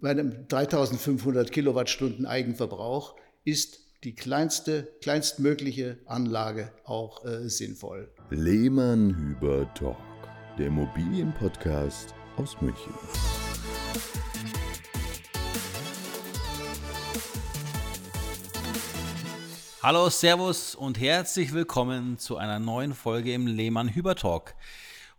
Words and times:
bei 0.00 0.10
einem 0.10 0.48
3500 0.48 1.52
Kilowattstunden 1.52 2.24
Eigenverbrauch 2.24 3.16
ist 3.44 3.80
die 4.02 4.14
kleinste, 4.14 4.88
kleinstmögliche 5.02 5.98
Anlage 6.06 6.72
auch 6.84 7.24
äh, 7.26 7.50
sinnvoll. 7.50 8.10
Lehmann 8.30 9.14
Hüber 9.14 9.72
Talk, 9.74 9.98
der 10.58 10.68
Immobilienpodcast 10.68 12.14
aus 12.36 12.58
München. 12.62 12.94
Hallo, 19.82 20.08
Servus 20.08 20.74
und 20.74 20.98
herzlich 20.98 21.52
willkommen 21.52 22.18
zu 22.18 22.36
einer 22.36 22.58
neuen 22.58 22.94
Folge 22.94 23.34
im 23.34 23.46
Lehmann 23.46 23.88
Hüber 23.88 24.14
Talk. 24.14 24.54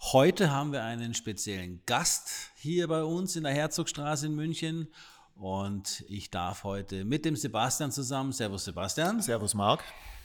Heute 0.04 0.52
haben 0.52 0.73
wir 0.73 0.83
einen 0.83 1.13
speziellen 1.13 1.79
Gast 1.86 2.31
hier 2.55 2.88
bei 2.88 3.04
uns 3.04 3.36
in 3.36 3.43
der 3.43 3.54
Herzogstraße 3.54 4.25
in 4.25 4.35
München 4.35 4.88
und 5.35 6.04
ich 6.09 6.31
darf 6.31 6.63
heute 6.63 7.05
mit 7.05 7.23
dem 7.23 7.35
Sebastian 7.35 7.91
zusammen, 7.91 8.34
Servus 8.34 8.66
Sebastian. 8.66 9.22
Servus 9.22 9.53
Marc. 9.53 9.84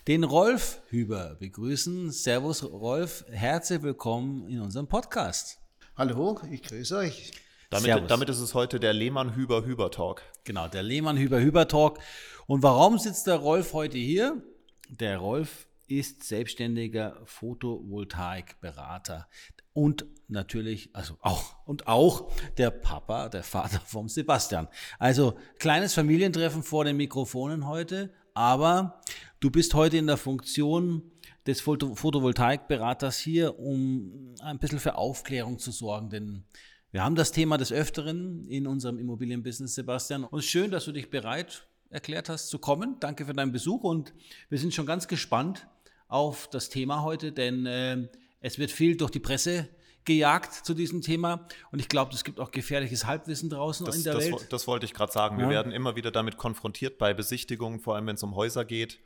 Den 0.09 0.25
Rolf 0.25 0.81
Hüber 0.89 1.37
begrüßen. 1.39 2.11
Servus 2.11 2.65
Rolf, 2.65 3.27
herzlich 3.31 3.83
willkommen 3.83 4.49
in 4.49 4.61
unserem 4.61 4.89
Podcast. 4.89 5.59
Hallo, 5.95 6.41
ich 6.51 6.63
grüße 6.63 6.97
euch. 6.97 7.33
Damit, 7.69 8.11
damit 8.11 8.31
ist 8.31 8.41
es 8.41 8.55
heute 8.55 8.81
der 8.81 8.95
Lehmann-Hüber-Hüber-Talk. 8.95 10.23
Genau, 10.45 10.69
der 10.69 10.83
Lehmann-Hüber-Hüber-Talk. 10.83 12.01
Und 12.47 12.63
warum 12.63 12.99
sitzt 12.99 13.27
der 13.27 13.37
Rolf 13.37 13.75
heute 13.75 13.99
hier? 13.99 14.43
Der 14.89 15.19
Rolf 15.19 15.69
ist 15.87 16.25
selbstständiger 16.25 17.21
Photovoltaikberater 17.25 19.29
und 19.77 20.07
natürlich, 20.29 20.89
also 20.95 21.19
auch, 21.21 21.55
und 21.67 21.87
auch 21.87 22.31
der 22.57 22.71
Papa, 22.71 23.29
der 23.29 23.43
Vater 23.43 23.79
vom 23.87 24.09
Sebastian. 24.09 24.69
Also 24.99 25.37
kleines 25.59 25.93
Familientreffen 25.93 26.63
vor 26.63 26.85
den 26.85 26.97
Mikrofonen 26.97 27.69
heute, 27.69 28.11
aber 28.33 29.03
du 29.39 29.51
bist 29.51 29.75
heute 29.75 29.99
in 29.99 30.07
der 30.07 30.17
Funktion 30.17 31.03
des 31.47 31.61
Photovoltaikberaters 31.61 33.19
hier, 33.19 33.59
um 33.59 34.35
ein 34.41 34.59
bisschen 34.59 34.81
für 34.81 34.97
Aufklärung 34.97 35.59
zu 35.59 35.71
sorgen, 35.71 36.09
denn 36.09 36.45
wir 36.91 37.05
haben 37.05 37.15
das 37.15 37.31
Thema 37.31 37.59
des 37.59 37.71
Öfteren 37.71 38.49
in 38.49 38.67
unserem 38.67 38.99
Immobilienbusiness, 38.99 39.75
Sebastian. 39.75 40.25
Und 40.25 40.43
schön, 40.43 40.71
dass 40.71 40.87
du 40.87 40.93
dich 40.93 41.11
bereit 41.11 41.69
erklärt 41.91 42.31
hast 42.31 42.49
zu 42.49 42.59
kommen. 42.59 42.97
Danke 43.01 43.27
für 43.27 43.35
deinen 43.35 43.53
Besuch 43.53 43.85
und 43.85 44.15
wir 44.49 44.59
sind 44.59 44.73
schon 44.73 44.87
ganz 44.87 45.07
gespannt 45.07 45.69
auf 46.09 46.49
das 46.49 46.71
Thema 46.71 47.03
heute, 47.03 47.33
denn 47.33 47.67
äh, 47.67 48.09
es 48.47 48.61
wird 48.61 48.71
viel 48.71 48.97
durch 48.97 49.11
die 49.11 49.19
Presse 49.19 49.69
gejagt 50.05 50.65
zu 50.65 50.73
diesem 50.73 51.03
Thema 51.03 51.49
und 51.73 51.81
ich 51.81 51.89
glaube, 51.89 52.15
es 52.15 52.23
gibt 52.23 52.39
auch 52.39 52.53
gefährliches 52.53 53.05
Halbwissen 53.05 53.51
draußen 53.51 53.85
das, 53.85 53.97
in 53.97 54.05
der 54.05 54.15
das, 54.15 54.25
Welt. 54.25 54.47
Das 54.53 54.69
wollte 54.69 54.87
ich 54.87 54.95
gerade 54.95 55.11
sagen. 55.11 55.37
Wir 55.37 55.49
werden 55.49 55.73
immer 55.73 55.97
wieder 55.97 56.13
damit 56.13 56.37
konfrontiert 56.37 56.97
bei 56.97 57.13
Besichtigungen, 57.13 57.81
vor 57.81 57.97
allem 57.97 58.07
wenn 58.07 58.15
es 58.15 58.23
um 58.23 58.37
Häuser 58.37 58.65
geht, 58.65 59.01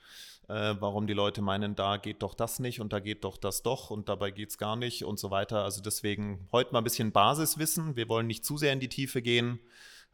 äh, 0.49 0.75
warum 0.79 1.07
die 1.07 1.15
Leute 1.15 1.41
meinen, 1.41 1.75
da 1.75 1.97
geht 1.97 2.23
doch 2.23 2.35
das 2.35 2.59
nicht 2.59 2.83
und 2.83 2.93
da 2.93 3.01
geht 3.01 3.25
doch 3.25 3.39
das 3.39 3.63
doch 3.63 3.89
und 3.89 4.11
dabei 4.11 4.31
geht 4.31 4.51
es 4.51 4.59
gar 4.59 4.77
nicht 4.77 5.07
und 5.07 5.19
so 5.19 5.31
weiter. 5.31 5.65
Also 5.65 5.81
deswegen 5.81 6.47
heute 6.53 6.73
mal 6.73 6.83
ein 6.83 6.85
bisschen 6.85 7.11
Basiswissen. 7.11 7.97
Wir 7.97 8.11
wollen 8.11 8.27
nicht 8.27 8.45
zu 8.45 8.59
sehr 8.59 8.75
in 8.75 8.81
die 8.81 8.91
Tiefe 8.91 9.23
gehen. 9.23 9.59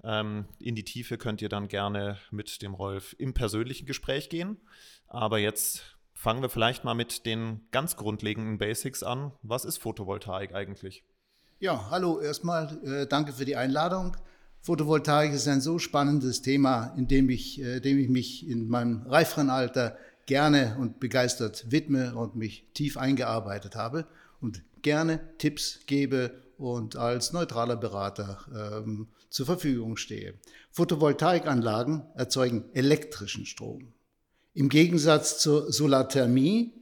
Ähm, 0.04 0.46
in 0.60 0.76
die 0.76 0.84
Tiefe 0.84 1.18
könnt 1.18 1.42
ihr 1.42 1.48
dann 1.48 1.66
gerne 1.66 2.18
mit 2.30 2.62
dem 2.62 2.74
Rolf 2.74 3.16
im 3.18 3.34
persönlichen 3.34 3.86
Gespräch 3.86 4.28
gehen. 4.28 4.60
Aber 5.08 5.38
jetzt 5.38 5.95
Fangen 6.16 6.40
wir 6.40 6.48
vielleicht 6.48 6.82
mal 6.82 6.94
mit 6.94 7.26
den 7.26 7.60
ganz 7.72 7.96
grundlegenden 7.96 8.56
Basics 8.56 9.02
an. 9.02 9.32
Was 9.42 9.66
ist 9.66 9.76
Photovoltaik 9.76 10.54
eigentlich? 10.54 11.04
Ja, 11.58 11.90
hallo 11.90 12.20
erstmal. 12.20 12.78
Äh, 12.84 13.06
danke 13.06 13.34
für 13.34 13.44
die 13.44 13.54
Einladung. 13.54 14.16
Photovoltaik 14.62 15.34
ist 15.34 15.46
ein 15.46 15.60
so 15.60 15.78
spannendes 15.78 16.40
Thema, 16.40 16.94
in 16.96 17.06
dem 17.06 17.28
ich, 17.28 17.60
äh, 17.60 17.80
dem 17.80 17.98
ich 17.98 18.08
mich 18.08 18.48
in 18.48 18.66
meinem 18.66 19.02
reiferen 19.02 19.50
Alter 19.50 19.98
gerne 20.24 20.78
und 20.80 21.00
begeistert 21.00 21.70
widme 21.70 22.14
und 22.16 22.34
mich 22.34 22.66
tief 22.72 22.96
eingearbeitet 22.96 23.76
habe 23.76 24.06
und 24.40 24.62
gerne 24.80 25.20
Tipps 25.36 25.80
gebe 25.86 26.32
und 26.56 26.96
als 26.96 27.34
neutraler 27.34 27.76
Berater 27.76 28.38
ähm, 28.82 29.08
zur 29.28 29.44
Verfügung 29.44 29.98
stehe. 29.98 30.32
Photovoltaikanlagen 30.70 32.06
erzeugen 32.14 32.64
elektrischen 32.72 33.44
Strom. 33.44 33.92
Im 34.56 34.70
Gegensatz 34.70 35.38
zur 35.38 35.70
Solarthermie, 35.70 36.72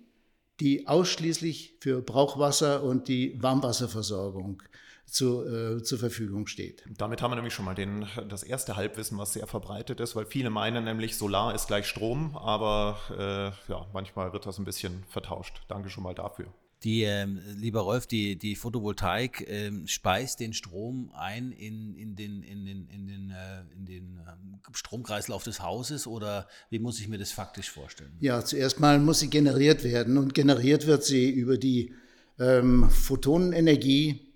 die 0.60 0.86
ausschließlich 0.86 1.78
für 1.80 2.02
Brauchwasser 2.02 2.84
und 2.84 3.08
die 3.08 3.42
Warmwasserversorgung 3.42 4.62
zu, 5.06 5.44
äh, 5.44 5.82
zur 5.82 5.98
Verfügung 5.98 6.46
steht. 6.46 6.84
Damit 6.96 7.20
haben 7.20 7.32
wir 7.32 7.34
nämlich 7.34 7.52
schon 7.52 7.64
mal 7.64 7.74
den, 7.74 8.06
das 8.28 8.44
erste 8.44 8.76
Halbwissen, 8.76 9.18
was 9.18 9.32
sehr 9.32 9.48
verbreitet 9.48 9.98
ist, 9.98 10.14
weil 10.14 10.24
viele 10.24 10.50
meinen 10.50 10.84
nämlich, 10.84 11.16
Solar 11.16 11.52
ist 11.52 11.66
gleich 11.66 11.88
Strom, 11.88 12.36
aber 12.36 12.96
äh, 13.10 13.72
ja, 13.72 13.88
manchmal 13.92 14.32
wird 14.32 14.46
das 14.46 14.58
ein 14.58 14.64
bisschen 14.64 15.02
vertauscht. 15.08 15.62
Danke 15.66 15.90
schon 15.90 16.04
mal 16.04 16.14
dafür. 16.14 16.46
Die, 16.84 17.02
ähm, 17.02 17.40
lieber 17.56 17.80
Rolf, 17.80 18.06
die, 18.06 18.36
die 18.36 18.56
Photovoltaik 18.56 19.46
ähm, 19.48 19.86
speist 19.86 20.38
den 20.40 20.52
Strom 20.52 21.10
ein 21.14 21.50
in, 21.50 21.94
in 21.94 22.14
den, 22.14 22.42
in 22.42 22.66
den, 22.66 22.88
in 22.88 23.06
den, 23.06 23.30
äh, 23.30 23.74
in 23.74 23.86
den 23.86 24.20
ähm, 24.28 24.60
Stromkreislauf 24.72 25.42
des 25.44 25.60
Hauses 25.60 26.06
oder 26.06 26.46
wie 26.68 26.78
muss 26.78 27.00
ich 27.00 27.08
mir 27.08 27.16
das 27.16 27.32
faktisch 27.32 27.70
vorstellen? 27.70 28.12
Ja, 28.20 28.44
zuerst 28.44 28.80
mal 28.80 28.98
muss 28.98 29.20
sie 29.20 29.30
generiert 29.30 29.82
werden 29.82 30.18
und 30.18 30.34
generiert 30.34 30.86
wird 30.86 31.04
sie 31.04 31.30
über 31.30 31.56
die 31.56 31.94
ähm, 32.38 32.90
Photonenenergie, 32.90 34.34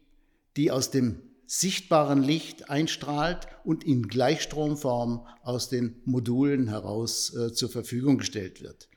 die 0.57 0.71
aus 0.71 0.91
dem 0.91 1.21
sichtbaren 1.47 2.23
Licht 2.23 2.71
einstrahlt 2.71 3.47
und 3.65 3.85
in 3.85 4.09
Gleichstromform 4.09 5.27
aus 5.43 5.69
den 5.69 5.97
Modulen 6.07 6.69
heraus 6.69 7.35
äh, 7.35 7.53
zur 7.53 7.69
Verfügung 7.69 8.19
gestellt 8.19 8.63
wird. 8.63 8.89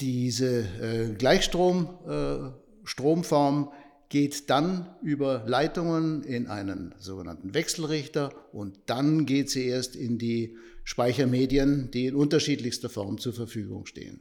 Diese 0.00 0.64
äh, 0.80 1.14
Gleichstrom-Stromform 1.14 3.64
äh, 3.64 3.68
geht 4.08 4.50
dann 4.50 4.96
über 5.02 5.44
Leitungen 5.46 6.24
in 6.24 6.48
einen 6.48 6.94
sogenannten 6.98 7.54
Wechselrichter 7.54 8.32
und 8.52 8.76
dann 8.86 9.26
geht 9.26 9.50
sie 9.50 9.66
erst 9.66 9.94
in 9.94 10.18
die 10.18 10.56
Speichermedien, 10.84 11.90
die 11.92 12.06
in 12.06 12.16
unterschiedlichster 12.16 12.88
Form 12.88 13.18
zur 13.18 13.32
Verfügung 13.32 13.86
stehen. 13.86 14.20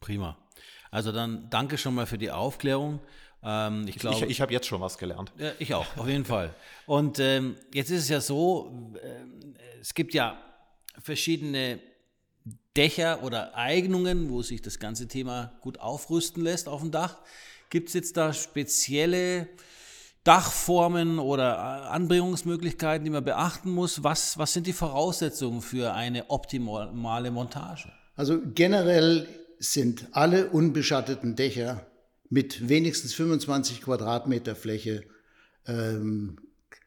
Prima. 0.00 0.38
Also 0.90 1.12
dann 1.12 1.48
danke 1.50 1.78
schon 1.78 1.94
mal 1.94 2.06
für 2.06 2.18
die 2.18 2.30
Aufklärung. 2.30 3.00
Ähm, 3.42 3.86
ich 3.88 3.96
glaube, 3.96 4.26
ich, 4.26 4.30
ich 4.30 4.40
habe 4.40 4.52
jetzt 4.52 4.66
schon 4.66 4.80
was 4.80 4.98
gelernt. 4.98 5.32
Ja, 5.38 5.52
ich 5.58 5.74
auch, 5.74 5.96
auf 5.96 6.06
jeden 6.06 6.24
Fall. 6.24 6.54
Und 6.86 7.18
ähm, 7.18 7.56
jetzt 7.74 7.90
ist 7.90 8.02
es 8.02 8.08
ja 8.08 8.20
so, 8.20 8.94
äh, 9.02 9.80
es 9.80 9.94
gibt 9.94 10.14
ja 10.14 10.40
verschiedene 11.02 11.80
Dächer 12.76 13.22
oder 13.22 13.56
Eignungen, 13.56 14.30
wo 14.30 14.42
sich 14.42 14.62
das 14.62 14.78
ganze 14.78 15.08
Thema 15.08 15.52
gut 15.60 15.80
aufrüsten 15.80 16.42
lässt 16.42 16.68
auf 16.68 16.80
dem 16.80 16.90
Dach. 16.90 17.18
Gibt 17.68 17.88
es 17.88 17.94
jetzt 17.94 18.16
da 18.16 18.32
spezielle 18.32 19.48
Dachformen 20.24 21.18
oder 21.18 21.90
Anbringungsmöglichkeiten, 21.90 23.04
die 23.04 23.10
man 23.10 23.24
beachten 23.24 23.70
muss? 23.70 24.04
Was, 24.04 24.38
was 24.38 24.52
sind 24.52 24.66
die 24.66 24.72
Voraussetzungen 24.72 25.62
für 25.62 25.92
eine 25.92 26.30
optimale 26.30 27.30
Montage? 27.30 27.90
Also 28.16 28.40
generell 28.54 29.28
sind 29.58 30.08
alle 30.12 30.50
unbeschatteten 30.50 31.36
Dächer 31.36 31.86
mit 32.28 32.68
wenigstens 32.68 33.14
25 33.14 33.82
Quadratmeter 33.82 34.54
Fläche 34.54 35.04
ähm, 35.66 36.38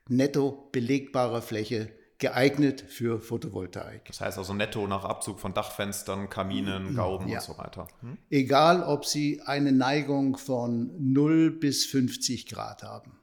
netto 0.07 0.69
belegbarer 0.71 1.41
Fläche 1.41 1.89
geeignet 2.23 2.85
für 2.87 3.19
Photovoltaik. 3.19 4.05
Das 4.05 4.21
heißt 4.21 4.37
also 4.37 4.53
netto 4.53 4.87
nach 4.87 5.03
Abzug 5.03 5.41
von 5.41 5.53
Dachfenstern, 5.53 6.29
Kaminen, 6.29 6.91
mhm. 6.91 6.95
Gauben 6.95 7.27
ja. 7.27 7.39
und 7.39 7.43
so 7.43 7.57
weiter. 7.57 7.89
Hm? 7.99 8.17
Egal, 8.29 8.81
ob 8.81 9.05
Sie 9.05 9.41
eine 9.41 9.73
Neigung 9.73 10.37
von 10.37 10.91
0 10.97 11.51
bis 11.51 11.85
50 11.85 12.47
Grad 12.47 12.81
haben. 12.83 13.19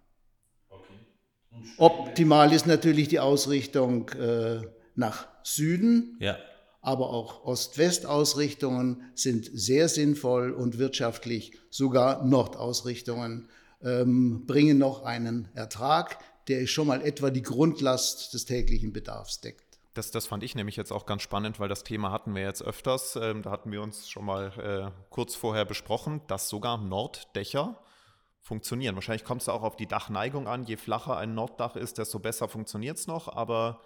Okay. 0.69 0.85
Optimal 1.79 2.53
ist 2.53 2.67
natürlich 2.67 3.09
die 3.09 3.21
Ausrichtung 3.21 4.11
äh, 4.11 4.61
nach 4.97 5.29
Süden. 5.45 6.19
Ja. 6.21 6.37
Aber 6.83 7.09
auch 7.09 7.45
Ost-West-Ausrichtungen 7.45 9.11
sind 9.15 9.49
sehr 9.51 9.89
sinnvoll 9.89 10.51
und 10.51 10.79
wirtschaftlich. 10.79 11.59
Sogar 11.71 12.23
Nordausrichtungen 12.27 13.49
ähm, 13.83 14.45
bringen 14.47 14.77
noch 14.77 15.05
einen 15.05 15.49
Ertrag 15.55 16.19
der 16.49 16.67
schon 16.67 16.87
mal 16.87 17.03
etwa 17.03 17.31
die 17.31 17.43
Grundlast 17.43 18.35
des 18.35 18.45
täglichen 18.45 18.93
Bedarfs 18.93 19.41
deckt. 19.41 19.71
Das, 19.95 20.11
das 20.11 20.27
fand 20.27 20.45
ich 20.45 20.55
nämlich 20.55 20.77
jetzt 20.77 20.93
auch 20.93 21.05
ganz 21.05 21.23
spannend, 21.23 21.59
weil 21.59 21.69
das 21.69 21.83
Thema 21.83 22.13
hatten 22.13 22.35
wir 22.35 22.43
jetzt 22.43 22.63
öfters. 22.63 23.17
Ähm, 23.17 23.43
da 23.43 23.51
hatten 23.51 23.73
wir 23.73 23.83
uns 23.83 24.09
schon 24.09 24.25
mal 24.25 24.53
äh, 24.59 25.03
kurz 25.11 25.35
vorher 25.35 25.65
besprochen, 25.65 26.21
dass 26.29 26.49
sogar 26.49 26.79
Norddächer 26.79 27.83
funktionieren. 28.41 28.95
Wahrscheinlich 28.95 29.25
kommt 29.25 29.43
es 29.43 29.49
auch 29.49 29.63
auf 29.63 29.77
die 29.77 29.87
Dachneigung 29.87 30.47
an. 30.47 30.65
Je 30.65 30.77
flacher 30.77 31.17
ein 31.17 31.35
Norddach 31.35 31.77
ist, 31.77 31.99
desto 31.99 32.21
besser 32.21 32.49
funktioniert 32.49 32.99
es 32.99 33.07
noch. 33.09 33.29
Aber 33.29 33.81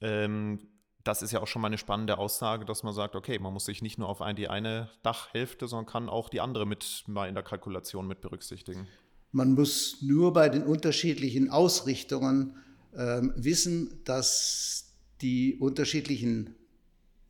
ähm, 0.00 0.66
das 1.04 1.22
ist 1.22 1.32
ja 1.32 1.40
auch 1.40 1.46
schon 1.46 1.62
mal 1.62 1.68
eine 1.68 1.78
spannende 1.78 2.18
Aussage, 2.18 2.64
dass 2.64 2.82
man 2.82 2.92
sagt, 2.92 3.14
okay, 3.14 3.38
man 3.38 3.52
muss 3.52 3.66
sich 3.66 3.82
nicht 3.82 3.98
nur 3.98 4.08
auf 4.08 4.20
ein, 4.20 4.36
die 4.36 4.48
eine 4.48 4.90
Dachhälfte, 5.02 5.68
sondern 5.68 5.86
kann 5.86 6.08
auch 6.08 6.28
die 6.28 6.40
andere 6.40 6.66
mit 6.66 7.04
mal 7.06 7.28
in 7.28 7.34
der 7.34 7.44
Kalkulation 7.44 8.06
mit 8.06 8.20
berücksichtigen. 8.20 8.88
Man 9.32 9.52
muss 9.52 9.98
nur 10.02 10.32
bei 10.32 10.48
den 10.48 10.62
unterschiedlichen 10.62 11.50
Ausrichtungen 11.50 12.56
ähm, 12.96 13.32
wissen, 13.36 14.00
dass 14.04 14.94
die 15.20 15.56
unterschiedlichen 15.56 16.54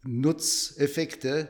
Nutzeffekte 0.05 1.49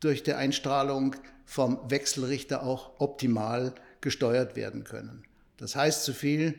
durch 0.00 0.22
die 0.22 0.32
Einstrahlung 0.32 1.16
vom 1.44 1.78
Wechselrichter 1.90 2.62
auch 2.62 2.98
optimal 3.00 3.74
gesteuert 4.00 4.56
werden 4.56 4.84
können. 4.84 5.24
Das 5.58 5.76
heißt 5.76 6.04
so 6.04 6.12
viel 6.12 6.54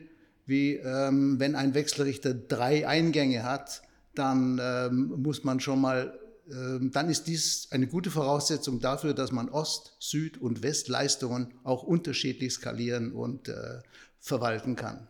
wie, 0.46 0.74
ähm, 0.74 1.40
wenn 1.40 1.54
ein 1.54 1.74
Wechselrichter 1.74 2.34
drei 2.34 2.86
Eingänge 2.86 3.42
hat, 3.42 3.82
dann 4.14 4.60
ähm, 4.62 5.14
muss 5.22 5.44
man 5.44 5.60
schon 5.60 5.80
mal, 5.80 6.18
dann 6.46 7.08
ist 7.08 7.24
dies 7.24 7.68
eine 7.70 7.86
gute 7.86 8.10
Voraussetzung 8.10 8.80
dafür, 8.80 9.14
dass 9.14 9.32
man 9.32 9.48
Ost-, 9.48 9.96
Süd- 9.98 10.38
und 10.38 10.62
Westleistungen 10.62 11.54
auch 11.64 11.82
unterschiedlich 11.82 12.52
skalieren 12.52 13.12
und 13.12 13.48
äh, 13.48 13.80
verwalten 14.20 14.76
kann. 14.76 15.08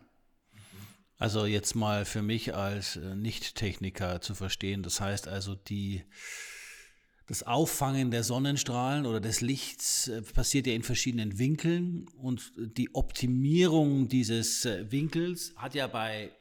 Also 1.17 1.45
jetzt 1.45 1.75
mal 1.75 2.05
für 2.05 2.21
mich 2.21 2.53
als 2.53 2.97
äh, 2.97 3.15
Nicht-Techniker 3.15 4.21
zu 4.21 4.35
verstehen, 4.35 4.83
das 4.83 4.99
heißt 4.99 5.27
also 5.27 5.55
die 5.55 6.03
das 7.27 7.41
Auffangen 7.41 8.11
der 8.11 8.23
Sonnenstrahlen 8.23 9.07
oder 9.07 9.19
des 9.19 9.41
Lichts 9.41 10.07
äh, 10.09 10.21
passiert 10.21 10.67
ja 10.67 10.73
in 10.73 10.83
verschiedenen 10.83 11.39
Winkeln 11.39 12.07
und 12.17 12.51
die 12.57 12.93
Optimierung 12.93 14.09
dieses 14.09 14.65
äh, 14.65 14.91
Winkels 14.91 15.53
hat 15.55 15.73
ja 15.73 15.87
bei 15.87 16.31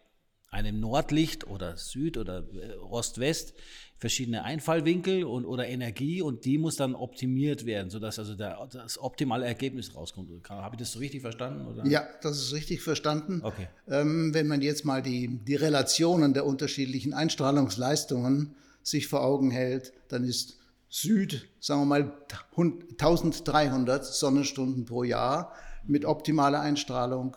einem 0.55 0.81
Nordlicht 0.81 1.47
oder 1.47 1.77
Süd 1.77 2.17
oder 2.17 2.45
Ost-West 2.89 3.55
verschiedene 3.97 4.45
Einfallwinkel 4.45 5.25
und, 5.25 5.45
oder 5.47 5.67
Energie 5.67 6.23
und 6.23 6.45
die 6.45 6.59
muss 6.59 6.77
dann 6.77 6.95
optimiert 6.95 7.65
werden, 7.65 7.91
sodass 7.91 8.19
also 8.19 8.35
der, 8.35 8.67
das 8.71 8.99
optimale 8.99 9.47
Ergebnis 9.47 9.95
rauskommt. 9.95 10.31
Habe 10.49 10.77
ich 10.77 10.79
das 10.79 10.93
so 10.93 10.99
richtig 10.99 11.23
verstanden? 11.23 11.67
Oder? 11.67 11.87
Ja, 11.87 12.07
das 12.23 12.39
ist 12.39 12.53
richtig 12.53 12.83
verstanden. 12.83 13.41
Okay. 13.43 13.69
Ähm, 13.89 14.35
wenn 14.35 14.47
man 14.47 14.61
jetzt 14.61 14.85
mal 14.85 15.03
die, 15.03 15.41
die 15.45 15.55
Relationen 15.57 16.35
der 16.35 16.47
unterschiedlichen 16.47 17.15
Einstrahlungsleistungen 17.15 18.55
sich 18.83 19.09
vor 19.09 19.25
Augen 19.25 19.51
hält, 19.51 19.93
dann 20.09 20.25
ist 20.25 20.59
Süd, 20.89 21.49
sagen 21.59 21.81
wir 21.81 21.87
mal 21.87 22.13
1300 22.57 24.05
Sonnenstunden 24.05 24.85
pro 24.85 25.03
Jahr 25.03 25.53
mit 25.87 26.05
optimaler 26.05 26.61
Einstrahlung, 26.61 27.37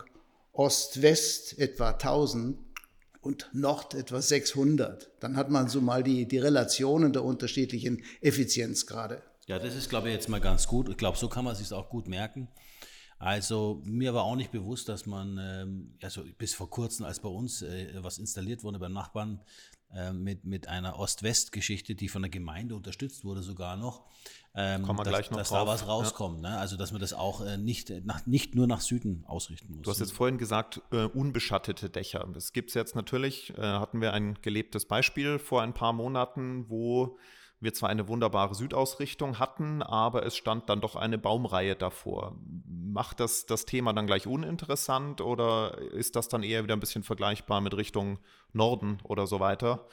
Ost-West 0.51 1.57
etwa 1.57 1.91
1000 1.91 2.66
und 3.27 3.49
Nord 3.51 3.93
etwa 3.93 4.21
600. 4.21 5.11
Dann 5.19 5.35
hat 5.35 5.49
man 5.49 5.67
so 5.67 5.81
mal 5.81 6.01
die, 6.01 6.25
die 6.27 6.39
Relationen 6.39 7.11
der 7.11 7.25
unterschiedlichen 7.25 8.01
Effizienzgrade. 8.21 9.21
Ja, 9.47 9.59
das 9.59 9.75
ist, 9.75 9.89
glaube 9.89 10.07
ich, 10.07 10.15
jetzt 10.15 10.29
mal 10.29 10.39
ganz 10.39 10.65
gut. 10.65 10.87
Ich 10.89 10.97
glaube, 10.97 11.17
so 11.17 11.27
kann 11.27 11.43
man 11.43 11.55
sich 11.55 11.71
auch 11.73 11.89
gut 11.89 12.07
merken. 12.07 12.47
Also 13.19 13.81
mir 13.83 14.13
war 14.13 14.23
auch 14.23 14.35
nicht 14.35 14.51
bewusst, 14.51 14.87
dass 14.89 15.05
man, 15.05 15.91
also 16.01 16.23
bis 16.37 16.53
vor 16.53 16.69
kurzem, 16.69 17.05
als 17.05 17.19
bei 17.19 17.29
uns 17.29 17.63
äh, 17.63 17.91
was 17.95 18.19
installiert 18.19 18.63
wurde 18.63 18.79
beim 18.79 18.93
Nachbarn 18.93 19.41
äh, 19.93 20.11
mit, 20.11 20.45
mit 20.45 20.67
einer 20.67 20.99
Ost-West-Geschichte, 20.99 21.95
die 21.95 22.09
von 22.09 22.21
der 22.21 22.29
Gemeinde 22.29 22.75
unterstützt 22.75 23.23
wurde 23.23 23.41
sogar 23.41 23.77
noch, 23.77 24.05
ähm, 24.53 24.81
Kommen 24.81 24.99
wir 24.99 25.03
dass, 25.03 25.13
gleich 25.13 25.31
noch 25.31 25.37
dass 25.37 25.49
drauf. 25.49 25.65
da 25.65 25.67
was 25.67 25.87
rauskommt. 25.87 26.41
Ne? 26.41 26.57
Also 26.57 26.77
dass 26.77 26.91
man 26.91 26.99
das 26.99 27.13
auch 27.13 27.41
äh, 27.41 27.57
nicht, 27.57 27.91
nach, 28.05 28.25
nicht 28.25 28.55
nur 28.55 28.65
nach 28.65 28.81
Süden 28.81 29.23
ausrichten 29.27 29.75
muss. 29.75 29.83
Du 29.83 29.91
hast 29.91 29.99
jetzt 29.99 30.13
vorhin 30.13 30.37
gesagt, 30.37 30.81
äh, 30.91 31.03
unbeschattete 31.05 31.89
Dächer. 31.89 32.27
Das 32.33 32.53
gibt 32.53 32.69
es 32.69 32.73
jetzt 32.73 32.95
natürlich, 32.95 33.55
äh, 33.57 33.61
hatten 33.61 34.01
wir 34.01 34.13
ein 34.13 34.39
gelebtes 34.41 34.87
Beispiel 34.87 35.37
vor 35.37 35.61
ein 35.61 35.73
paar 35.73 35.93
Monaten, 35.93 36.65
wo 36.69 37.17
wir 37.59 37.73
zwar 37.73 37.89
eine 37.89 38.07
wunderbare 38.07 38.53
Südausrichtung 38.53 39.39
hatten, 39.39 39.81
aber 39.81 40.25
es 40.25 40.35
stand 40.35 40.69
dann 40.69 40.81
doch 40.81 40.95
eine 40.95 41.17
Baumreihe 41.17 41.75
davor. 41.75 42.35
Macht 42.65 43.19
das 43.19 43.45
das 43.45 43.65
Thema 43.65 43.93
dann 43.93 44.07
gleich 44.07 44.27
uninteressant 44.27 45.21
oder 45.21 45.77
ist 45.93 46.15
das 46.15 46.27
dann 46.27 46.43
eher 46.43 46.63
wieder 46.63 46.75
ein 46.75 46.79
bisschen 46.79 47.03
vergleichbar 47.03 47.61
mit 47.61 47.75
Richtung 47.75 48.19
Norden 48.53 48.99
oder 49.03 49.25
so 49.25 49.39
weiter, 49.39 49.87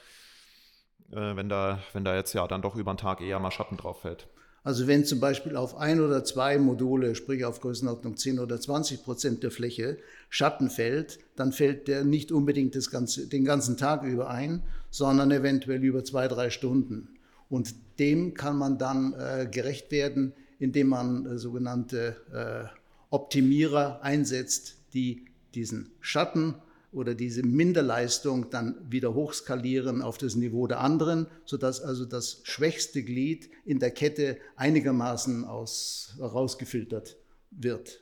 äh, 1.11 1.37
wenn, 1.37 1.49
da, 1.49 1.81
wenn 1.93 2.05
da 2.05 2.15
jetzt 2.15 2.35
ja 2.35 2.47
dann 2.47 2.63
doch 2.63 2.77
über 2.77 2.93
den 2.93 2.99
Tag 2.99 3.21
eher 3.21 3.41
mal 3.41 3.51
Schatten 3.51 3.77
drauf 3.77 4.03
fällt? 4.03 4.29
Also 4.63 4.87
wenn 4.87 5.05
zum 5.05 5.21
Beispiel 5.21 5.57
auf 5.57 5.77
ein 5.77 6.01
oder 6.01 6.25
zwei 6.25 6.57
Module, 6.57 7.15
sprich 7.15 7.45
auf 7.45 7.61
Größenordnung 7.61 8.17
10 8.17 8.39
oder 8.39 8.59
20 8.59 9.05
Prozent 9.05 9.43
der 9.43 9.51
Fläche, 9.51 9.99
Schatten 10.31 10.71
fällt, 10.71 11.19
dann 11.37 11.53
fällt 11.53 11.87
der 11.87 12.03
nicht 12.03 12.33
unbedingt 12.33 12.75
das 12.75 12.91
ganze, 12.91 13.29
den 13.29 13.45
ganzen 13.45 13.77
Tag 13.77 14.05
über 14.05 14.31
ein, 14.31 14.63
sondern 14.91 15.31
eventuell 15.31 15.85
über 15.85 16.03
zwei, 16.03 16.29
drei 16.29 16.49
Stunden. 16.49 17.14
Und 17.55 18.01
dem 18.01 18.35
kann 18.35 18.59
man 18.59 18.79
dann 18.79 19.13
äh, 19.13 19.49
gerecht 19.49 19.93
werden, 19.93 20.33
indem 20.59 20.89
man 20.89 21.25
äh, 21.25 21.39
sogenannte 21.39 22.17
äh, 22.33 22.77
Optimierer 23.11 24.03
einsetzt, 24.03 24.79
die 24.93 25.27
diesen 25.55 25.93
Schatten 26.01 26.57
oder 26.91 27.15
diese 27.15 27.45
Minderleistung 27.45 28.51
dann 28.51 28.75
wieder 28.91 29.15
hochskalieren 29.15 30.03
auf 30.03 30.19
das 30.19 30.35
Niveau 30.35 30.67
der 30.67 30.81
anderen, 30.81 31.29
sodass 31.45 31.81
also 31.81 32.05
das 32.07 32.41
schwächste 32.43 33.05
Glied 33.05 33.49
in 33.65 33.79
der 33.79 33.93
Kette 33.93 34.39
einigermaßen 34.57 35.45
aus, 35.45 36.17
rausgefiltert 36.19 37.17
wird. 37.53 38.01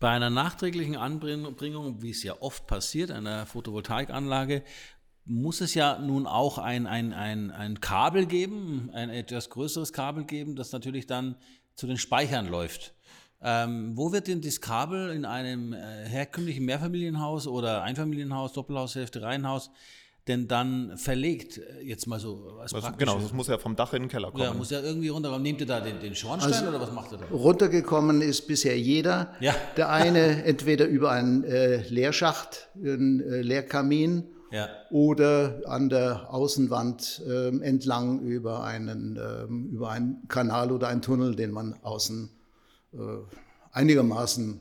Bei 0.00 0.08
einer 0.08 0.30
nachträglichen 0.30 0.96
Anbringung, 0.96 2.02
wie 2.02 2.10
es 2.10 2.24
ja 2.24 2.42
oft 2.42 2.66
passiert, 2.66 3.12
einer 3.12 3.46
Photovoltaikanlage, 3.46 4.64
muss 5.24 5.60
es 5.60 5.74
ja 5.74 5.98
nun 5.98 6.26
auch 6.26 6.58
ein, 6.58 6.86
ein, 6.86 7.12
ein, 7.12 7.50
ein 7.50 7.80
Kabel 7.80 8.26
geben, 8.26 8.90
ein 8.92 9.10
etwas 9.10 9.50
größeres 9.50 9.92
Kabel 9.92 10.24
geben, 10.24 10.56
das 10.56 10.72
natürlich 10.72 11.06
dann 11.06 11.36
zu 11.74 11.86
den 11.86 11.96
Speichern 11.96 12.46
läuft. 12.46 12.94
Ähm, 13.44 13.96
wo 13.96 14.12
wird 14.12 14.28
denn 14.28 14.40
das 14.40 14.60
Kabel 14.60 15.10
in 15.10 15.24
einem 15.24 15.72
äh, 15.72 15.78
herkömmlichen 16.06 16.64
Mehrfamilienhaus 16.64 17.48
oder 17.48 17.82
Einfamilienhaus, 17.82 18.52
Doppelhaushälfte, 18.52 19.22
Reihenhaus 19.22 19.70
denn 20.28 20.46
dann 20.46 20.96
verlegt? 20.96 21.58
Äh, 21.58 21.82
jetzt 21.82 22.06
mal 22.06 22.20
so 22.20 22.58
als 22.60 22.72
also, 22.72 22.90
Genau, 22.96 23.18
das 23.18 23.32
muss 23.32 23.48
ja 23.48 23.58
vom 23.58 23.74
Dach 23.74 23.92
in 23.94 24.04
den 24.04 24.08
Keller 24.08 24.30
kommen. 24.30 24.44
Ja, 24.44 24.54
muss 24.54 24.70
ja 24.70 24.80
irgendwie 24.80 25.08
runterkommen. 25.08 25.42
Nehmt 25.42 25.60
ihr 25.60 25.66
da 25.66 25.80
den, 25.80 25.98
den 25.98 26.14
Schornstein 26.14 26.52
also, 26.52 26.68
oder 26.68 26.80
was 26.80 26.92
macht 26.92 27.10
ihr 27.10 27.18
da? 27.18 27.24
Runtergekommen 27.32 28.22
ist 28.22 28.46
bisher 28.46 28.78
jeder. 28.78 29.34
Ja. 29.40 29.56
Der 29.76 29.90
eine 29.90 30.44
entweder 30.44 30.86
über 30.86 31.10
einen 31.10 31.42
äh, 31.42 31.82
Leerschacht, 31.88 32.68
einen 32.76 33.20
äh, 33.20 33.42
Leerkamin 33.42 34.24
ja. 34.52 34.68
oder 34.90 35.62
an 35.66 35.88
der 35.88 36.32
Außenwand 36.32 37.22
äh, 37.26 37.48
entlang 37.48 38.20
über 38.20 38.62
einen, 38.62 39.16
ähm, 39.16 39.70
über 39.72 39.90
einen 39.90 40.28
Kanal 40.28 40.70
oder 40.70 40.88
einen 40.88 41.02
Tunnel, 41.02 41.34
den 41.34 41.50
man 41.50 41.74
außen 41.82 42.30
äh, 42.92 42.96
einigermaßen 43.72 44.60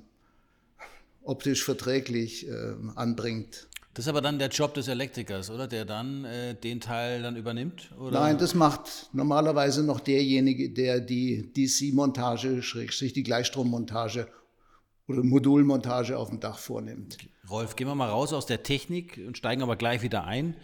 optisch 1.23 1.63
verträglich 1.63 2.47
äh, 2.47 2.73
anbringt. 2.95 3.67
Das 3.93 4.05
ist 4.05 4.09
aber 4.09 4.21
dann 4.21 4.39
der 4.39 4.47
Job 4.47 4.73
des 4.73 4.87
Elektrikers, 4.87 5.49
oder? 5.49 5.67
Der 5.67 5.83
dann 5.83 6.23
äh, 6.23 6.55
den 6.55 6.79
Teil 6.79 7.21
dann 7.21 7.35
übernimmt? 7.35 7.91
Oder? 7.99 8.21
Nein, 8.21 8.37
das 8.37 8.55
macht 8.55 9.09
normalerweise 9.11 9.83
noch 9.83 9.99
derjenige, 9.99 10.69
der 10.69 11.01
die 11.01 11.51
DC-Montage, 11.51 12.63
Schrägstrich 12.63 13.11
die 13.11 13.23
Gleichstrommontage 13.23 14.27
oder 15.11 15.23
Modulmontage 15.23 16.17
auf 16.17 16.29
dem 16.29 16.39
Dach 16.39 16.57
vornimmt. 16.57 17.17
Rolf, 17.49 17.75
gehen 17.75 17.87
wir 17.87 17.95
mal 17.95 18.09
raus 18.09 18.33
aus 18.33 18.45
der 18.45 18.63
Technik 18.63 19.19
und 19.25 19.37
steigen 19.37 19.61
aber 19.61 19.75
gleich 19.75 20.01
wieder 20.01 20.25
ein. 20.25 20.55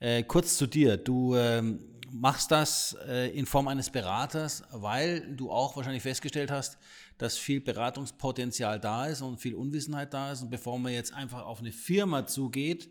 Äh, 0.00 0.22
kurz 0.22 0.56
zu 0.56 0.66
dir. 0.66 0.96
Du 0.96 1.34
ähm, 1.34 1.80
machst 2.12 2.50
das 2.50 2.96
äh, 3.06 3.30
in 3.36 3.46
Form 3.46 3.68
eines 3.68 3.90
Beraters, 3.90 4.62
weil 4.72 5.34
du 5.34 5.50
auch 5.50 5.76
wahrscheinlich 5.76 6.02
festgestellt 6.02 6.50
hast, 6.50 6.78
dass 7.18 7.36
viel 7.36 7.60
Beratungspotenzial 7.60 8.78
da 8.78 9.06
ist 9.06 9.22
und 9.22 9.40
viel 9.40 9.54
Unwissenheit 9.54 10.14
da 10.14 10.32
ist. 10.32 10.42
Und 10.42 10.50
bevor 10.50 10.78
man 10.78 10.92
jetzt 10.92 11.12
einfach 11.12 11.44
auf 11.44 11.60
eine 11.60 11.72
Firma 11.72 12.26
zugeht, 12.26 12.90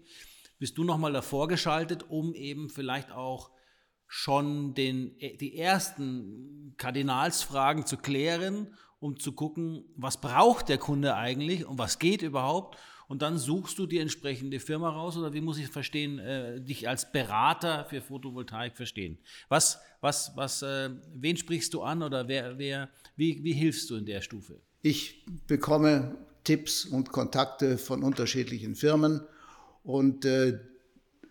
bist 0.60 0.78
du 0.78 0.84
nochmal 0.84 1.14
davor 1.14 1.48
geschaltet, 1.48 2.10
um 2.10 2.34
eben 2.34 2.70
vielleicht 2.70 3.12
auch 3.12 3.52
schon 4.08 4.74
den, 4.74 5.20
äh, 5.20 5.38
die 5.38 5.58
ersten 5.58 6.74
Kardinalsfragen 6.78 7.86
zu 7.86 7.98
klären, 7.98 8.74
um 9.00 9.20
zu 9.20 9.32
gucken, 9.32 9.86
was 9.96 10.20
braucht 10.20 10.70
der 10.70 10.78
Kunde 10.78 11.16
eigentlich 11.16 11.66
und 11.66 11.78
was 11.78 12.00
geht 12.00 12.22
überhaupt. 12.22 12.78
Und 13.08 13.22
dann 13.22 13.38
suchst 13.38 13.78
du 13.78 13.86
die 13.86 14.00
entsprechende 14.00 14.60
Firma 14.60 14.90
raus 14.90 15.16
oder 15.16 15.34
wie 15.34 15.40
muss 15.40 15.58
ich 15.58 15.68
verstehen, 15.68 16.20
äh, 16.20 16.60
dich 16.60 16.90
als 16.90 17.10
Berater 17.12 17.86
für 17.86 18.02
Photovoltaik 18.02 18.76
verstehen? 18.76 19.18
Was, 19.48 19.80
was, 20.02 20.34
was, 20.36 20.62
äh, 20.62 20.90
wen 21.14 21.38
sprichst 21.38 21.74
du 21.74 21.82
an 21.84 22.04
oder 22.04 22.28
wer, 22.28 22.58
wer, 22.58 22.90
wie, 23.16 23.44
wie 23.44 23.54
hilfst 23.54 23.90
du 23.90 23.96
in 23.96 24.06
der 24.06 24.22
Stufe? 24.22 24.60
Ich 24.82 25.26
bekomme 25.48 26.18
Tipps 26.44 26.86
und 26.86 27.12
Kontakte 27.12 27.78
von 27.78 28.04
unterschiedlichen 28.04 28.76
Firmen 28.76 29.22
und 29.84 30.26
äh, 30.26 30.60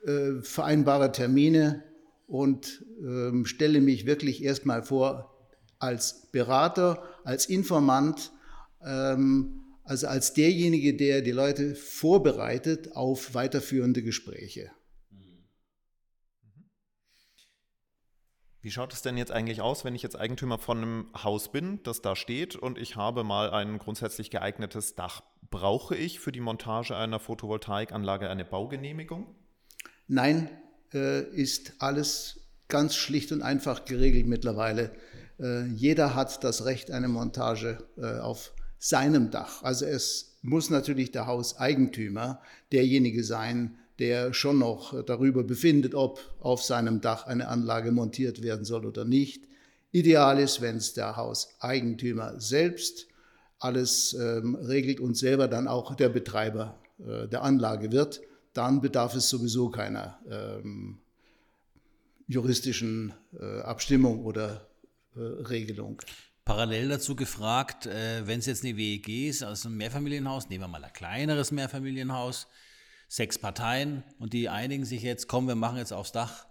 äh, 0.06 0.40
vereinbare 0.42 1.12
Termine 1.12 1.82
und 2.26 2.85
äh, 3.02 3.44
stelle 3.44 3.80
mich 3.80 4.06
wirklich 4.06 4.42
erstmal 4.42 4.82
vor 4.82 5.37
als 5.78 6.28
Berater, 6.32 7.02
als 7.26 7.47
Informant, 7.47 8.33
ähm, 8.83 9.64
also 9.83 10.06
als 10.06 10.33
derjenige, 10.33 10.95
der 10.95 11.23
die 11.23 11.33
Leute 11.33 11.75
vorbereitet 11.75 12.92
auf 12.92 13.35
weiterführende 13.35 14.02
Gespräche. 14.02 14.71
Wie 18.61 18.71
schaut 18.73 18.92
es 18.92 19.02
denn 19.02 19.16
jetzt 19.16 19.30
eigentlich 19.30 19.61
aus, 19.61 19.85
wenn 19.85 19.95
ich 19.95 20.02
jetzt 20.02 20.18
Eigentümer 20.18 20.59
von 20.59 20.78
einem 20.78 21.06
Haus 21.23 21.52
bin, 21.52 21.80
das 21.85 22.02
da 22.02 22.16
steht 22.16 22.56
und 22.56 22.78
ich 22.78 22.97
habe 22.97 23.23
mal 23.23 23.50
ein 23.50 23.78
grundsätzlich 23.78 24.30
geeignetes 24.30 24.97
Dach? 24.97 25.23
Brauche 25.50 25.95
ich 25.95 26.18
für 26.18 26.33
die 26.33 26.40
Montage 26.40 26.97
einer 26.97 27.21
Photovoltaikanlage 27.21 28.28
eine 28.28 28.45
Baugenehmigung? 28.45 29.37
Nein, 30.09 30.50
äh, 30.92 31.23
ist 31.30 31.75
alles 31.78 32.40
ganz 32.66 32.97
schlicht 32.97 33.30
und 33.30 33.42
einfach 33.42 33.85
geregelt 33.85 34.26
mittlerweile. 34.26 34.90
Äh, 35.40 35.66
jeder 35.66 36.14
hat 36.14 36.44
das 36.44 36.64
Recht, 36.64 36.90
eine 36.90 37.08
Montage 37.08 37.78
äh, 37.96 38.18
auf 38.18 38.52
seinem 38.78 39.30
Dach. 39.30 39.62
Also 39.62 39.86
es 39.86 40.38
muss 40.42 40.70
natürlich 40.70 41.10
der 41.10 41.26
Hauseigentümer 41.26 42.40
derjenige 42.72 43.24
sein, 43.24 43.78
der 43.98 44.32
schon 44.34 44.58
noch 44.58 45.02
darüber 45.04 45.42
befindet, 45.42 45.94
ob 45.94 46.20
auf 46.40 46.62
seinem 46.62 47.00
Dach 47.00 47.26
eine 47.26 47.48
Anlage 47.48 47.92
montiert 47.92 48.42
werden 48.42 48.64
soll 48.64 48.84
oder 48.84 49.04
nicht. 49.04 49.44
Ideal 49.92 50.38
ist, 50.38 50.60
wenn 50.60 50.76
es 50.76 50.92
der 50.92 51.16
Hauseigentümer 51.16 52.38
selbst 52.38 53.06
alles 53.58 54.12
ähm, 54.12 54.54
regelt 54.54 55.00
und 55.00 55.16
selber 55.16 55.48
dann 55.48 55.66
auch 55.66 55.94
der 55.94 56.10
Betreiber 56.10 56.78
äh, 56.98 57.26
der 57.28 57.42
Anlage 57.42 57.90
wird, 57.92 58.20
dann 58.52 58.80
bedarf 58.80 59.14
es 59.14 59.28
sowieso 59.28 59.70
keiner 59.70 60.18
ähm, 60.30 60.98
juristischen 62.26 63.14
äh, 63.38 63.60
Abstimmung 63.60 64.24
oder 64.24 64.66
Regelung. 65.20 66.02
Parallel 66.44 66.88
dazu 66.88 67.16
gefragt, 67.16 67.87
äh, 67.87 68.26
wenn 68.26 68.38
es 68.38 68.46
jetzt 68.46 68.64
eine 68.64 68.76
WEG 68.76 69.08
ist, 69.08 69.42
also 69.42 69.68
ein 69.68 69.76
Mehrfamilienhaus, 69.76 70.49
nehmen 70.49 70.64
wir 70.64 70.68
mal 70.68 70.85
ein 70.85 70.92
kleineres 70.92 71.50
Mehrfamilienhaus, 71.50 72.46
sechs 73.08 73.38
Parteien 73.38 74.04
und 74.18 74.32
die 74.32 74.49
einigen 74.49 74.85
sich 74.85 75.02
jetzt, 75.02 75.26
komm, 75.26 75.49
wir 75.49 75.56
machen 75.56 75.78
jetzt 75.78 75.92
aufs 75.92 76.12
Dach, 76.12 76.46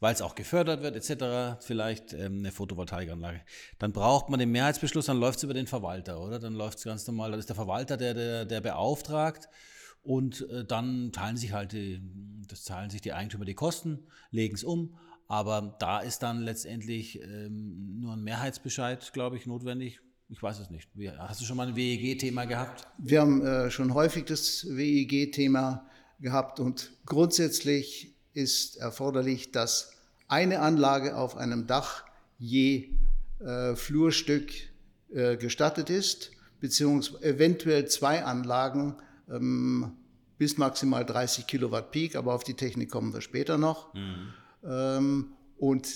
weil 0.00 0.14
es 0.14 0.22
auch 0.22 0.34
gefördert 0.34 0.82
wird 0.82 0.96
etc., 0.96 1.64
vielleicht 1.64 2.12
ähm, 2.12 2.40
eine 2.40 2.52
Photovoltaikanlage. 2.52 3.40
Dann 3.78 3.92
braucht 3.92 4.28
man 4.28 4.38
den 4.38 4.50
Mehrheitsbeschluss, 4.50 5.06
dann 5.06 5.18
läuft 5.18 5.38
es 5.38 5.44
über 5.44 5.54
den 5.54 5.66
Verwalter, 5.66 6.20
oder? 6.20 6.38
Dann 6.38 6.52
läuft 6.52 6.78
es 6.78 6.84
ganz 6.84 7.06
normal, 7.06 7.30
dann 7.30 7.40
ist 7.40 7.48
der 7.48 7.56
Verwalter, 7.56 7.96
der, 7.96 8.14
der, 8.14 8.44
der 8.44 8.60
beauftragt 8.60 9.48
und 10.02 10.48
äh, 10.50 10.64
dann 10.64 11.10
teilen 11.12 11.36
sich 11.36 11.52
halt 11.52 11.72
die, 11.72 12.00
das 12.46 12.64
zahlen 12.64 12.90
sich 12.90 13.00
die 13.00 13.12
Eigentümer 13.12 13.44
die 13.44 13.54
Kosten, 13.54 14.06
legen 14.30 14.54
es 14.54 14.64
um. 14.64 14.98
Aber 15.28 15.76
da 15.78 16.00
ist 16.00 16.22
dann 16.22 16.40
letztendlich 16.40 17.22
ähm, 17.22 18.00
nur 18.00 18.14
ein 18.14 18.22
Mehrheitsbescheid, 18.22 19.12
glaube 19.12 19.36
ich, 19.36 19.46
notwendig. 19.46 20.00
Ich 20.30 20.42
weiß 20.42 20.58
es 20.58 20.70
nicht. 20.70 20.88
Hast 21.18 21.40
du 21.40 21.44
schon 21.44 21.56
mal 21.56 21.68
ein 21.68 21.76
WEG-Thema 21.76 22.46
gehabt? 22.46 22.86
Wir 22.98 23.20
haben 23.20 23.44
äh, 23.44 23.70
schon 23.70 23.94
häufig 23.94 24.24
das 24.24 24.66
WEG-Thema 24.68 25.86
gehabt 26.20 26.60
und 26.60 26.92
grundsätzlich 27.06 28.14
ist 28.32 28.76
erforderlich, 28.76 29.52
dass 29.52 29.92
eine 30.26 30.60
Anlage 30.60 31.16
auf 31.16 31.36
einem 31.36 31.66
Dach 31.66 32.04
je 32.38 32.90
äh, 33.40 33.74
Flurstück 33.76 34.50
äh, 35.10 35.36
gestattet 35.36 35.90
ist, 35.90 36.32
beziehungsweise 36.60 37.24
eventuell 37.24 37.86
zwei 37.86 38.24
Anlagen 38.24 38.96
ähm, 39.30 39.92
bis 40.38 40.58
maximal 40.58 41.04
30 41.04 41.46
Kilowatt 41.46 41.90
Peak, 41.90 42.16
aber 42.16 42.34
auf 42.34 42.44
die 42.44 42.54
Technik 42.54 42.90
kommen 42.90 43.12
wir 43.12 43.20
später 43.20 43.58
noch. 43.58 43.92
Mhm. 43.94 44.34
Ähm, 44.64 45.32
und 45.58 45.88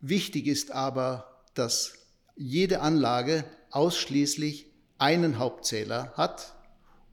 wichtig 0.00 0.46
ist 0.46 0.70
aber, 0.70 1.42
dass 1.54 1.94
jede 2.36 2.80
Anlage 2.80 3.44
ausschließlich 3.70 4.66
einen 4.98 5.38
Hauptzähler 5.38 6.12
hat, 6.16 6.54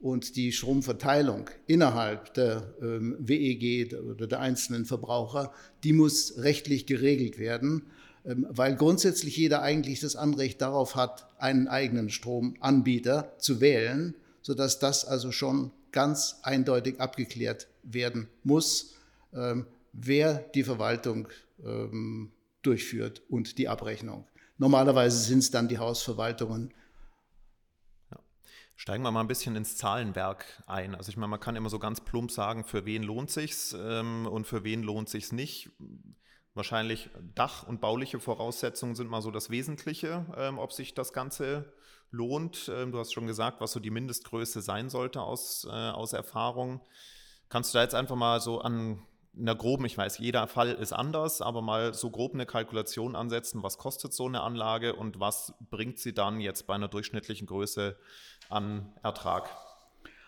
und 0.02 0.34
die 0.34 0.50
Stromverteilung 0.52 1.48
innerhalb 1.66 2.34
der 2.34 2.74
ähm, 2.82 3.16
WEG 3.20 3.94
oder 3.94 4.26
der 4.26 4.40
einzelnen 4.40 4.84
Verbraucher, 4.84 5.52
die 5.84 5.92
muss 5.92 6.38
rechtlich 6.38 6.86
geregelt 6.86 7.38
werden, 7.38 7.86
ähm, 8.26 8.46
weil 8.50 8.74
grundsätzlich 8.74 9.36
jeder 9.36 9.62
eigentlich 9.62 10.00
das 10.00 10.16
Anrecht 10.16 10.60
darauf 10.60 10.96
hat, 10.96 11.28
einen 11.38 11.68
eigenen 11.68 12.10
Stromanbieter 12.10 13.32
zu 13.38 13.60
wählen, 13.60 14.16
sodass 14.42 14.80
das 14.80 15.04
also 15.04 15.30
schon 15.30 15.70
ganz 15.92 16.40
eindeutig 16.42 17.00
abgeklärt 17.00 17.68
werden 17.84 18.26
muss, 18.42 18.94
wer 19.92 20.34
die 20.54 20.64
Verwaltung 20.64 21.28
ähm, 21.64 22.32
durchführt 22.62 23.22
und 23.28 23.58
die 23.58 23.68
Abrechnung. 23.68 24.26
Normalerweise 24.58 25.18
sind 25.18 25.38
es 25.38 25.50
dann 25.50 25.68
die 25.68 25.78
Hausverwaltungen, 25.78 26.72
Steigen 28.82 29.04
wir 29.04 29.12
mal 29.12 29.20
ein 29.20 29.28
bisschen 29.28 29.54
ins 29.54 29.76
Zahlenwerk 29.76 30.44
ein. 30.66 30.96
Also 30.96 31.10
ich 31.10 31.16
meine, 31.16 31.28
man 31.28 31.38
kann 31.38 31.54
immer 31.54 31.70
so 31.70 31.78
ganz 31.78 32.00
plump 32.00 32.32
sagen, 32.32 32.64
für 32.64 32.84
wen 32.84 33.04
lohnt 33.04 33.30
sich's 33.30 33.76
ähm, 33.78 34.26
und 34.26 34.44
für 34.44 34.64
wen 34.64 34.82
lohnt 34.82 35.08
sich's 35.08 35.30
nicht. 35.30 35.70
Wahrscheinlich 36.54 37.08
Dach 37.36 37.66
und 37.66 37.80
bauliche 37.80 38.18
Voraussetzungen 38.18 38.96
sind 38.96 39.08
mal 39.08 39.22
so 39.22 39.30
das 39.30 39.50
Wesentliche, 39.50 40.26
ähm, 40.36 40.58
ob 40.58 40.72
sich 40.72 40.94
das 40.94 41.12
Ganze 41.12 41.72
lohnt. 42.10 42.72
Ähm, 42.74 42.90
du 42.90 42.98
hast 42.98 43.12
schon 43.12 43.28
gesagt, 43.28 43.60
was 43.60 43.70
so 43.70 43.78
die 43.78 43.90
Mindestgröße 43.90 44.60
sein 44.62 44.90
sollte 44.90 45.22
aus, 45.22 45.64
äh, 45.64 45.70
aus 45.70 46.12
Erfahrung. 46.12 46.80
Kannst 47.48 47.72
du 47.72 47.78
da 47.78 47.84
jetzt 47.84 47.94
einfach 47.94 48.16
mal 48.16 48.40
so 48.40 48.62
an 48.62 49.00
einer 49.38 49.54
groben, 49.54 49.84
ich 49.86 49.96
weiß, 49.96 50.18
jeder 50.18 50.46
Fall 50.46 50.72
ist 50.72 50.92
anders, 50.92 51.40
aber 51.40 51.62
mal 51.62 51.94
so 51.94 52.10
grob 52.10 52.34
eine 52.34 52.46
Kalkulation 52.46 53.16
ansetzen, 53.16 53.62
was 53.62 53.78
kostet 53.78 54.12
so 54.12 54.26
eine 54.26 54.42
Anlage 54.42 54.94
und 54.94 55.20
was 55.20 55.54
bringt 55.70 55.98
sie 55.98 56.12
dann 56.12 56.40
jetzt 56.40 56.66
bei 56.66 56.74
einer 56.74 56.88
durchschnittlichen 56.88 57.46
Größe 57.46 57.96
an 58.50 58.92
Ertrag? 59.02 59.48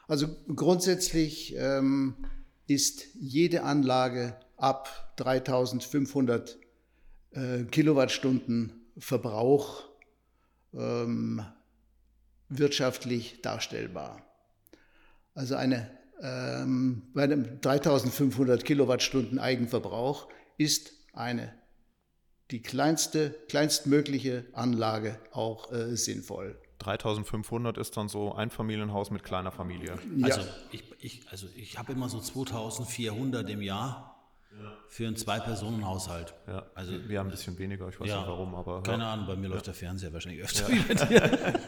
Also 0.09 0.29
grundsätzlich 0.55 1.55
ähm, 1.57 2.15
ist 2.67 3.07
jede 3.15 3.63
Anlage 3.63 4.37
ab 4.57 5.15
3500 5.17 6.59
äh, 7.33 7.65
Kilowattstunden 7.65 8.73
Verbrauch 8.97 9.85
ähm, 10.73 11.45
wirtschaftlich 12.49 13.43
darstellbar. 13.43 14.23
Also 15.35 15.57
eine 15.57 15.91
ähm, 16.21 17.03
bei 17.15 17.25
einem 17.25 17.61
3500 17.61 18.65
Kilowattstunden 18.65 19.39
Eigenverbrauch 19.39 20.29
ist 20.57 20.93
eine 21.13 21.53
die 22.51 22.63
kleinste, 22.63 23.31
kleinstmögliche 23.49 24.45
Anlage 24.53 25.19
auch 25.33 25.73
äh, 25.73 25.97
sinnvoll. 25.97 26.59
3500 26.79 27.79
ist 27.79 27.97
dann 27.97 28.09
so 28.09 28.35
ein 28.35 28.51
Familienhaus 28.51 29.11
mit 29.11 29.25
kleiner 29.25 29.51
Familie. 29.51 29.99
Ja. 30.17 30.27
Also 30.27 30.43
ich, 30.71 30.85
ich, 31.01 31.23
also 31.31 31.47
ich 31.57 31.79
habe 31.79 31.93
immer 31.93 32.09
so 32.09 32.21
2400 32.21 33.49
im 33.49 33.63
Jahr 33.63 34.15
für 34.89 35.07
einen 35.07 35.17
Zwei-Personen-Haushalt. 35.17 36.35
Ja, 36.47 36.67
also 36.75 36.93
wir 37.09 37.19
haben 37.19 37.29
ein 37.29 37.31
bisschen 37.33 37.59
weniger, 37.59 37.89
ich 37.89 37.99
weiß 37.99 38.09
ja, 38.09 38.19
nicht 38.19 38.29
warum, 38.29 38.55
aber. 38.55 38.83
Keine 38.83 39.03
ja. 39.03 39.13
Ahnung, 39.13 39.27
bei 39.27 39.37
mir 39.37 39.49
läuft 39.49 39.67
der 39.67 39.75
Fernseher 39.75 40.13
wahrscheinlich 40.13 40.43
öfter 40.43 40.69
wie 40.69 40.79
bei 40.81 40.95
dir. 40.95 41.61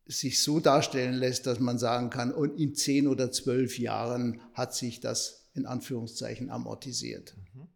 sich 0.07 0.41
so 0.41 0.59
darstellen 0.59 1.13
lässt, 1.13 1.47
dass 1.47 1.59
man 1.59 1.77
sagen 1.77 2.09
kann, 2.09 2.33
und 2.33 2.59
in 2.59 2.75
10 2.75 3.07
oder 3.07 3.31
12 3.31 3.79
Jahren 3.79 4.41
hat 4.53 4.73
sich 4.73 4.99
das 4.99 5.49
in 5.53 5.65
Anführungszeichen 5.65 6.49
amortisiert. 6.49 7.35
Mhm. 7.53 7.67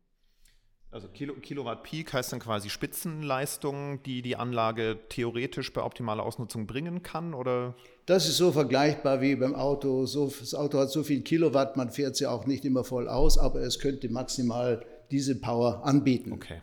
Also 0.92 1.08
Kilo, 1.08 1.36
Kilowatt 1.36 1.84
Peak 1.84 2.12
heißt 2.12 2.34
dann 2.34 2.42
quasi 2.42 2.70
Spitzenleistung, 2.70 4.04
die 4.04 4.22
die 4.22 4.36
Anlage 4.36 5.00
theoretisch 5.08 5.72
bei 5.72 5.82
optimaler 5.82 6.24
Ausnutzung 6.24 6.68
bringen 6.68 7.02
kann, 7.02 7.34
oder? 7.34 7.76
Das 8.08 8.28
ist 8.28 8.36
so 8.36 8.52
vergleichbar 8.52 9.22
wie 9.22 9.38
beim 9.38 9.56
Auto. 9.56 10.06
So, 10.06 10.28
das 10.28 10.54
Auto 10.54 10.80
hat 10.80 10.92
so 10.92 11.04
viel 11.04 11.22
Kilowatt, 11.22 11.78
man 11.78 11.92
fährt 11.92 12.18
sie 12.18 12.28
auch 12.28 12.46
nicht 12.46 12.66
immer 12.66 12.84
voll 12.84 13.08
aus, 13.08 13.38
aber 13.38 13.62
es 13.62 13.80
könnte 13.80 14.10
maximal 14.10 14.86
diese 15.12 15.40
Power 15.40 15.86
anbieten. 15.86 16.34
Okay. 16.34 16.62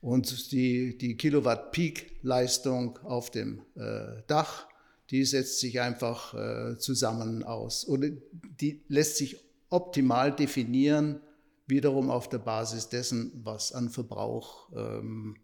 Und 0.00 0.52
die, 0.52 0.96
die 0.96 1.16
Kilowatt 1.16 1.72
Peak 1.72 2.18
Leistung 2.22 2.98
auf 3.00 3.30
dem 3.30 3.62
äh, 3.76 4.22
Dach, 4.26 4.66
die 5.10 5.24
setzt 5.24 5.60
sich 5.60 5.80
einfach 5.80 6.34
äh, 6.34 6.78
zusammen 6.78 7.42
aus. 7.42 7.84
Und 7.84 8.22
die 8.60 8.82
lässt 8.88 9.16
sich 9.16 9.36
optimal 9.68 10.34
definieren 10.34 11.20
wiederum 11.66 12.10
auf 12.10 12.28
der 12.28 12.38
Basis 12.38 12.88
dessen, 12.88 13.30
was 13.44 13.72
an 13.72 13.90
Verbrauch 13.90 14.70
ähm, 14.74 15.36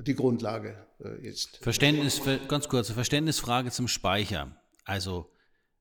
die 0.00 0.14
Grundlage 0.14 0.86
äh, 1.04 1.26
ist. 1.26 1.58
Verständnis, 1.58 2.22
ganz 2.48 2.68
kurze 2.68 2.94
Verständnisfrage 2.94 3.70
zum 3.70 3.86
Speicher. 3.86 4.56
Also, 4.84 5.30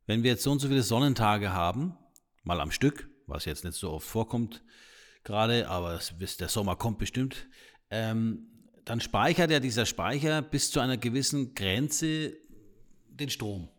wenn 0.07 0.23
wir 0.23 0.31
jetzt 0.31 0.43
so 0.43 0.51
und 0.51 0.59
so 0.59 0.67
viele 0.67 0.83
Sonnentage 0.83 1.53
haben, 1.53 1.97
mal 2.43 2.59
am 2.59 2.71
Stück, 2.71 3.09
was 3.27 3.45
jetzt 3.45 3.63
nicht 3.63 3.77
so 3.77 3.91
oft 3.91 4.07
vorkommt 4.07 4.61
gerade, 5.23 5.67
aber 5.67 5.99
der 6.39 6.49
Sommer 6.49 6.75
kommt 6.75 6.97
bestimmt, 6.97 7.47
ähm, 7.89 8.47
dann 8.85 9.01
speichert 9.01 9.51
ja 9.51 9.59
dieser 9.59 9.85
Speicher 9.85 10.41
bis 10.41 10.71
zu 10.71 10.79
einer 10.79 10.97
gewissen 10.97 11.53
Grenze 11.53 12.35
den 13.07 13.29
Strom. 13.29 13.69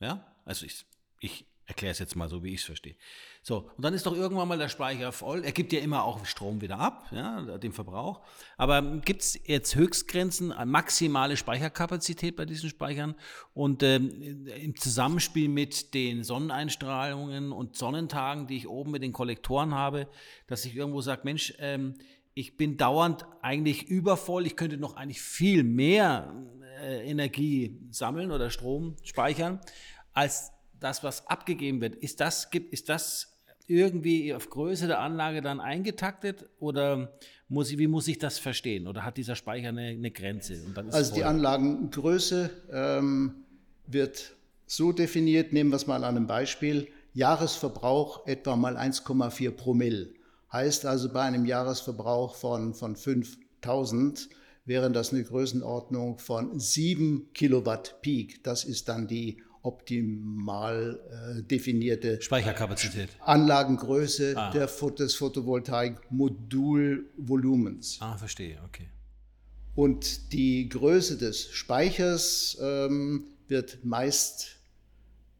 Ja, 0.00 0.36
also 0.44 0.66
ich, 0.66 0.84
ich 1.20 1.46
erkläre 1.66 1.92
es 1.92 1.98
jetzt 1.98 2.16
mal 2.16 2.28
so, 2.28 2.42
wie 2.42 2.54
ich 2.54 2.60
es 2.60 2.66
verstehe. 2.66 2.96
So, 3.42 3.70
und 3.76 3.84
dann 3.84 3.94
ist 3.94 4.06
doch 4.06 4.14
irgendwann 4.14 4.48
mal 4.48 4.58
der 4.58 4.68
Speicher 4.68 5.12
voll. 5.12 5.44
Er 5.44 5.52
gibt 5.52 5.72
ja 5.72 5.80
immer 5.80 6.04
auch 6.04 6.24
Strom 6.26 6.60
wieder 6.60 6.78
ab, 6.78 7.06
ja, 7.10 7.58
den 7.58 7.72
Verbrauch. 7.72 8.20
Aber 8.56 8.82
gibt 9.00 9.22
es 9.22 9.40
jetzt 9.46 9.74
Höchstgrenzen, 9.74 10.54
maximale 10.66 11.36
Speicherkapazität 11.36 12.36
bei 12.36 12.44
diesen 12.44 12.70
Speichern? 12.70 13.14
Und 13.54 13.82
ähm, 13.82 14.46
im 14.46 14.76
Zusammenspiel 14.76 15.48
mit 15.48 15.94
den 15.94 16.24
Sonneneinstrahlungen 16.24 17.52
und 17.52 17.76
Sonnentagen, 17.76 18.46
die 18.46 18.56
ich 18.56 18.68
oben 18.68 18.90
mit 18.92 19.02
den 19.02 19.12
Kollektoren 19.12 19.74
habe, 19.74 20.08
dass 20.46 20.64
ich 20.64 20.76
irgendwo 20.76 21.00
sage, 21.00 21.22
Mensch, 21.24 21.54
ähm, 21.58 21.94
ich 22.34 22.56
bin 22.56 22.76
dauernd 22.76 23.26
eigentlich 23.42 23.88
übervoll, 23.88 24.46
ich 24.46 24.56
könnte 24.56 24.78
noch 24.78 24.96
eigentlich 24.96 25.20
viel 25.20 25.64
mehr 25.64 26.32
äh, 26.80 27.08
Energie 27.08 27.78
sammeln 27.90 28.30
oder 28.30 28.50
Strom 28.50 28.96
speichern, 29.02 29.60
als 30.12 30.52
das, 30.82 31.02
was 31.02 31.26
abgegeben 31.26 31.80
wird. 31.80 31.96
Ist 31.96 32.20
das, 32.20 32.48
ist 32.70 32.88
das 32.88 33.32
irgendwie 33.66 34.34
auf 34.34 34.50
Größe 34.50 34.86
der 34.86 35.00
Anlage 35.00 35.40
dann 35.40 35.60
eingetaktet 35.60 36.48
oder 36.58 37.12
muss 37.48 37.70
ich, 37.70 37.78
wie 37.78 37.86
muss 37.86 38.08
ich 38.08 38.18
das 38.18 38.38
verstehen? 38.38 38.86
Oder 38.86 39.04
hat 39.04 39.16
dieser 39.16 39.36
Speicher 39.36 39.68
eine, 39.68 39.88
eine 39.88 40.10
Grenze? 40.10 40.58
also 40.90 41.14
die 41.14 41.24
Anlagengröße 41.24 42.50
ähm, 42.72 43.44
wird 43.86 44.34
so 44.66 44.92
definiert, 44.92 45.52
nehmen 45.52 45.70
wir 45.70 45.76
es 45.76 45.86
mal 45.86 46.02
an 46.02 46.16
einem 46.16 46.26
Beispiel, 46.26 46.88
Jahresverbrauch 47.14 48.26
etwa 48.26 48.56
mal 48.56 48.76
1,4 48.76 49.50
Promille. 49.50 50.14
Heißt 50.52 50.86
also 50.86 51.12
bei 51.12 51.22
einem 51.22 51.44
Jahresverbrauch 51.44 52.34
von, 52.34 52.74
von 52.74 52.96
5000 52.96 54.28
wäre 54.64 54.90
das 54.90 55.12
eine 55.12 55.24
Größenordnung 55.24 56.18
von 56.18 56.58
7 56.58 57.32
Kilowatt 57.34 58.00
Peak. 58.00 58.44
Das 58.44 58.64
ist 58.64 58.88
dann 58.88 59.08
die 59.08 59.42
optimal 59.62 61.38
äh, 61.38 61.42
definierte 61.42 62.20
Speicherkapazität. 62.20 63.08
Anlagengröße 63.20 64.34
ah. 64.36 64.50
der, 64.50 64.66
des 64.66 65.14
Photovoltaik-Modulvolumens. 65.14 67.98
Ah, 68.00 68.16
verstehe, 68.16 68.58
okay. 68.66 68.88
Und 69.74 70.32
die 70.32 70.68
Größe 70.68 71.16
des 71.16 71.50
Speichers 71.50 72.58
ähm, 72.60 73.28
wird 73.48 73.84
meist 73.84 74.56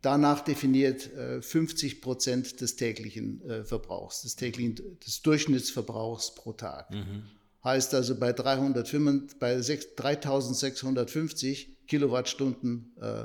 danach 0.01 0.41
definiert 0.41 1.13
äh, 1.15 1.43
50 1.43 2.01
Prozent 2.01 2.61
des 2.61 2.77
täglichen 2.77 3.43
äh, 3.49 3.65
Verbrauchs, 3.65 4.23
des, 4.23 4.37
täglichen, 4.37 4.99
des 5.05 5.23
Durchschnittsverbrauchs 5.23 6.35
pro 6.35 6.53
Tag. 6.53 6.91
Mhm. 6.91 7.25
Heißt 7.65 7.95
also 7.95 8.19
bei, 8.19 8.33
305, 8.33 9.39
bei 9.39 9.61
6, 9.61 9.95
3650 9.97 11.87
Kilowattstunden 11.87 12.97
äh, 13.01 13.25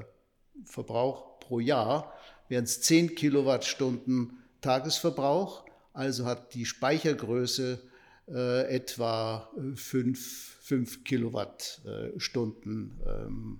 Verbrauch 0.65 1.39
pro 1.39 1.59
Jahr 1.59 2.13
wären 2.49 2.63
es 2.63 2.81
10 2.81 3.15
Kilowattstunden 3.15 4.43
Tagesverbrauch. 4.61 5.65
Also 5.93 6.25
hat 6.25 6.53
die 6.53 6.65
Speichergröße 6.65 7.81
äh, 8.27 8.75
etwa 8.75 9.49
5, 9.75 10.57
5 10.61 11.03
Kilowattstunden 11.03 13.01
ähm, 13.05 13.59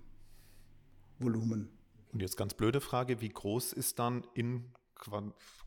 Volumen. 1.20 1.70
Und 2.12 2.22
jetzt 2.22 2.38
ganz 2.38 2.54
blöde 2.54 2.82
Frage, 2.82 3.22
wie 3.22 3.30
groß 3.30 3.74
ist 3.74 4.00
dann 4.00 4.26
in 4.34 4.66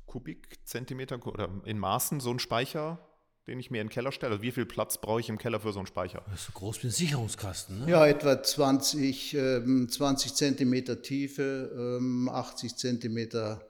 Kubikzentimeter 0.07 1.25
oder 1.27 1.51
in 1.65 1.79
Maßen 1.79 2.21
so 2.21 2.31
ein 2.31 2.39
Speicher, 2.39 2.99
den 3.47 3.59
ich 3.59 3.71
mir 3.71 3.81
in 3.81 3.87
den 3.87 3.93
Keller 3.93 4.13
stelle? 4.13 4.33
Also 4.33 4.43
wie 4.43 4.53
viel 4.53 4.67
Platz 4.67 4.99
brauche 4.99 5.21
ich 5.21 5.29
im 5.29 5.39
Keller 5.39 5.61
für 5.61 5.73
so 5.73 5.79
einen 5.79 5.87
Speicher? 5.87 6.23
Das 6.31 6.41
ist 6.41 6.47
so 6.47 6.53
groß 6.53 6.83
wie 6.83 6.89
ein 6.89 6.93
Sicherungskasten, 6.93 7.81
ne? 7.81 7.91
Ja, 7.91 8.07
etwa 8.07 8.43
20, 8.43 9.35
ähm, 9.35 9.89
20 9.89 10.35
Zentimeter 10.35 11.03
Tiefe, 11.03 11.99
ähm, 11.99 12.29
80 12.29 12.77
Zentimeter 12.77 13.67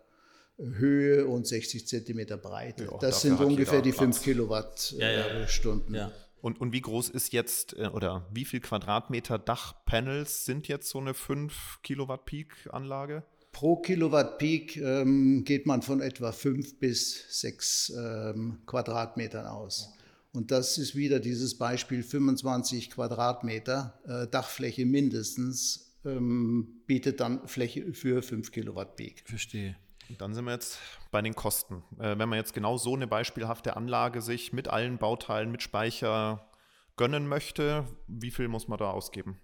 Höhe 0.58 1.26
und 1.26 1.46
60 1.46 1.86
Zentimeter 1.86 2.36
Breite. 2.36 2.84
Ja, 2.84 2.98
das 2.98 3.22
sind 3.22 3.40
ungefähr 3.40 3.80
die 3.80 3.92
5 3.92 4.22
Kilowattstunden. 4.22 5.94
Ja, 5.94 6.08
ja, 6.08 6.12
und, 6.42 6.60
und 6.60 6.72
wie 6.72 6.80
groß 6.80 7.10
ist 7.10 7.32
jetzt 7.32 7.76
äh, 7.76 7.88
oder 7.88 8.26
wie 8.30 8.44
viel 8.44 8.60
Quadratmeter 8.60 9.38
Dachpanels 9.38 10.44
sind 10.44 10.68
jetzt 10.68 10.88
so 10.88 10.98
eine 10.98 11.14
5 11.14 11.80
Kilowatt 11.82 12.24
Peak 12.24 12.68
Anlage? 12.70 13.24
Pro 13.52 13.76
Kilowatt 13.76 14.38
Peak 14.38 14.76
ähm, 14.76 15.44
geht 15.44 15.66
man 15.66 15.82
von 15.82 16.00
etwa 16.00 16.32
5 16.32 16.78
bis 16.78 17.40
6 17.40 17.92
ähm, 17.96 18.58
Quadratmetern 18.66 19.46
aus. 19.46 19.92
Und 20.32 20.50
das 20.50 20.78
ist 20.78 20.94
wieder 20.94 21.18
dieses 21.18 21.58
Beispiel 21.58 22.02
25 22.02 22.90
Quadratmeter 22.90 23.98
äh, 24.06 24.26
Dachfläche 24.28 24.86
mindestens 24.86 25.90
ähm, 26.04 26.82
bietet 26.86 27.20
dann 27.20 27.46
Fläche 27.46 27.92
für 27.92 28.22
5 28.22 28.52
Kilowatt 28.52 28.96
Peak. 28.96 29.22
Verstehe. 29.26 29.76
Und 30.08 30.20
dann 30.20 30.34
sind 30.34 30.44
wir 30.44 30.52
jetzt 30.52 30.78
bei 31.10 31.22
den 31.22 31.34
Kosten. 31.34 31.82
Äh, 31.98 32.18
wenn 32.18 32.28
man 32.28 32.34
jetzt 32.38 32.54
genau 32.54 32.76
so 32.78 32.94
eine 32.94 33.06
beispielhafte 33.06 33.76
Anlage 33.76 34.22
sich 34.22 34.52
mit 34.52 34.68
allen 34.68 34.98
Bauteilen, 34.98 35.50
mit 35.50 35.62
Speicher 35.62 36.48
gönnen 36.96 37.26
möchte, 37.26 37.86
wie 38.06 38.30
viel 38.30 38.48
muss 38.48 38.68
man 38.68 38.78
da 38.78 38.90
ausgeben? 38.90 39.40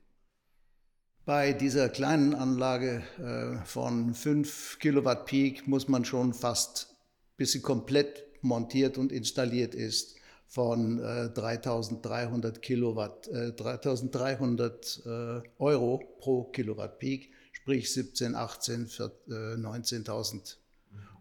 Bei 1.27 1.53
dieser 1.53 1.89
kleinen 1.89 2.37
Anlage 2.37 3.03
äh, 3.19 3.57
von 3.67 4.15
5 4.15 4.79
Kilowatt 4.79 5.27
Peak 5.27 5.67
muss 5.67 5.89
man 5.89 6.05
schon 6.05 6.33
fast, 6.33 6.95
bis 7.37 7.51
sie 7.51 7.61
komplett 7.61 8.23
montiert 8.43 8.97
und 8.97 9.11
installiert 9.11 9.75
ist, 9.75 10.15
von 10.47 11.01
äh, 11.01 11.29
3300 11.31 12.63
Kilowatt, 12.63 13.27
äh, 13.27 13.51
3300 13.51 15.03
äh, 15.05 15.41
Euro 15.59 16.01
pro 16.21 16.45
Kilowatt 16.45 17.01
Peak 17.01 17.33
sprich 17.51 17.93
17, 17.93 18.37
18, 18.37 18.87
19.000 18.87 20.59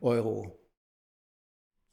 Euro. 0.02 0.60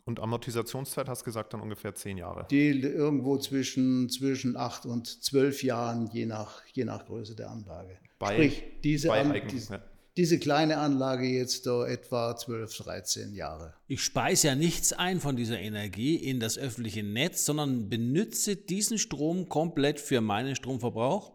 Und 0.05 0.19
Amortisationszeit 0.19 1.09
hast 1.09 1.23
du 1.23 1.25
gesagt 1.27 1.55
dann 1.55 1.61
ungefähr 1.61 1.95
zehn 1.95 2.17
Jahre? 2.19 2.47
Die 2.51 2.71
irgendwo 2.71 3.39
zwischen, 3.39 4.09
zwischen 4.09 4.57
acht 4.57 4.85
und 4.85 5.07
zwölf 5.23 5.63
Jahren, 5.63 6.11
je 6.13 6.27
nach, 6.27 6.63
je 6.73 6.85
nach 6.85 7.07
Größe 7.07 7.37
der 7.37 7.51
Anlage. 7.51 7.99
Bei, 8.19 8.35
Sprich, 8.35 8.65
diese, 8.83 9.09
bei 9.09 9.21
An, 9.21 9.41
diese, 9.49 9.81
diese, 10.17 10.39
kleine 10.41 10.79
Anlage 10.79 11.27
jetzt 11.27 11.67
da 11.67 11.87
etwa 11.87 12.37
12, 12.37 12.79
13 12.79 13.35
Jahre. 13.35 13.75
Ich 13.87 14.03
speise 14.03 14.49
ja 14.49 14.55
nichts 14.57 14.93
ein 14.93 15.21
von 15.21 15.37
dieser 15.37 15.61
Energie 15.61 16.17
in 16.17 16.41
das 16.41 16.59
öffentliche 16.59 17.05
Netz, 17.05 17.45
sondern 17.45 17.89
benutze 17.89 18.57
diesen 18.57 18.99
Strom 18.99 19.49
komplett 19.49 20.01
für 20.01 20.21
meinen 20.21 20.57
Stromverbrauch. 20.57 21.33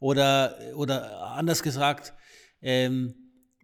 Oder, 0.00 0.58
oder 0.74 1.22
anders 1.32 1.62
gesagt, 1.62 2.12
ähm, 2.60 3.14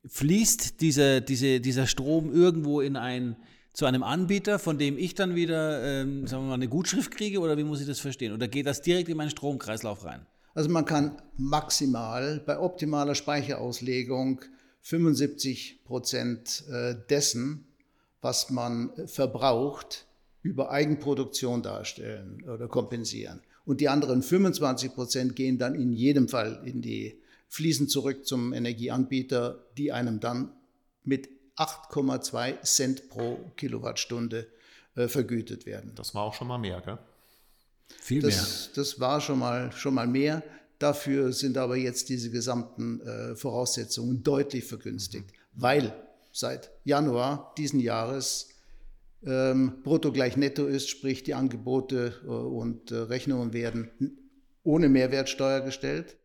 fließt 0.07 0.81
diese, 0.81 1.21
diese, 1.21 1.61
dieser 1.61 1.87
Strom 1.87 2.33
irgendwo 2.33 2.81
in 2.81 2.97
ein, 2.97 3.37
zu 3.79 3.87
einem 3.87 4.03
Anbieter, 4.03 4.59
von 4.59 4.77
dem 4.77 4.99
ich 4.99 5.15
dann 5.15 5.37
wieder, 5.37 5.85
ähm, 5.85 6.27
sagen 6.27 6.43
wir 6.43 6.49
mal, 6.49 6.55
eine 6.55 6.67
Gutschrift 6.67 7.13
kriege 7.13 7.39
oder 7.39 7.57
wie 7.57 7.63
muss 7.63 7.81
ich 7.81 7.87
das 7.87 8.01
verstehen? 8.01 8.33
Oder 8.33 8.49
geht 8.49 8.67
das 8.67 8.83
direkt 8.83 9.09
in 9.09 9.17
meinen 9.17 9.31
Stromkreislauf 9.31 10.05
rein? 10.05 10.27
Also 10.53 10.69
man 10.69 10.85
kann 10.85 11.23
maximal 11.37 12.43
bei 12.45 12.59
optimaler 12.59 13.15
Speicherauslegung 13.15 14.41
75 14.81 15.85
Prozent 15.85 16.65
äh, 16.69 16.97
dessen, 17.09 17.69
was 18.21 18.51
man 18.51 18.91
verbraucht, 19.07 20.09
über 20.43 20.73
Eigenproduktion 20.73 21.63
darstellen 21.63 22.43
oder 22.53 22.67
kompensieren. 22.67 23.43
Und 23.65 23.81
die 23.81 23.89
anderen 23.89 24.25
25 24.25 24.93
Prozent 24.93 25.37
gehen 25.37 25.57
dann 25.57 25.77
in 25.77 25.93
jedem 25.93 26.27
Fall 26.27 26.63
in 26.65 26.83
die 26.83 27.21
fließen 27.47 27.87
zurück 27.87 28.27
zum 28.27 28.53
Energieanbieter, 28.53 29.67
die 29.77 29.93
einem 29.93 30.19
dann 30.19 30.51
mit 31.05 31.38
8,2 31.59 32.63
Cent 32.63 33.09
pro 33.09 33.53
Kilowattstunde 33.57 34.47
äh, 34.95 35.09
vergütet 35.09 35.67
werden. 35.67 35.93
Das 35.95 36.15
war 36.15 36.23
auch 36.23 36.35
schon 36.35 36.49
mal 36.49 36.59
mehr, 36.59 36.81
gell? 36.81 36.99
Viel 38.01 38.23
das, 38.23 38.35
mehr. 38.35 38.75
Das 38.77 39.01
war 39.01 39.21
schon 39.21 39.39
mal, 39.39 39.73
schon 39.73 39.95
mal 39.95 40.07
mehr. 40.07 40.43
Dafür 40.79 41.33
sind 41.33 41.59
aber 41.59 41.77
jetzt 41.77 42.09
diese 42.09 42.31
gesamten 42.31 43.01
äh, 43.01 43.35
Voraussetzungen 43.35 44.23
deutlich 44.23 44.65
vergünstigt, 44.65 45.31
mhm. 45.31 45.63
weil 45.63 45.93
seit 46.33 46.71
Januar 46.85 47.53
diesen 47.59 47.81
Jahres 47.81 48.51
ähm, 49.25 49.83
brutto 49.83 50.13
gleich 50.13 50.37
netto 50.37 50.67
ist, 50.67 50.89
sprich 50.89 51.25
die 51.25 51.35
Angebote 51.35 52.21
äh, 52.25 52.29
und 52.29 52.93
äh, 52.93 52.97
Rechnungen 52.97 53.53
werden 53.53 53.91
ohne 54.63 54.89
Mehrwertsteuer 54.89 55.63
gestellt 55.63 56.17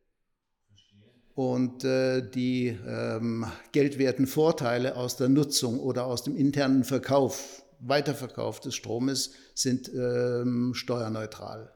und 1.35 1.83
äh, 1.83 2.21
die 2.29 2.67
ähm, 2.67 3.45
geldwerten 3.71 4.27
Vorteile 4.27 4.95
aus 4.95 5.17
der 5.17 5.29
Nutzung 5.29 5.79
oder 5.79 6.05
aus 6.05 6.23
dem 6.23 6.35
internen 6.35 6.83
Verkauf, 6.83 7.63
Weiterverkauf 7.79 8.59
des 8.59 8.75
Stromes 8.75 9.33
sind 9.55 9.91
ähm, 9.93 10.73
steuerneutral. 10.73 11.73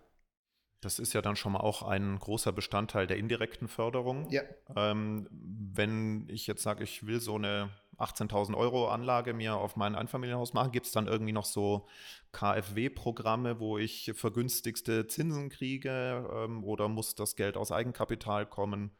Das 0.81 0.99
ist 0.99 1.13
ja 1.13 1.21
dann 1.21 1.35
schon 1.35 1.53
mal 1.53 1.61
auch 1.61 1.81
ein 1.81 2.19
großer 2.19 2.51
Bestandteil 2.51 3.07
der 3.07 3.17
indirekten 3.17 3.67
Förderung. 3.67 4.29
Ja. 4.29 4.43
Ähm, 4.75 5.27
wenn 5.31 6.29
ich 6.29 6.45
jetzt 6.45 6.61
sage, 6.61 6.83
ich 6.83 7.07
will 7.07 7.19
so 7.19 7.35
eine 7.35 7.71
18.000 7.97 8.55
Euro 8.55 8.89
Anlage 8.89 9.33
mir 9.33 9.55
auf 9.55 9.75
mein 9.75 9.95
Einfamilienhaus 9.95 10.53
machen, 10.53 10.71
gibt 10.71 10.85
es 10.85 10.91
dann 10.91 11.07
irgendwie 11.07 11.33
noch 11.33 11.45
so 11.45 11.87
KfW-Programme, 12.31 13.59
wo 13.59 13.79
ich 13.79 14.11
vergünstigste 14.13 15.07
Zinsen 15.07 15.49
kriege 15.49 16.29
ähm, 16.31 16.63
oder 16.63 16.87
muss 16.87 17.15
das 17.15 17.35
Geld 17.35 17.57
aus 17.57 17.71
Eigenkapital 17.71 18.45
kommen? 18.45 18.91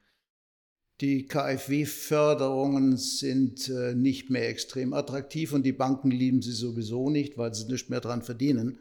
Die 1.00 1.28
KfW-Förderungen 1.28 2.98
sind 2.98 3.70
äh, 3.70 3.94
nicht 3.94 4.32
mehr 4.32 4.50
extrem 4.50 4.94
attraktiv 4.94 5.54
und 5.54 5.64
die 5.64 5.72
Banken 5.72 6.10
lieben 6.10 6.42
sie 6.42 6.54
sowieso 6.54 7.12
nicht, 7.12 7.38
weil 7.38 7.54
sie 7.54 7.66
nicht 7.72 7.92
mehr 7.92 8.02
daran 8.02 8.24
verdienen. 8.24 8.80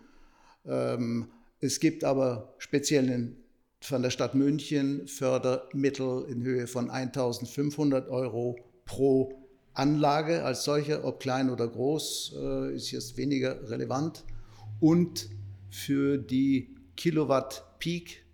Ähm, 0.64 1.28
es 1.60 1.78
gibt 1.78 2.04
aber 2.04 2.54
speziell 2.56 3.36
von 3.82 4.00
der 4.00 4.10
Stadt 4.10 4.34
München 4.34 5.06
Fördermittel 5.06 6.24
in 6.30 6.42
Höhe 6.42 6.66
von 6.66 6.88
1500 6.88 8.08
Euro 8.08 8.56
pro 8.86 9.46
Anlage 9.74 10.42
als 10.42 10.64
solche, 10.64 11.04
ob 11.04 11.20
klein 11.20 11.50
oder 11.50 11.68
groß, 11.68 12.34
äh, 12.38 12.74
ist 12.74 12.92
jetzt 12.92 13.18
weniger 13.18 13.68
relevant. 13.68 14.24
Und 14.80 15.28
für 15.68 16.16
die 16.16 16.74
Kilowatt 16.96 17.78
Peak 17.78 18.24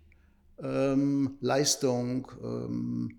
ähm, 0.61 1.37
Leistung 1.41 2.31
ähm, 2.41 3.17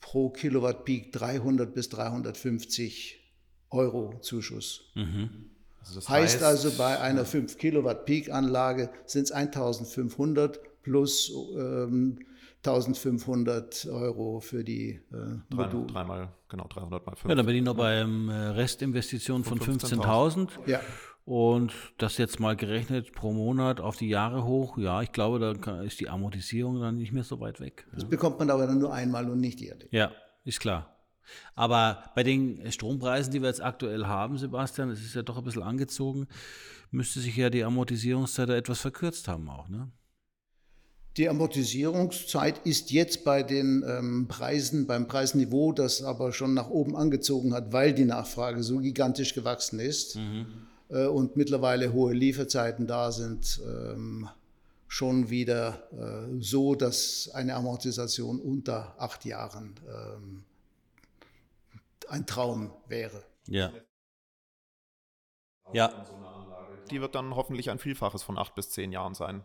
pro 0.00 0.30
Kilowatt 0.30 0.84
Peak 0.84 1.12
300 1.12 1.72
bis 1.74 1.88
350 1.88 3.20
Euro 3.70 4.18
Zuschuss. 4.20 4.90
Mhm. 4.94 5.50
Also 5.80 5.94
das 5.96 6.08
heißt, 6.08 6.34
heißt, 6.36 6.44
also 6.44 6.70
bei 6.76 7.00
einer 7.00 7.24
5 7.24 7.56
Kilowatt 7.56 8.04
Peak 8.04 8.30
Anlage 8.30 8.90
sind 9.06 9.24
es 9.24 9.32
1500 9.32 10.60
plus 10.82 11.32
ähm, 11.56 12.18
1500 12.64 13.86
Euro 13.86 14.40
für 14.40 14.62
die 14.62 15.00
äh, 15.12 15.54
Module. 15.54 15.86
Drei, 15.86 15.92
dreimal, 15.92 16.28
genau, 16.48 16.66
300 16.68 17.06
mal 17.06 17.16
5. 17.16 17.30
Ja, 17.30 17.34
dann 17.34 17.46
bin 17.46 17.56
ich 17.56 17.62
noch 17.62 17.76
beim 17.76 18.28
äh, 18.28 18.34
Restinvestition 18.34 19.44
von 19.44 19.58
15.000. 19.58 20.50
ja. 20.66 20.80
Und 21.24 21.72
das 21.98 22.18
jetzt 22.18 22.40
mal 22.40 22.56
gerechnet 22.56 23.12
pro 23.12 23.32
Monat 23.32 23.80
auf 23.80 23.96
die 23.96 24.08
Jahre 24.08 24.44
hoch, 24.44 24.78
ja, 24.78 25.02
ich 25.02 25.12
glaube, 25.12 25.38
da 25.38 25.82
ist 25.82 26.00
die 26.00 26.08
Amortisierung 26.08 26.80
dann 26.80 26.96
nicht 26.96 27.12
mehr 27.12 27.24
so 27.24 27.38
weit 27.40 27.60
weg. 27.60 27.86
Das 27.92 28.04
bekommt 28.04 28.38
man 28.38 28.50
aber 28.50 28.66
dann 28.66 28.78
nur 28.78 28.92
einmal 28.92 29.30
und 29.30 29.40
nicht 29.40 29.60
jährlich. 29.60 29.88
Ja, 29.92 30.12
ist 30.44 30.60
klar. 30.60 30.96
Aber 31.54 32.10
bei 32.14 32.22
den 32.22 32.72
Strompreisen, 32.72 33.32
die 33.32 33.40
wir 33.40 33.48
jetzt 33.48 33.62
aktuell 33.62 34.06
haben, 34.06 34.38
Sebastian, 34.38 34.90
es 34.90 35.00
ist 35.00 35.14
ja 35.14 35.22
doch 35.22 35.38
ein 35.38 35.44
bisschen 35.44 35.62
angezogen, 35.62 36.26
müsste 36.90 37.20
sich 37.20 37.36
ja 37.36 37.50
die 37.50 37.62
Amortisierungszeit 37.62 38.48
etwas 38.48 38.80
verkürzt 38.80 39.28
haben 39.28 39.48
auch, 39.48 39.68
ne? 39.68 39.90
Die 41.16 41.28
Amortisierungszeit 41.28 42.64
ist 42.64 42.92
jetzt 42.92 43.24
bei 43.24 43.42
den 43.42 43.84
ähm, 43.86 44.26
Preisen, 44.28 44.86
beim 44.86 45.08
Preisniveau, 45.08 45.72
das 45.72 46.02
aber 46.02 46.32
schon 46.32 46.54
nach 46.54 46.70
oben 46.70 46.96
angezogen 46.96 47.52
hat, 47.52 47.72
weil 47.72 47.92
die 47.92 48.04
Nachfrage 48.04 48.62
so 48.62 48.78
gigantisch 48.78 49.34
gewachsen 49.34 49.80
ist 49.80 50.16
mhm. 50.16 50.46
Äh, 50.90 51.06
und 51.06 51.36
mittlerweile 51.36 51.92
hohe 51.92 52.12
Lieferzeiten 52.12 52.86
da 52.86 53.12
sind, 53.12 53.60
ähm, 53.64 54.28
schon 54.88 55.30
wieder 55.30 55.88
äh, 55.92 56.40
so, 56.40 56.74
dass 56.74 57.30
eine 57.32 57.54
Amortisation 57.54 58.40
unter 58.40 58.94
acht 58.98 59.24
Jahren 59.24 59.74
ähm, 59.88 60.44
ein 62.08 62.26
Traum 62.26 62.72
wäre. 62.88 63.22
Ja. 63.46 63.72
Ja. 65.72 66.06
Die 66.90 67.00
wird 67.00 67.14
dann 67.14 67.36
hoffentlich 67.36 67.70
ein 67.70 67.78
Vielfaches 67.78 68.24
von 68.24 68.36
acht 68.36 68.56
bis 68.56 68.70
zehn 68.70 68.90
Jahren 68.90 69.14
sein. 69.14 69.44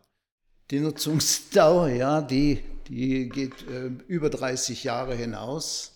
Die 0.71 0.79
Nutzungsdauer, 0.79 1.89
ja, 1.89 2.21
die, 2.21 2.63
die 2.87 3.29
geht 3.29 3.67
äh, 3.67 3.91
über 4.07 4.31
30 4.31 4.83
Jahre 4.83 5.13
hinaus, 5.13 5.94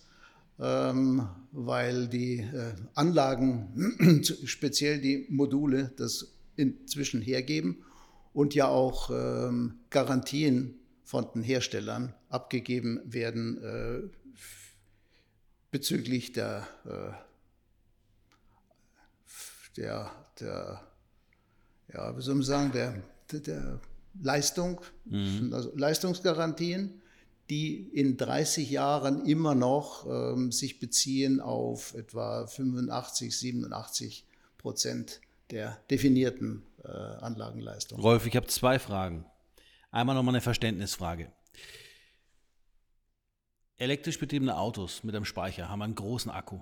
weil 0.62 2.08
die 2.08 2.40
äh, 2.40 2.74
Anlagen, 2.94 4.22
speziell 4.44 5.00
die 5.00 5.26
Module, 5.30 5.92
das 5.96 6.34
inzwischen 6.56 7.22
hergeben 7.22 7.82
und 8.32 8.54
ja 8.54 8.68
auch 8.68 9.10
ähm, 9.10 9.80
Garantien 9.88 10.78
von 11.02 11.26
den 11.34 11.42
Herstellern 11.42 12.14
abgegeben 12.28 13.00
werden 13.04 13.62
äh, 13.62 14.00
bezüglich 15.70 16.32
der, 16.32 16.66
äh, 16.84 17.12
der, 19.76 20.10
der, 20.40 20.80
ja, 21.92 22.16
wie 22.16 22.22
soll 22.22 22.34
man 22.34 22.44
sagen, 22.44 22.72
der, 22.72 23.02
der 23.40 23.80
Leistung, 24.20 24.80
mhm. 25.04 25.52
also 25.52 25.72
Leistungsgarantien, 25.76 27.00
die 27.50 27.88
in 27.92 28.16
30 28.16 28.70
Jahren 28.70 29.26
immer 29.26 29.54
noch 29.54 30.06
ähm, 30.06 30.52
sich 30.52 30.78
beziehen 30.78 31.40
auf 31.40 31.94
etwa 31.94 32.46
85, 32.46 33.36
87 33.36 34.24
Prozent 34.56 35.20
der 35.50 35.78
definierten 35.90 36.62
äh, 36.84 36.88
Anlagenleistung. 36.88 38.00
Rolf, 38.00 38.26
ich 38.26 38.36
habe 38.36 38.46
zwei 38.46 38.78
Fragen. 38.78 39.26
Einmal 39.90 40.14
nochmal 40.14 40.34
eine 40.34 40.40
Verständnisfrage. 40.40 41.32
Elektrisch 43.76 44.18
betriebene 44.18 44.56
Autos 44.56 45.02
mit 45.02 45.14
einem 45.14 45.24
Speicher 45.24 45.68
haben 45.68 45.82
einen 45.82 45.94
großen 45.94 46.30
Akku. 46.30 46.60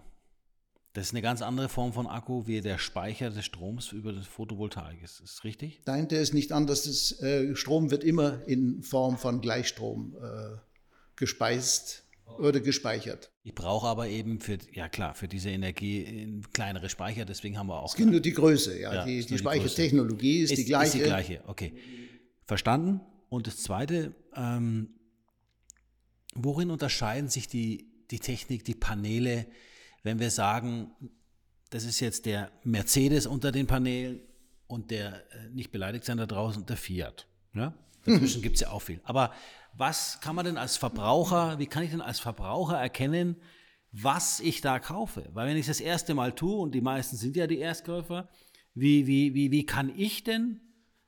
Das 0.94 1.08
ist 1.08 1.12
eine 1.12 1.22
ganz 1.22 1.42
andere 1.42 1.68
Form 1.68 1.92
von 1.92 2.06
Akku 2.06 2.46
wie 2.46 2.60
der 2.60 2.78
Speicher 2.78 3.30
des 3.30 3.44
Stroms 3.44 3.92
über 3.92 4.12
das 4.12 4.26
Photovoltaik. 4.26 5.02
Ist 5.02 5.20
das 5.20 5.44
richtig? 5.44 5.82
Nein, 5.84 6.08
der 6.08 6.22
ist 6.22 6.32
nicht 6.32 6.50
anders. 6.50 6.84
Das, 6.84 7.20
äh, 7.20 7.54
Strom 7.54 7.90
wird 7.90 8.04
immer 8.04 8.46
in 8.48 8.82
Form 8.82 9.18
von 9.18 9.40
Gleichstrom 9.40 10.16
äh, 10.16 10.56
gespeist 11.18 12.04
oder 12.38 12.60
gespeichert. 12.60 13.32
Ich 13.42 13.54
brauche 13.54 13.86
aber 13.86 14.08
eben 14.08 14.40
für, 14.40 14.58
ja 14.72 14.88
klar, 14.88 15.14
für 15.14 15.28
diese 15.28 15.50
Energie 15.50 16.42
kleinere 16.52 16.88
Speicher, 16.88 17.24
deswegen 17.24 17.58
haben 17.58 17.68
wir 17.68 17.80
auch. 17.80 17.90
Es 17.90 17.96
geht 17.96 18.06
nur 18.06 18.20
die 18.20 18.32
Größe, 18.32 18.78
ja. 18.78 18.94
ja 18.94 19.04
die, 19.04 19.24
die 19.24 19.38
Speichertechnologie 19.38 20.40
ist, 20.40 20.52
ist, 20.52 20.58
die 20.58 20.64
gleiche. 20.64 20.98
Ist 20.98 21.04
die 21.04 21.08
gleiche, 21.08 21.42
okay. 21.46 21.74
Verstanden. 22.44 23.00
Und 23.28 23.46
das 23.46 23.58
Zweite, 23.58 24.14
ähm, 24.34 24.98
Worin 26.34 26.70
unterscheiden 26.70 27.28
sich 27.28 27.48
die, 27.48 27.90
die 28.10 28.20
Technik, 28.20 28.64
die 28.64 28.74
Paneele, 28.74 29.46
wenn 30.02 30.20
wir 30.20 30.30
sagen, 30.30 30.92
das 31.70 31.84
ist 31.84 32.00
jetzt 32.00 32.26
der 32.26 32.52
Mercedes 32.64 33.26
unter 33.26 33.50
den 33.50 33.66
Paneelen 33.66 34.20
und 34.66 34.90
der, 34.90 35.24
äh, 35.32 35.48
nicht 35.52 35.72
beleidigt 35.72 36.04
sein 36.04 36.16
da 36.16 36.26
draußen, 36.26 36.64
der 36.66 36.76
Fiat. 36.76 37.26
Ja? 37.54 37.74
Dazwischen 38.04 38.42
gibt 38.42 38.54
es 38.54 38.62
ja 38.62 38.70
auch 38.70 38.82
viel. 38.82 39.00
Aber 39.04 39.32
was 39.78 40.20
kann 40.20 40.34
man 40.34 40.44
denn 40.44 40.58
als 40.58 40.76
Verbraucher, 40.76 41.58
wie 41.58 41.66
kann 41.66 41.84
ich 41.84 41.90
denn 41.90 42.00
als 42.00 42.18
Verbraucher 42.18 42.76
erkennen, 42.76 43.36
was 43.92 44.40
ich 44.40 44.60
da 44.60 44.80
kaufe? 44.80 45.30
Weil 45.32 45.48
wenn 45.48 45.56
ich 45.56 45.66
das 45.66 45.80
erste 45.80 46.14
Mal 46.14 46.32
tue, 46.32 46.58
und 46.58 46.74
die 46.74 46.80
meisten 46.80 47.16
sind 47.16 47.36
ja 47.36 47.46
die 47.46 47.58
Erstkäufer, 47.58 48.28
wie, 48.74 49.06
wie, 49.06 49.34
wie, 49.34 49.50
wie 49.52 49.64
kann 49.64 49.92
ich 49.96 50.24
denn, 50.24 50.60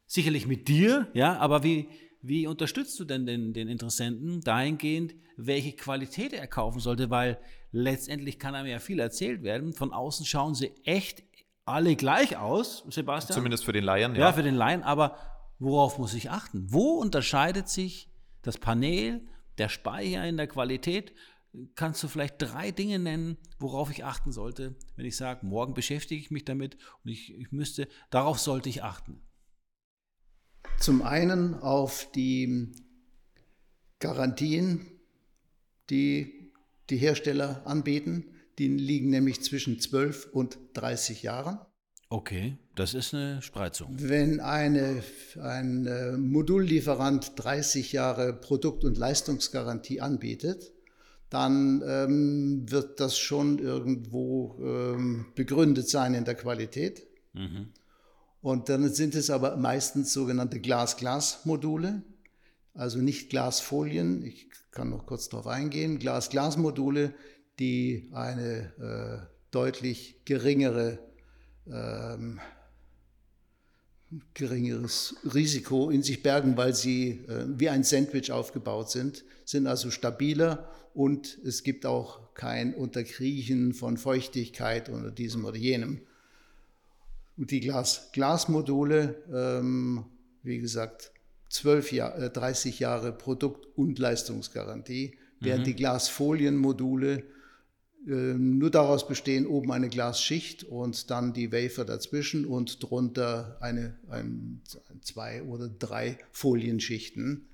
sicherlich 0.07 0.47
mit 0.47 0.69
dir, 0.69 1.09
ja, 1.15 1.37
aber 1.39 1.63
wie, 1.65 1.89
wie 2.23 2.47
unterstützt 2.47 2.99
du 3.01 3.05
denn 3.05 3.27
den, 3.27 3.53
den 3.53 3.69
Interessenten 3.69 4.41
dahingehend, 4.41 5.15
welche 5.37 5.73
Qualität 5.73 6.33
er 6.33 6.47
kaufen 6.47 6.79
sollte? 6.81 7.11
Weil 7.11 7.39
letztendlich 7.73 8.39
kann 8.39 8.55
einem 8.55 8.69
ja 8.69 8.79
viel 8.79 9.01
erzählt 9.01 9.43
werden. 9.43 9.73
Von 9.73 9.93
außen 9.93 10.27
schauen 10.27 10.55
sie 10.55 10.73
echt 10.85 11.23
alle 11.65 11.97
gleich 11.97 12.37
aus, 12.37 12.85
Sebastian. 12.89 13.37
Zumindest 13.37 13.65
für 13.65 13.73
den 13.73 13.85
Laien, 13.85 14.15
ja. 14.15 14.21
Ja, 14.21 14.33
für 14.33 14.43
den 14.43 14.55
Laien. 14.55 14.83
Aber 14.83 15.17
worauf 15.59 15.99
muss 15.99 16.15
ich 16.15 16.31
achten? 16.31 16.67
Wo 16.71 16.95
unterscheidet 16.95 17.69
sich 17.69 18.10
das 18.42 18.59
Panel, 18.59 19.26
der 19.59 19.68
Speicher 19.68 20.26
in 20.26 20.37
der 20.37 20.46
Qualität? 20.46 21.12
Kannst 21.74 22.03
du 22.03 22.09
vielleicht 22.09 22.37
drei 22.38 22.70
Dinge 22.70 22.98
nennen, 22.98 23.37
worauf 23.59 23.90
ich 23.90 24.05
achten 24.05 24.31
sollte, 24.31 24.76
wenn 24.96 25.05
ich 25.05 25.16
sage, 25.16 25.44
morgen 25.44 25.74
beschäftige 25.74 26.20
ich 26.20 26.31
mich 26.31 26.44
damit 26.44 26.76
und 27.03 27.11
ich, 27.11 27.35
ich 27.35 27.50
müsste, 27.50 27.88
darauf 28.11 28.38
sollte 28.38 28.68
ich 28.68 28.85
achten? 28.85 29.20
Zum 30.79 31.03
einen 31.03 31.55
auf 31.55 32.09
die 32.12 32.72
Garantien, 33.98 34.87
die 35.90 36.53
die 36.90 36.96
Hersteller 36.96 37.66
anbieten. 37.66 38.24
Die 38.59 38.68
liegen 38.68 39.11
nämlich 39.11 39.42
zwischen 39.42 39.81
12 39.81 40.31
und 40.33 40.59
30 40.74 41.22
Jahren. 41.22 41.61
Okay, 42.12 42.57
das 42.75 42.92
ist 42.94 43.14
eine 43.14 43.40
Spreizung. 43.40 43.94
Wenn 43.96 44.40
eine, 44.40 45.05
ein 45.40 45.87
äh, 45.87 46.16
Modullieferant 46.16 47.33
30 47.37 47.92
Jahre 47.92 48.33
Produkt- 48.33 48.83
und 48.83 48.99
Leistungsgarantie 48.99 50.01
anbietet, 50.01 50.73
dann 51.31 51.85
ähm, 51.87 52.68
wird 52.68 52.99
das 52.99 53.16
schon 53.16 53.61
irgendwo 53.61 54.57
ähm, 54.61 55.27
begründet 55.37 55.88
sein 55.88 56.14
in 56.14 56.25
der 56.25 56.35
Qualität. 56.35 57.07
Mhm. 57.33 57.68
Und 58.42 58.68
dann 58.68 58.92
sind 58.92 59.14
es 59.14 59.31
aber 59.31 59.57
meistens 59.57 60.12
sogenannte 60.12 60.59
Glas-Glas-Module, 60.59 62.03
also 62.75 62.99
nicht 62.99 63.31
Glasfolien. 63.31 64.25
Ich 64.25 64.49
kann 64.73 64.90
noch 64.90 65.07
kurz 65.07 65.29
darauf 65.29 65.46
eingehen. 65.46 66.01
Glas-Glas-Module, 66.01 67.14
die 67.61 68.11
eine 68.12 68.73
äh, 68.81 69.27
deutlich 69.53 70.25
geringere 70.25 71.10
ähm, 71.73 72.41
geringeres 74.35 75.17
Risiko 75.35 75.91
in 75.91 76.03
sich 76.03 76.23
bergen, 76.23 76.57
weil 76.57 76.75
sie 76.75 77.25
äh, 77.29 77.45
wie 77.47 77.69
ein 77.69 77.85
Sandwich 77.85 78.33
aufgebaut 78.33 78.91
sind, 78.91 79.25
sind 79.45 79.67
also 79.67 79.91
stabiler 79.91 80.69
und 80.95 81.39
es 81.45 81.63
gibt 81.63 81.87
auch 81.87 82.35
kein 82.35 82.75
Unterkriechen 82.75 83.73
von 83.73 83.97
Feuchtigkeit 83.97 84.89
oder 84.89 85.11
diesem 85.11 85.45
oder 85.45 85.57
jenem. 85.57 86.01
Und 87.37 87.51
die 87.53 87.61
Glas 87.61 88.11
Glasmodule, 88.13 89.23
ähm, 89.33 90.05
wie 90.43 90.59
gesagt, 90.59 91.13
12 91.49 91.93
Jahr, 91.93 92.19
äh, 92.19 92.31
30 92.31 92.81
Jahre 92.81 93.13
Produkt- 93.13 93.67
und 93.77 93.99
Leistungsgarantie, 93.99 95.17
während 95.41 95.63
mhm. 95.63 95.65
die 95.67 95.77
Glasfolienmodule 95.77 97.23
nur 98.07 98.71
daraus 98.71 99.07
bestehen, 99.07 99.47
oben 99.47 99.73
eine 99.73 99.89
Glasschicht 99.89 100.65
und 100.65 101.11
dann 101.11 101.33
die 101.33 101.53
Wafer 101.53 101.85
dazwischen 101.85 102.47
und 102.47 102.83
drunter 102.83 103.59
eine, 103.61 103.99
ein, 104.09 104.63
zwei 105.03 105.43
oder 105.43 105.69
drei 105.69 106.19
Folienschichten. 106.33 107.47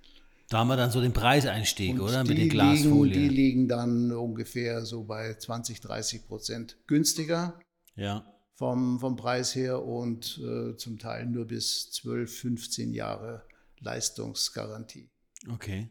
Da 0.49 0.59
haben 0.59 0.69
wir 0.69 0.77
dann 0.77 0.93
so 0.93 1.01
den 1.01 1.13
Preiseinstieg, 1.13 1.95
und 1.95 2.03
oder? 2.03 2.23
Mit 2.23 2.39
den 2.39 2.49
Glasfolien. 2.49 3.13
Die 3.13 3.29
liegen 3.29 3.67
dann 3.67 4.13
ungefähr 4.13 4.85
so 4.85 5.03
bei 5.03 5.35
20, 5.35 5.81
30 5.81 6.27
Prozent 6.29 6.77
günstiger 6.87 7.59
ja. 7.97 8.25
vom, 8.55 9.01
vom 9.01 9.17
Preis 9.17 9.57
her 9.57 9.83
und 9.83 10.41
äh, 10.45 10.77
zum 10.77 11.01
Teil 11.01 11.27
nur 11.27 11.47
bis 11.47 11.91
12, 11.91 12.33
15 12.33 12.93
Jahre 12.93 13.43
Leistungsgarantie. 13.81 15.11
Okay. 15.53 15.91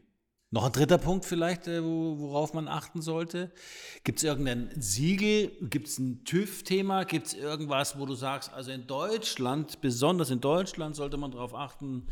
Noch 0.56 0.64
ein 0.64 0.72
dritter 0.72 0.96
Punkt 0.96 1.26
vielleicht, 1.26 1.68
äh, 1.68 1.82
worauf 1.84 2.54
man 2.54 2.66
achten 2.66 3.02
sollte. 3.02 3.50
Gibt 4.04 4.20
es 4.20 4.24
irgendein 4.24 4.70
Siegel? 4.78 5.52
Gibt 5.60 5.86
es 5.86 5.98
ein 5.98 6.24
TÜV-Thema? 6.24 7.04
Gibt 7.04 7.26
es 7.26 7.34
irgendwas, 7.34 7.98
wo 7.98 8.06
du 8.06 8.14
sagst, 8.14 8.54
also 8.54 8.70
in 8.70 8.86
Deutschland, 8.86 9.82
besonders 9.82 10.30
in 10.30 10.40
Deutschland, 10.40 10.96
sollte 10.96 11.18
man 11.18 11.32
darauf 11.32 11.54
achten, 11.54 12.06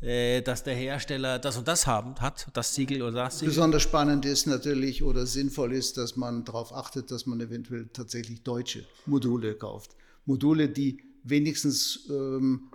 äh, 0.00 0.42
dass 0.42 0.64
der 0.64 0.74
Hersteller 0.74 1.38
das 1.38 1.56
und 1.56 1.68
das 1.68 1.86
haben, 1.86 2.16
hat, 2.16 2.48
das 2.52 2.74
Siegel 2.74 3.00
oder 3.00 3.26
das 3.26 3.38
Siegel? 3.38 3.50
Besonders 3.50 3.82
spannend 3.82 4.24
ist 4.24 4.48
natürlich 4.48 5.04
oder 5.04 5.24
sinnvoll 5.24 5.72
ist, 5.72 5.96
dass 5.96 6.16
man 6.16 6.44
darauf 6.44 6.74
achtet, 6.74 7.12
dass 7.12 7.26
man 7.26 7.40
eventuell 7.40 7.86
tatsächlich 7.92 8.42
deutsche 8.42 8.84
Module 9.06 9.54
kauft. 9.54 9.92
Module, 10.26 10.68
die 10.68 10.98
wenigstens 11.22 12.08
ähm, 12.10 12.72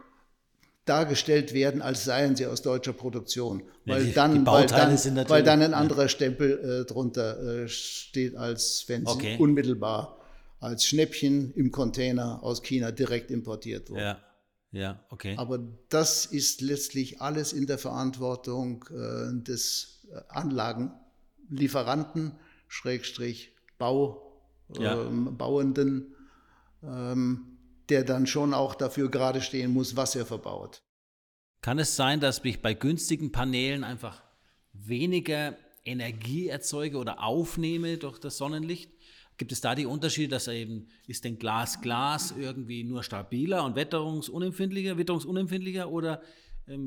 dargestellt 0.89 1.53
werden, 1.53 1.81
als 1.81 2.03
seien 2.03 2.35
sie 2.35 2.47
aus 2.47 2.61
deutscher 2.61 2.93
Produktion. 2.93 3.63
Weil, 3.85 4.05
die, 4.05 4.13
dann, 4.13 4.33
die 4.33 4.45
weil, 4.45 4.65
dann, 4.65 5.29
weil 5.29 5.43
dann 5.43 5.61
ein 5.61 5.73
anderer. 5.73 6.09
Stempel 6.09 6.81
äh, 6.81 6.85
drunter 6.85 7.63
äh, 7.63 7.67
steht, 7.67 8.35
als 8.35 8.85
wenn 8.87 9.05
sie 9.05 9.11
okay. 9.11 9.37
unmittelbar 9.37 10.17
als 10.59 10.85
Schnäppchen 10.85 11.53
im 11.53 11.71
Container 11.71 12.43
aus 12.43 12.63
China 12.63 12.91
direkt 12.91 13.31
importiert 13.31 13.89
wurden. 13.89 14.01
Ja. 14.01 14.19
Ja, 14.71 15.03
okay. 15.09 15.33
Aber 15.37 15.59
das 15.89 16.27
ist 16.27 16.61
letztlich 16.61 17.21
alles 17.21 17.53
in 17.53 17.65
der 17.65 17.79
Verantwortung 17.79 18.85
äh, 18.91 19.43
des 19.43 20.05
Anlagenlieferanten, 20.27 22.33
Schrägstrich 22.67 23.55
Bau, 23.79 24.31
ja. 24.77 25.01
ähm, 25.01 25.35
Bauenden, 25.37 26.13
ähm, 26.83 27.57
der 27.89 28.03
dann 28.03 28.27
schon 28.27 28.53
auch 28.53 28.75
dafür 28.75 29.09
gerade 29.09 29.41
stehen 29.41 29.73
muss, 29.73 29.95
was 29.95 30.15
er 30.15 30.25
verbaut. 30.25 30.83
Kann 31.61 31.79
es 31.79 31.95
sein, 31.95 32.19
dass 32.19 32.43
ich 32.43 32.61
bei 32.61 32.73
günstigen 32.73 33.31
Paneelen 33.31 33.83
einfach 33.83 34.23
weniger 34.73 35.57
Energie 35.83 36.47
erzeuge 36.47 36.97
oder 36.97 37.23
aufnehme 37.23 37.97
durch 37.97 38.19
das 38.19 38.37
Sonnenlicht? 38.37 38.91
Gibt 39.37 39.51
es 39.51 39.61
da 39.61 39.73
die 39.73 39.85
Unterschiede, 39.85 40.29
dass 40.29 40.47
er 40.47 40.53
eben, 40.53 40.89
ist 41.07 41.23
denn 41.23 41.39
Glas 41.39 41.81
Glas 41.81 42.33
irgendwie 42.37 42.83
nur 42.83 43.03
stabiler 43.03 43.63
und 43.63 43.75
witterungsunempfindlicher, 43.75 44.97
witterungsunempfindlicher 44.97 45.89
oder 45.89 46.21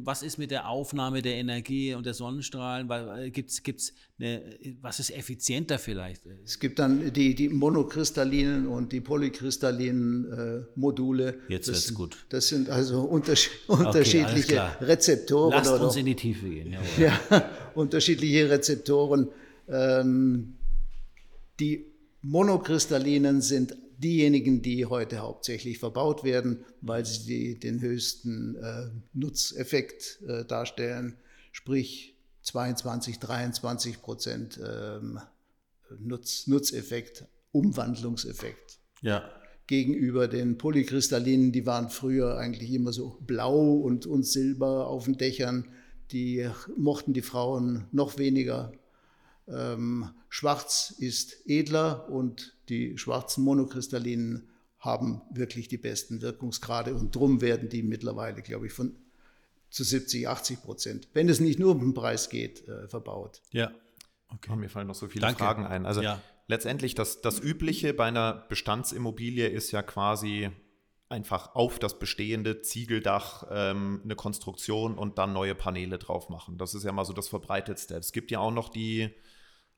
was 0.05 0.23
ist 0.23 0.38
mit 0.38 0.51
der 0.51 0.68
Aufnahme 0.68 1.23
der 1.23 1.35
Energie 1.35 1.95
und 1.95 2.07
der 2.07 2.14
Sonnenstrahlen? 2.14 2.88
Äh, 2.90 3.31
gibt's, 3.31 3.62
gibt's 3.62 3.92
eine, 4.18 4.42
was 4.81 5.01
ist 5.01 5.11
effizienter 5.11 5.79
vielleicht? 5.79 6.23
Es 6.45 6.61
gibt 6.61 6.79
dann 6.79 7.12
die, 7.12 7.35
die 7.35 7.49
monokristallinen 7.49 8.68
und 8.68 8.92
die 8.92 9.01
polykristallinen 9.01 10.33
äh, 10.33 10.79
Module. 10.79 11.40
Jetzt 11.49 11.66
wird 11.66 11.79
es 11.79 11.95
gut. 11.95 12.27
Das 12.29 12.49
sind 12.49 12.71
also 12.71 13.01
unterschied 13.11 13.53
unterschiedliche 13.66 14.62
okay, 14.62 14.85
Rezeptoren. 14.85 15.53
Lasst 15.53 15.73
oder, 15.73 15.85
uns 15.85 15.97
in 15.97 16.07
die 16.07 16.16
Tiefe 16.16 16.49
gehen. 16.49 16.77
ja, 16.99 17.18
unterschiedliche 17.75 18.51
Rezeptoren. 18.51 19.29
Ähm, 19.68 20.55
die 21.59 21.87
monokristallinen 22.23 23.40
sind 23.40 23.77
diejenigen, 24.03 24.62
die 24.62 24.87
heute 24.87 25.19
hauptsächlich 25.19 25.79
verbaut 25.79 26.25
werden, 26.25 26.65
weil 26.81 27.05
sie 27.07 27.27
die, 27.27 27.59
den 27.59 27.81
höchsten 27.81 28.57
äh, 28.57 28.91
Nutzeffekt 29.12 30.21
äh, 30.27 30.45
darstellen, 30.45 31.17
sprich 31.53 32.17
22, 32.43 33.19
23 33.19 34.03
Prozent 34.03 34.61
ähm, 34.67 35.21
Nutz, 35.99 36.47
Nutzeffekt, 36.47 37.27
Umwandlungseffekt. 37.53 38.79
Ja. 39.03 39.31
Gegenüber 39.67 40.29
den 40.29 40.59
Polykristallinen, 40.59 41.53
die 41.53 41.67
waren 41.67 41.88
früher 41.88 42.37
eigentlich 42.37 42.73
immer 42.73 42.93
so 42.93 43.19
blau 43.21 43.77
und, 43.77 44.07
und 44.07 44.27
silber 44.27 44.88
auf 44.88 45.05
den 45.05 45.17
Dächern, 45.17 45.69
die 46.11 46.49
mochten 46.77 47.12
die 47.12 47.23
Frauen 47.23 47.87
noch 47.93 48.19
weniger 48.19 48.73
ähm, 49.49 50.11
schwarz 50.33 50.95
ist 50.99 51.47
edler 51.47 52.09
und 52.09 52.57
die 52.71 52.97
schwarzen 52.97 53.45
monokristallinen 53.45 54.49
haben 54.79 55.21
wirklich 55.31 55.68
die 55.68 55.77
besten 55.77 56.23
Wirkungsgrade 56.23 56.95
und 56.95 57.14
drum 57.14 57.42
werden 57.42 57.68
die 57.68 57.83
mittlerweile, 57.83 58.40
glaube 58.40 58.66
ich, 58.66 58.73
von 58.73 58.97
zu 59.68 59.85
70, 59.85 60.27
80 60.27 60.62
Prozent, 60.62 61.09
wenn 61.12 61.29
es 61.29 61.38
nicht 61.38 61.59
nur 61.59 61.73
um 61.73 61.81
den 61.81 61.92
Preis 61.92 62.31
geht, 62.31 62.66
äh, 62.66 62.88
verbaut. 62.88 63.42
Ja. 63.51 63.73
Okay. 64.29 64.51
Oh, 64.51 64.57
mir 64.57 64.71
fallen 64.71 64.87
noch 64.87 64.95
so 64.95 65.07
viele 65.07 65.21
Danke. 65.21 65.45
Fragen 65.45 65.66
ein. 65.66 65.85
Also 65.85 66.01
ja. 66.01 66.18
letztendlich 66.47 66.95
das, 66.95 67.21
das 67.21 67.38
Übliche 67.38 67.92
bei 67.92 68.07
einer 68.07 68.47
Bestandsimmobilie 68.49 69.47
ist 69.49 69.71
ja 69.71 69.83
quasi 69.83 70.49
einfach 71.11 71.55
auf 71.55 71.79
das 71.79 71.99
bestehende 71.99 72.62
Ziegeldach 72.62 73.45
ähm, 73.51 74.01
eine 74.03 74.16
Konstruktion 74.16 74.97
und 74.97 75.18
dann 75.18 75.35
neue 75.35 75.55
Paneele 75.55 75.99
drauf 75.99 76.31
machen. 76.31 76.57
Das 76.57 76.73
ist 76.73 76.85
ja 76.85 76.92
mal 76.92 77.05
so 77.05 77.12
das 77.12 77.29
Verbreitetste. 77.29 77.97
Es 77.97 78.12
gibt 78.12 78.31
ja 78.31 78.38
auch 78.38 78.51
noch 78.51 78.71
die 78.71 79.11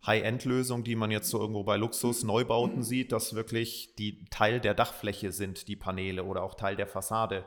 High-End-Lösung, 0.07 0.85
die 0.85 0.97
man 0.97 1.11
jetzt 1.11 1.31
so 1.31 1.39
irgendwo 1.41 1.65
bei 1.65 1.77
Luxus-Neubauten 1.77 2.83
sieht, 2.83 3.13
dass 3.13 3.35
wirklich 3.35 3.95
die 3.99 4.25
Teil 4.27 4.61
der 4.61 4.75
Dachfläche 4.75 5.33
sind, 5.33 5.69
die 5.69 5.77
Paneele 5.77 6.25
oder 6.25 6.43
auch 6.43 6.55
Teil 6.55 6.77
der 6.77 6.87
Fassade. 6.87 7.45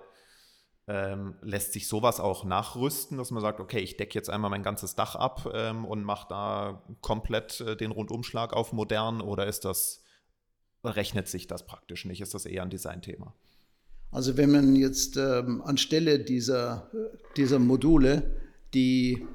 Ähm, 0.88 1.36
lässt 1.42 1.74
sich 1.74 1.88
sowas 1.88 2.20
auch 2.20 2.46
nachrüsten, 2.46 3.18
dass 3.18 3.30
man 3.30 3.42
sagt, 3.42 3.60
okay, 3.60 3.80
ich 3.80 3.98
decke 3.98 4.16
jetzt 4.16 4.30
einmal 4.30 4.50
mein 4.50 4.64
ganzes 4.64 4.96
Dach 4.96 5.16
ab 5.16 5.50
ähm, 5.54 5.84
und 5.84 6.04
mache 6.04 6.28
da 6.30 6.82
komplett 7.02 7.60
äh, 7.60 7.76
den 7.76 7.92
Rundumschlag 7.92 8.54
auf 8.54 8.72
modern 8.72 9.20
oder 9.20 9.48
ist 9.48 9.66
das, 9.66 10.02
rechnet 10.86 11.28
sich 11.28 11.46
das 11.46 11.66
praktisch 11.66 12.06
nicht? 12.06 12.22
Ist 12.22 12.34
das 12.34 12.46
eher 12.46 12.64
ein 12.64 12.70
Designthema? 12.70 13.36
Also 14.12 14.38
wenn 14.38 14.52
man 14.52 14.76
jetzt 14.78 15.18
ähm, 15.18 15.62
anstelle 15.62 16.20
dieser, 16.20 16.90
dieser 17.36 17.60
Module 17.60 18.38
die 18.74 19.28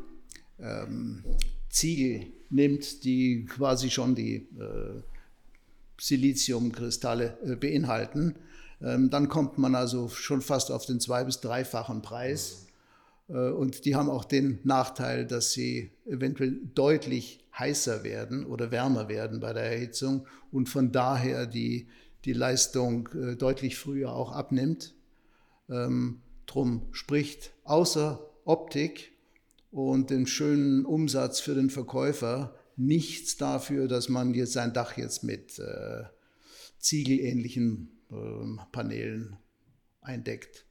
ähm, 0.58 1.24
Ziegel 1.68 2.32
nimmt, 2.52 3.04
die 3.04 3.44
quasi 3.46 3.90
schon 3.90 4.14
die 4.14 4.36
äh, 4.36 5.02
Siliziumkristalle 5.98 7.38
äh, 7.44 7.56
beinhalten. 7.56 8.36
Ähm, 8.80 9.10
dann 9.10 9.28
kommt 9.28 9.58
man 9.58 9.74
also 9.74 10.08
schon 10.08 10.42
fast 10.42 10.70
auf 10.70 10.86
den 10.86 11.00
zwei- 11.00 11.24
bis 11.24 11.40
dreifachen 11.40 12.02
Preis. 12.02 12.66
Äh, 13.28 13.50
und 13.50 13.84
die 13.84 13.94
haben 13.94 14.10
auch 14.10 14.24
den 14.24 14.58
Nachteil, 14.64 15.26
dass 15.26 15.52
sie 15.52 15.90
eventuell 16.06 16.58
deutlich 16.74 17.44
heißer 17.58 18.02
werden 18.02 18.46
oder 18.46 18.70
wärmer 18.70 19.08
werden 19.08 19.40
bei 19.40 19.52
der 19.52 19.64
Erhitzung 19.64 20.26
und 20.50 20.68
von 20.68 20.90
daher 20.90 21.46
die, 21.46 21.86
die 22.24 22.32
Leistung 22.32 23.08
äh, 23.14 23.36
deutlich 23.36 23.76
früher 23.76 24.12
auch 24.12 24.32
abnimmt. 24.32 24.94
Ähm, 25.68 26.20
drum 26.46 26.82
spricht 26.92 27.52
außer 27.64 28.20
Optik 28.44 29.11
und 29.72 30.10
den 30.10 30.26
schönen 30.26 30.84
Umsatz 30.84 31.40
für 31.40 31.54
den 31.54 31.70
Verkäufer 31.70 32.54
nichts 32.76 33.36
dafür, 33.36 33.88
dass 33.88 34.08
man 34.08 34.34
jetzt 34.34 34.52
sein 34.52 34.72
Dach 34.72 34.96
jetzt 34.96 35.24
mit 35.24 35.58
äh, 35.58 36.04
ziegelähnlichen 36.78 37.90
äh, 38.10 38.62
Paneelen 38.70 39.38
eindeckt. 40.02 40.66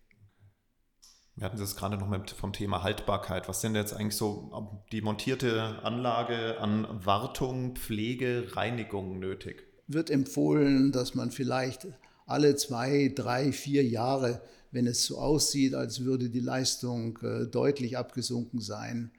Wir 1.36 1.46
hatten 1.46 1.58
das 1.58 1.76
gerade 1.76 1.98
noch 1.98 2.10
mit 2.10 2.30
vom 2.30 2.54
Thema 2.54 2.84
Haltbarkeit. 2.84 3.50
Was 3.50 3.62
sind 3.62 3.74
jetzt 3.76 3.94
eigentlich 3.94 4.16
so 4.16 4.84
die 4.92 5.02
montierte 5.02 5.80
Anlage 5.84 6.60
an 6.60 6.88
Wartung, 7.04 7.76
Pflege, 7.76 8.56
Reinigung 8.56 9.18
nötig? 9.18 9.64
Wird 9.88 10.12
empfohlen, 10.12 10.92
dass 10.92 11.16
man 11.16 11.32
vielleicht 11.32 11.88
alle 12.28 12.56
zwei, 12.56 13.12
drei, 13.16 13.52
vier 13.52 13.84
Jahre 13.84 14.42
wenn 14.72 14.88
es 14.88 15.06
so 15.06 15.18
aussieht, 15.18 15.74
als 15.74 16.04
würde 16.04 16.30
die 16.30 16.40
Leistung 16.40 17.20
äh, 17.22 17.46
deutlich 17.46 17.98
abgesunken 17.98 18.60
sein, 18.60 19.12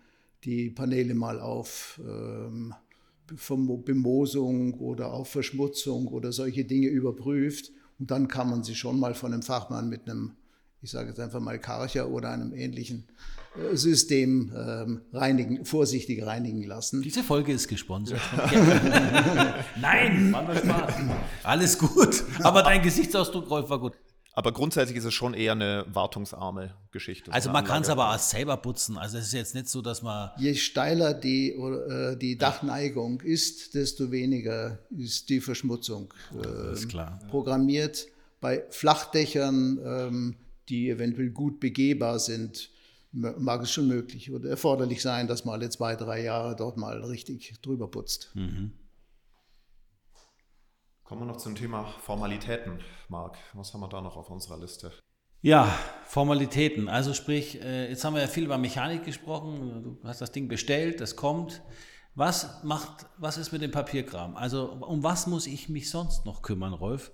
die 0.44 0.70
Paneele 0.70 1.14
mal 1.14 1.40
auf 1.40 2.00
ähm, 2.04 2.74
Bemosung 3.26 4.74
oder 4.74 5.12
auf 5.12 5.28
Verschmutzung 5.28 6.08
oder 6.08 6.32
solche 6.32 6.64
Dinge 6.64 6.88
überprüft. 6.88 7.70
Und 7.98 8.10
dann 8.10 8.28
kann 8.28 8.50
man 8.50 8.64
sie 8.64 8.74
schon 8.74 8.98
mal 8.98 9.14
von 9.14 9.32
einem 9.32 9.42
Fachmann 9.42 9.88
mit 9.88 10.08
einem 10.08 10.32
ich 10.82 10.90
sage 10.90 11.10
jetzt 11.10 11.20
einfach 11.20 11.40
mal 11.40 11.58
Karcher 11.60 12.08
oder 12.08 12.30
einem 12.30 12.52
ähnlichen 12.52 13.04
äh, 13.56 13.76
System 13.76 14.52
ähm, 14.54 15.02
reinigen, 15.12 15.64
vorsichtig 15.64 16.26
reinigen 16.26 16.64
lassen. 16.64 17.02
Diese 17.02 17.22
Folge 17.22 17.52
ist 17.52 17.68
gesponsert. 17.68 18.20
Nein, 19.80 20.30
nur 20.32 20.56
Spaß. 20.56 20.94
Alles 21.44 21.78
gut. 21.78 22.24
Aber 22.42 22.64
dein 22.64 22.82
Gesichtsausdruck, 22.82 23.48
Rolf, 23.48 23.70
war 23.70 23.78
gut. 23.78 23.92
Aber 24.34 24.52
grundsätzlich 24.52 24.96
ist 24.96 25.04
es 25.04 25.12
schon 25.12 25.34
eher 25.34 25.52
eine 25.52 25.84
wartungsarme 25.88 26.74
Geschichte. 26.90 27.32
Also 27.32 27.50
man 27.50 27.64
kann 27.64 27.82
es 27.82 27.90
aber 27.90 28.14
auch 28.14 28.18
selber 28.18 28.56
putzen. 28.56 28.96
Also 28.96 29.18
es 29.18 29.26
ist 29.26 29.34
jetzt 29.34 29.54
nicht 29.54 29.68
so, 29.68 29.82
dass 29.82 30.02
man. 30.02 30.30
Je 30.38 30.54
steiler 30.54 31.12
die, 31.12 31.50
äh, 31.50 32.16
die 32.16 32.38
Dachneigung 32.38 33.20
ist, 33.20 33.74
desto 33.74 34.10
weniger 34.10 34.78
ist 34.90 35.28
die 35.28 35.40
Verschmutzung 35.40 36.12
äh, 36.34 36.72
ist 36.72 36.88
klar. 36.88 37.18
programmiert. 37.28 38.06
Bei 38.40 38.64
Flachdächern, 38.70 39.78
ähm, 39.84 40.36
die 40.68 40.88
eventuell 40.88 41.30
gut 41.30 41.60
begehbar 41.60 42.18
sind, 42.18 42.70
mag 43.12 43.62
es 43.62 43.70
schon 43.70 43.88
möglich 43.88 44.32
oder 44.32 44.48
erforderlich 44.48 45.02
sein, 45.02 45.28
dass 45.28 45.44
man 45.44 45.54
alle 45.54 45.68
zwei, 45.68 45.96
drei 45.96 46.22
Jahre 46.22 46.56
dort 46.56 46.78
mal 46.78 47.04
richtig 47.04 47.54
drüber 47.60 47.88
putzt. 47.88 48.32
Kommen 51.12 51.26
wir 51.26 51.32
noch 51.34 51.36
zum 51.36 51.54
Thema 51.54 51.84
Formalitäten, 52.00 52.78
Marc. 53.10 53.36
Was 53.52 53.74
haben 53.74 53.82
wir 53.82 53.88
da 53.88 54.00
noch 54.00 54.16
auf 54.16 54.30
unserer 54.30 54.58
Liste? 54.58 54.92
Ja, 55.42 55.68
Formalitäten. 56.06 56.88
Also 56.88 57.12
sprich, 57.12 57.60
äh, 57.60 57.90
jetzt 57.90 58.02
haben 58.02 58.14
wir 58.14 58.22
ja 58.22 58.28
viel 58.28 58.44
über 58.44 58.56
Mechanik 58.56 59.04
gesprochen. 59.04 59.98
Du 60.00 60.08
hast 60.08 60.22
das 60.22 60.32
Ding 60.32 60.48
bestellt, 60.48 61.02
das 61.02 61.14
kommt. 61.14 61.60
Was 62.14 62.64
macht, 62.64 63.04
was 63.18 63.36
ist 63.36 63.52
mit 63.52 63.60
dem 63.60 63.70
Papierkram? 63.70 64.36
Also 64.36 64.72
um 64.72 65.02
was 65.02 65.26
muss 65.26 65.46
ich 65.46 65.68
mich 65.68 65.90
sonst 65.90 66.24
noch 66.24 66.40
kümmern, 66.40 66.72
Rolf? 66.72 67.12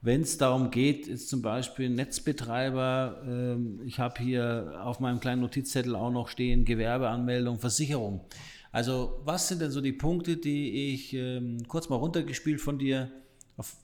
Wenn 0.00 0.22
es 0.22 0.38
darum 0.38 0.70
geht, 0.70 1.06
jetzt 1.06 1.28
zum 1.28 1.42
Beispiel 1.42 1.90
Netzbetreiber, 1.90 3.20
ähm, 3.22 3.82
ich 3.84 4.00
habe 4.00 4.18
hier 4.18 4.80
auf 4.82 4.98
meinem 4.98 5.20
kleinen 5.20 5.42
Notizzettel 5.42 5.94
auch 5.94 6.10
noch 6.10 6.28
stehen, 6.28 6.64
Gewerbeanmeldung, 6.64 7.58
Versicherung. 7.58 8.24
Also 8.72 9.20
was 9.24 9.48
sind 9.48 9.60
denn 9.60 9.70
so 9.70 9.82
die 9.82 9.92
Punkte, 9.92 10.38
die 10.38 10.94
ich 10.94 11.12
ähm, 11.12 11.58
kurz 11.68 11.90
mal 11.90 11.96
runtergespielt 11.96 12.62
von 12.62 12.78
dir, 12.78 13.10
auf, 13.56 13.76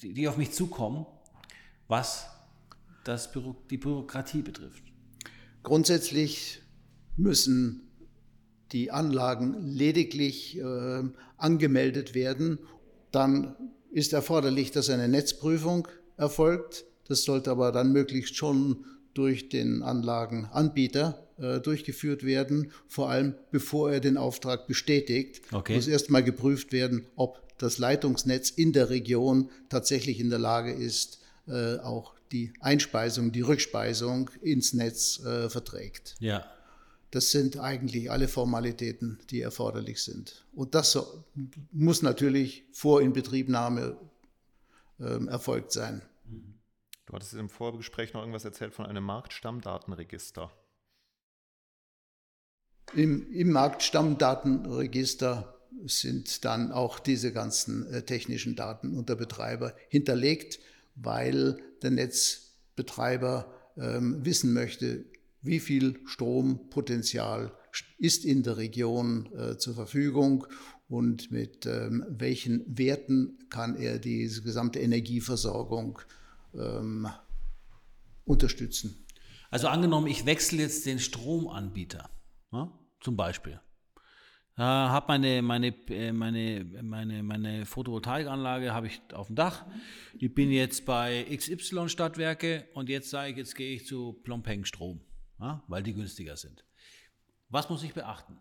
die, 0.00 0.12
die 0.12 0.28
auf 0.28 0.36
mich 0.36 0.52
zukommen, 0.52 1.06
was 1.88 2.26
das 3.04 3.30
Büro, 3.32 3.56
die 3.70 3.78
Bürokratie 3.78 4.42
betrifft? 4.42 4.82
Grundsätzlich 5.62 6.62
müssen 7.16 7.88
die 8.72 8.90
Anlagen 8.90 9.66
lediglich 9.66 10.58
äh, 10.58 11.02
angemeldet 11.36 12.14
werden. 12.14 12.58
Dann 13.10 13.54
ist 13.90 14.12
erforderlich, 14.12 14.72
dass 14.72 14.90
eine 14.90 15.08
Netzprüfung 15.08 15.86
erfolgt. 16.16 16.84
Das 17.06 17.22
sollte 17.22 17.50
aber 17.50 17.70
dann 17.70 17.92
möglichst 17.92 18.36
schon 18.36 18.84
durch 19.14 19.48
den 19.48 19.82
Anlagenanbieter 19.82 21.23
äh, 21.38 21.60
durchgeführt 21.60 22.24
werden, 22.24 22.72
vor 22.88 23.10
allem 23.10 23.34
bevor 23.50 23.92
er 23.92 24.00
den 24.00 24.16
Auftrag 24.16 24.66
bestätigt. 24.66 25.42
Okay. 25.52 25.74
Muss 25.76 25.88
erstmal 25.88 26.22
geprüft 26.22 26.72
werden, 26.72 27.06
ob 27.16 27.42
das 27.58 27.78
Leitungsnetz 27.78 28.50
in 28.50 28.72
der 28.72 28.90
Region 28.90 29.50
tatsächlich 29.68 30.20
in 30.20 30.30
der 30.30 30.38
Lage 30.38 30.72
ist, 30.72 31.20
äh, 31.46 31.76
auch 31.78 32.14
die 32.32 32.52
Einspeisung, 32.60 33.30
die 33.32 33.42
Rückspeisung 33.42 34.30
ins 34.42 34.72
Netz 34.72 35.20
äh, 35.24 35.48
verträgt. 35.48 36.16
Ja. 36.18 36.44
Das 37.10 37.30
sind 37.30 37.58
eigentlich 37.58 38.10
alle 38.10 38.26
Formalitäten, 38.26 39.20
die 39.30 39.40
erforderlich 39.40 40.02
sind. 40.02 40.44
Und 40.52 40.74
das 40.74 40.90
so- 40.92 41.24
muss 41.70 42.02
natürlich 42.02 42.64
vor 42.72 43.02
Inbetriebnahme 43.02 43.96
ähm, 44.98 45.28
erfolgt 45.28 45.70
sein. 45.70 46.02
Du 47.06 47.12
hattest 47.12 47.34
im 47.34 47.48
Vorgespräch 47.48 48.14
noch 48.14 48.20
irgendwas 48.22 48.44
erzählt 48.44 48.74
von 48.74 48.86
einem 48.86 49.04
Marktstammdatenregister. 49.04 50.50
Im, 52.96 53.30
im 53.32 53.50
Marktstammdatenregister 53.50 55.58
sind 55.86 56.44
dann 56.44 56.70
auch 56.70 57.00
diese 57.00 57.32
ganzen 57.32 57.86
äh, 57.86 58.02
technischen 58.02 58.54
Daten 58.54 58.96
unter 58.96 59.16
Betreiber 59.16 59.74
hinterlegt, 59.88 60.60
weil 60.94 61.58
der 61.82 61.90
Netzbetreiber 61.90 63.52
ähm, 63.76 64.24
wissen 64.24 64.52
möchte, 64.52 65.06
wie 65.42 65.58
viel 65.58 65.98
Strompotenzial 66.06 67.52
ist 67.98 68.24
in 68.24 68.44
der 68.44 68.58
Region 68.58 69.28
äh, 69.34 69.58
zur 69.58 69.74
Verfügung 69.74 70.46
und 70.88 71.32
mit 71.32 71.66
ähm, 71.66 72.06
welchen 72.08 72.64
Werten 72.78 73.38
kann 73.50 73.76
er 73.76 73.98
diese 73.98 74.42
gesamte 74.42 74.78
Energieversorgung 74.78 75.98
ähm, 76.54 77.08
unterstützen. 78.24 79.04
Also 79.50 79.66
angenommen, 79.66 80.06
ich 80.06 80.26
wechsle 80.26 80.62
jetzt 80.62 80.86
den 80.86 81.00
Stromanbieter, 81.00 82.08
ne? 82.52 82.70
Zum 83.04 83.16
Beispiel. 83.16 83.60
Äh, 84.56 84.62
habe 84.62 85.06
meine, 85.08 85.42
meine, 85.42 85.68
äh, 85.88 86.12
meine, 86.12 86.64
meine, 86.82 87.22
meine 87.22 87.66
Photovoltaikanlage 87.66 88.72
habe 88.72 88.86
ich 88.86 89.00
auf 89.12 89.26
dem 89.26 89.36
Dach. 89.36 89.66
Ich 90.18 90.32
bin 90.32 90.50
jetzt 90.50 90.86
bei 90.86 91.24
XY 91.36 91.88
Stadtwerke 91.88 92.68
und 92.72 92.88
jetzt 92.88 93.10
sage 93.10 93.32
ich, 93.32 93.36
jetzt 93.36 93.56
gehe 93.56 93.74
ich 93.74 93.86
zu 93.86 94.12
Plompeng 94.22 94.64
Strom, 94.64 95.00
ja? 95.40 95.62
weil 95.68 95.82
die 95.82 95.92
günstiger 95.92 96.36
sind. 96.36 96.64
Was 97.48 97.68
muss 97.68 97.82
ich 97.82 97.94
beachten? 97.94 98.38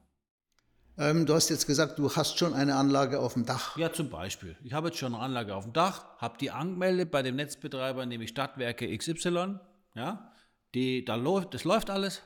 Ähm, 0.99 1.25
du 1.25 1.33
hast 1.33 1.49
jetzt 1.49 1.65
gesagt, 1.65 1.97
du 1.97 2.15
hast 2.15 2.37
schon 2.37 2.53
eine 2.53 2.75
Anlage 2.75 3.19
auf 3.19 3.33
dem 3.33 3.45
Dach. 3.45 3.75
Ja, 3.77 3.91
zum 3.91 4.11
Beispiel. 4.11 4.55
Ich 4.63 4.73
habe 4.73 4.89
jetzt 4.89 4.99
schon 4.99 5.15
eine 5.15 5.23
Anlage 5.23 5.55
auf 5.55 5.63
dem 5.63 5.73
Dach, 5.73 6.05
habe 6.19 6.37
die 6.37 6.51
angemeldet 6.51 7.09
bei 7.09 7.23
dem 7.23 7.35
Netzbetreiber, 7.35 8.05
nämlich 8.05 8.29
Stadtwerke 8.29 8.95
XY. 8.95 9.59
Ja, 9.95 10.31
die, 10.75 11.03
da 11.03 11.15
läuft, 11.15 11.55
das 11.55 11.63
läuft 11.63 11.89
alles. 11.89 12.21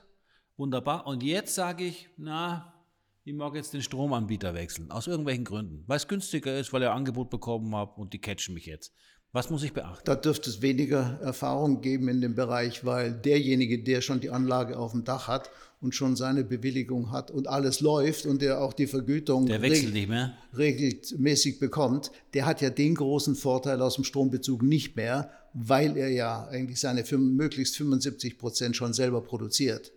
Wunderbar. 0.58 1.06
Und 1.08 1.24
jetzt 1.24 1.56
sage 1.56 1.86
ich, 1.86 2.10
na, 2.18 2.74
ich 3.24 3.34
mag 3.34 3.56
jetzt 3.56 3.74
den 3.74 3.82
Stromanbieter 3.82 4.54
wechseln. 4.54 4.90
Aus 4.92 5.08
irgendwelchen 5.08 5.44
Gründen. 5.46 5.84
Weil 5.88 5.98
es 5.98 6.08
günstiger 6.08 6.58
ist, 6.60 6.74
weil 6.74 6.82
ich 6.84 6.88
ein 6.90 6.96
Angebot 6.98 7.30
bekommen 7.30 7.76
habe 7.76 8.00
und 8.02 8.14
die 8.14 8.20
catchen 8.20 8.54
mich 8.54 8.66
jetzt. 8.66 8.92
Was 9.34 9.50
muss 9.50 9.62
ich 9.62 9.74
beachten? 9.74 10.04
Da 10.06 10.16
dürfte 10.16 10.50
es 10.50 10.62
weniger 10.62 11.20
Erfahrung 11.22 11.82
geben 11.82 12.08
in 12.08 12.22
dem 12.22 12.34
Bereich, 12.34 12.86
weil 12.86 13.12
derjenige, 13.14 13.84
der 13.84 14.00
schon 14.02 14.22
die 14.22 14.30
Anlage 14.32 14.80
auf 14.80 14.94
dem 14.94 15.04
Dach 15.04 15.28
hat 15.28 15.52
und 15.82 15.94
schon 15.94 16.16
seine 16.16 16.46
Bewilligung 16.46 17.12
hat 17.12 17.30
und 17.30 17.46
alles 17.48 17.82
läuft 17.82 18.26
und 18.26 18.42
der 18.42 18.62
auch 18.62 18.72
die 18.74 18.88
Vergütung 18.88 19.46
Der 19.46 19.62
wechselt 19.62 19.88
reg- 19.90 19.94
nicht 19.94 20.10
mehr. 20.10 20.36
regelmäßig 20.58 21.60
bekommt, 21.60 22.12
der 22.34 22.46
hat 22.46 22.62
ja 22.62 22.70
den 22.70 22.96
großen 22.96 23.36
Vorteil 23.36 23.82
aus 23.82 23.96
dem 23.96 24.06
Strombezug 24.06 24.64
nicht 24.64 24.96
mehr, 24.96 25.30
weil 25.54 25.98
er 25.98 26.10
ja 26.10 26.48
eigentlich 26.48 26.80
seine 26.80 27.04
möglichst 27.18 27.76
75 27.76 28.38
Prozent 28.40 28.76
schon 28.78 28.94
selber 28.94 29.22
produziert. 29.22 29.92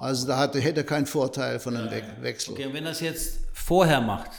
Also 0.00 0.26
da 0.26 0.38
hatte, 0.38 0.60
hätte 0.60 0.80
er 0.80 0.84
keinen 0.86 1.06
Vorteil 1.06 1.60
von 1.60 1.76
einem 1.76 1.90
We 1.90 2.02
Wechsel. 2.22 2.54
Okay, 2.54 2.66
und 2.66 2.72
wenn 2.74 2.84
das 2.84 3.00
jetzt 3.00 3.40
vorher 3.52 4.00
macht, 4.00 4.30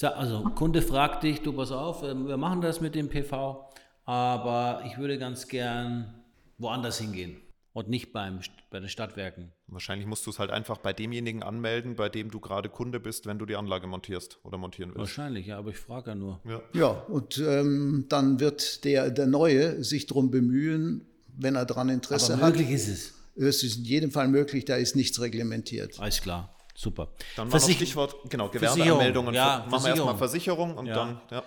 also 0.00 0.42
Kunde 0.54 0.80
fragt 0.82 1.22
dich, 1.22 1.42
du 1.42 1.52
pass 1.52 1.70
auf, 1.72 2.02
ähm, 2.02 2.26
wir 2.26 2.36
machen 2.36 2.60
das 2.60 2.80
mit 2.80 2.94
dem 2.94 3.08
PV, 3.08 3.68
aber 4.04 4.82
ich 4.86 4.98
würde 4.98 5.18
ganz 5.18 5.48
gern 5.48 6.14
woanders 6.58 6.98
hingehen 6.98 7.36
und 7.72 7.88
nicht 7.88 8.12
beim, 8.12 8.38
St- 8.38 8.50
bei 8.70 8.78
den 8.80 8.88
Stadtwerken. 8.88 9.50
Wahrscheinlich 9.66 10.06
musst 10.06 10.26
du 10.26 10.30
es 10.30 10.38
halt 10.38 10.50
einfach 10.50 10.78
bei 10.78 10.92
demjenigen 10.92 11.42
anmelden, 11.42 11.96
bei 11.96 12.08
dem 12.08 12.30
du 12.30 12.38
gerade 12.40 12.68
Kunde 12.68 13.00
bist, 13.00 13.26
wenn 13.26 13.38
du 13.38 13.46
die 13.46 13.56
Anlage 13.56 13.86
montierst 13.86 14.38
oder 14.44 14.58
montieren 14.58 14.90
willst. 14.90 14.98
Wahrscheinlich, 15.00 15.46
ja, 15.46 15.58
aber 15.58 15.70
ich 15.70 15.78
frage 15.78 16.10
ja 16.10 16.14
nur. 16.14 16.40
Ja. 16.44 16.60
Ja, 16.72 16.88
und 17.08 17.38
ähm, 17.38 18.06
dann 18.08 18.38
wird 18.40 18.84
der, 18.84 19.10
der 19.10 19.26
Neue 19.26 19.82
sich 19.82 20.06
darum 20.06 20.30
bemühen, 20.30 21.06
wenn 21.36 21.56
er 21.56 21.64
daran 21.66 21.88
Interesse 21.88 22.34
Aber 22.34 22.42
hat. 22.42 22.52
möglich 22.52 22.70
ist 22.70 22.88
es. 22.88 23.14
Es 23.36 23.62
ist 23.62 23.78
in 23.78 23.84
jedem 23.84 24.10
Fall 24.10 24.28
möglich, 24.28 24.64
da 24.64 24.76
ist 24.76 24.96
nichts 24.96 25.20
reglementiert. 25.20 25.98
Alles 25.98 26.20
klar, 26.20 26.54
super. 26.74 27.08
Dann 27.36 27.50
war 27.50 27.58
noch 27.58 27.66
Versich- 27.66 27.76
Stichwort, 27.76 28.14
genau, 28.30 28.48
Gewerbeanmeldungen. 28.48 29.34
ja, 29.34 29.66
machen 29.68 29.84
wir 29.84 29.90
erstmal 29.90 30.16
Versicherung. 30.16 30.18
Versicherung 30.18 30.76
und 30.76 30.86
Ja. 30.86 30.94
dann, 30.94 31.20
ja. 31.30 31.42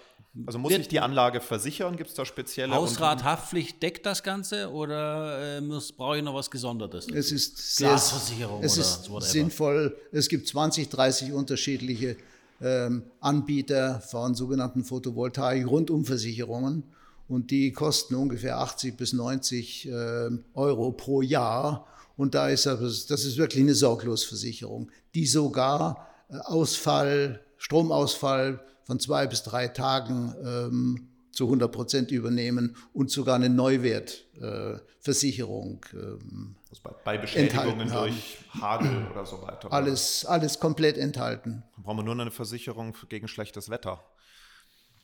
Also 0.45 0.59
muss 0.59 0.71
ich 0.71 0.87
die 0.87 0.99
Anlage 0.99 1.41
versichern? 1.41 1.97
Gibt 1.97 2.09
es 2.11 2.15
da 2.15 2.23
spezielle? 2.23 2.75
Hausrat, 2.75 3.23
Haftpflicht 3.23 3.81
deckt 3.81 4.05
das 4.05 4.21
Ganze 4.21 4.71
oder 4.71 5.57
äh, 5.57 5.61
muss, 5.61 5.91
brauche 5.91 6.17
ich 6.17 6.23
noch 6.23 6.35
was 6.35 6.51
Gesondertes? 6.51 7.07
Es 7.07 7.31
ist 7.31 7.77
Glasversicherung 7.77 8.63
es 8.63 8.73
oder 8.73 8.81
ist 8.81 9.09
whatever. 9.09 9.31
sinnvoll. 9.31 9.97
Es 10.11 10.29
gibt 10.29 10.47
20, 10.47 10.89
30 10.89 11.33
unterschiedliche 11.33 12.17
ähm, 12.61 13.01
Anbieter 13.19 13.99
von 14.01 14.35
sogenannten 14.35 14.83
Photovoltaik-Rundumversicherungen 14.83 16.83
und 17.27 17.51
die 17.51 17.71
kosten 17.73 18.15
ungefähr 18.15 18.57
80 18.59 18.95
bis 18.97 19.13
90 19.13 19.87
ähm, 19.87 20.45
Euro 20.53 20.91
pro 20.91 21.21
Jahr. 21.21 21.87
Und 22.15 22.33
da 22.35 22.49
ist 22.49 22.67
aber, 22.67 22.81
das 22.81 23.09
ist 23.09 23.37
wirklich 23.37 23.63
eine 23.63 23.75
Sorglosversicherung, 23.75 24.91
die 25.13 25.25
sogar 25.25 26.07
äh, 26.29 26.37
Ausfall, 26.37 27.41
Stromausfall 27.57 28.59
von 28.83 28.99
zwei 28.99 29.27
bis 29.27 29.43
drei 29.43 29.67
Tagen 29.67 30.33
ähm, 30.43 31.09
zu 31.31 31.45
100 31.45 31.71
Prozent 31.71 32.11
übernehmen 32.11 32.75
und 32.93 33.11
sogar 33.11 33.35
eine 33.35 33.49
Neuwertversicherung 33.49 35.85
äh, 35.93 35.97
ähm, 35.97 36.55
Also 36.69 36.81
bei, 36.83 36.91
bei 37.03 37.17
Beschädigungen 37.17 37.89
durch 37.91 38.37
Hagel 38.59 39.07
oder 39.11 39.25
so 39.25 39.41
weiter. 39.41 39.71
alles, 39.71 40.25
alles 40.25 40.59
komplett 40.59 40.97
enthalten. 40.97 41.63
Dann 41.75 41.83
brauchen 41.83 41.97
wir 41.97 42.03
nur 42.03 42.19
eine 42.19 42.31
Versicherung 42.31 42.93
gegen 43.09 43.27
schlechtes 43.27 43.69
Wetter. 43.69 44.03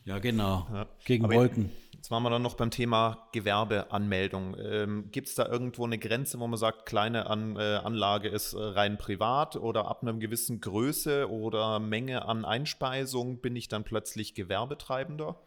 Ja, 0.05 0.19
genau. 0.19 0.67
Ja. 0.73 0.87
Gegen 1.05 1.25
Aber- 1.25 1.35
Wolken. 1.35 1.71
Jetzt 2.03 2.11
waren 2.11 2.23
wir 2.23 2.29
dann 2.29 2.41
noch 2.41 2.55
beim 2.55 2.69
Thema 2.69 3.29
Gewerbeanmeldung. 3.31 4.57
Ähm, 4.59 5.05
Gibt 5.13 5.29
es 5.29 5.35
da 5.35 5.47
irgendwo 5.47 5.85
eine 5.85 5.97
Grenze, 5.97 6.37
wo 6.37 6.45
man 6.47 6.59
sagt, 6.59 6.85
kleine 6.85 7.27
An 7.27 7.55
äh, 7.55 7.75
Anlage 7.77 8.27
ist 8.27 8.51
äh, 8.51 8.57
rein 8.59 8.97
privat 8.97 9.55
oder 9.55 9.87
ab 9.87 10.01
einer 10.01 10.11
gewissen 10.11 10.59
Größe 10.59 11.31
oder 11.31 11.79
Menge 11.79 12.25
an 12.25 12.43
Einspeisung 12.43 13.39
bin 13.39 13.55
ich 13.55 13.69
dann 13.69 13.85
plötzlich 13.85 14.33
Gewerbetreibender? 14.33 15.39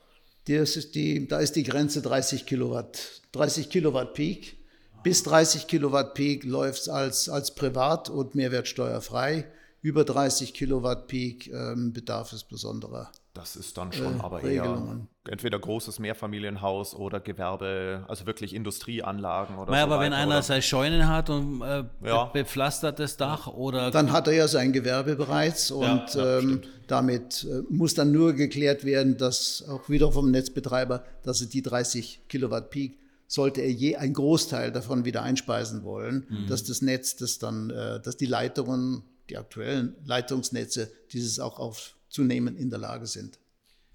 Ist 0.49 0.95
die, 0.95 1.29
da 1.29 1.41
ist 1.41 1.57
die 1.57 1.63
Grenze 1.63 2.01
30 2.01 2.47
Kilowatt, 2.47 3.21
30 3.33 3.69
Kilowatt 3.69 4.15
Peak. 4.15 4.57
Bis 5.03 5.25
30 5.25 5.67
Kilowatt 5.67 6.15
Peak 6.15 6.43
läuft 6.45 6.81
es 6.81 6.89
als, 6.89 7.29
als 7.29 7.55
privat 7.55 8.09
und 8.09 8.35
mehrwertsteuerfrei. 8.35 9.45
Über 9.83 10.05
30 10.05 10.55
Kilowatt 10.55 11.07
Peak 11.07 11.49
ähm, 11.53 11.93
bedarf 11.93 12.33
es 12.33 12.45
besonderer. 12.45 13.13
Das 13.37 13.55
ist 13.55 13.77
dann 13.77 13.93
schon 13.93 14.17
Äh, 14.17 14.21
aber 14.23 14.43
Regelungen. 14.43 15.09
eher 15.25 15.33
entweder 15.33 15.59
großes 15.59 15.99
Mehrfamilienhaus 15.99 16.95
oder 16.95 17.21
Gewerbe, 17.21 18.05
also 18.09 18.25
wirklich 18.27 18.55
Industrieanlagen 18.55 19.59
oder 19.59 19.71
Naja, 19.73 19.87
so 19.87 19.93
aber 19.93 20.03
wenn 20.03 20.13
einer 20.13 20.27
oder? 20.37 20.43
seine 20.43 20.63
Scheunen 20.63 21.07
hat 21.09 21.29
und 21.31 21.61
äh, 21.61 21.85
Ja. 22.05 22.25
be 22.27 22.31
bepflastertes 22.45 23.17
Dach 23.17 23.47
oder 23.49 23.91
Dann 23.91 24.13
hat 24.13 24.27
er 24.29 24.35
ja 24.35 24.49
sein 24.49 24.73
Gewerbe 24.73 25.17
bereits 25.17 25.71
und 25.71 26.15
ja, 26.15 26.39
ähm, 26.39 26.63
damit 26.87 27.45
äh, 27.45 27.63
muss 27.69 27.95
dann 27.95 28.13
nur 28.13 28.33
geklärt 28.33 28.85
werden, 28.85 29.17
dass 29.19 29.65
auch 29.69 29.89
wieder 29.89 30.11
vom 30.13 30.31
Netzbetreiber, 30.31 31.05
dass 31.23 31.41
er 31.43 31.49
die 31.49 31.63
30 31.63 32.23
Kilowatt 32.29 32.71
Peak, 32.71 32.99
sollte 33.27 33.61
er 33.61 33.71
je 33.73 33.97
einen 33.97 34.15
Großteil 34.15 34.71
davon 34.71 35.05
wieder 35.05 35.23
einspeisen 35.25 35.83
wollen, 35.83 36.47
dass 36.49 36.63
das 36.63 36.81
Netz, 36.81 37.17
das 37.17 37.39
dann, 37.41 37.71
äh, 37.71 38.01
dass 38.01 38.17
die 38.17 38.27
Leitungen, 38.27 39.03
die 39.29 39.37
aktuellen 39.37 39.97
Leitungsnetze, 40.05 40.89
dieses 41.13 41.41
auch 41.41 41.59
aufzunehmen 42.17 42.57
in 42.57 42.71
der 42.71 42.79
Lage 42.79 43.07
sind. 43.07 43.39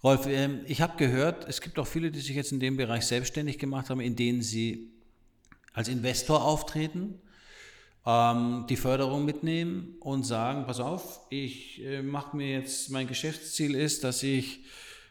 Rolf, 0.03 0.28
ähm, 0.28 0.61
ich 0.67 0.82
habe 0.82 0.97
gehört, 0.97 1.47
es 1.47 1.61
gibt 1.61 1.78
auch 1.80 1.88
viele, 1.88 2.11
die 2.11 2.19
sich 2.19 2.36
jetzt 2.36 2.51
in 2.51 2.59
dem 2.59 2.78
Bereich 2.78 3.05
selbstständig 3.05 3.57
gemacht 3.57 3.89
haben, 3.89 3.99
in 3.99 4.15
denen 4.15 4.41
sie 4.41 4.89
als 5.74 5.88
Investor 5.88 6.43
auftreten, 6.43 7.19
ähm, 8.05 8.65
die 8.69 8.78
Förderung 8.78 9.26
mitnehmen 9.26 9.95
und 9.99 10.24
sagen, 10.24 10.65
pass 10.65 10.80
auf, 10.80 11.22
ich 11.30 11.84
äh, 11.84 12.01
mache 12.01 12.36
mir 12.36 12.51
jetzt, 12.51 12.89
mein 12.89 13.07
Geschäftsziel 13.07 13.76
ist, 13.76 14.03
dass 14.03 14.24
ich 14.24 14.61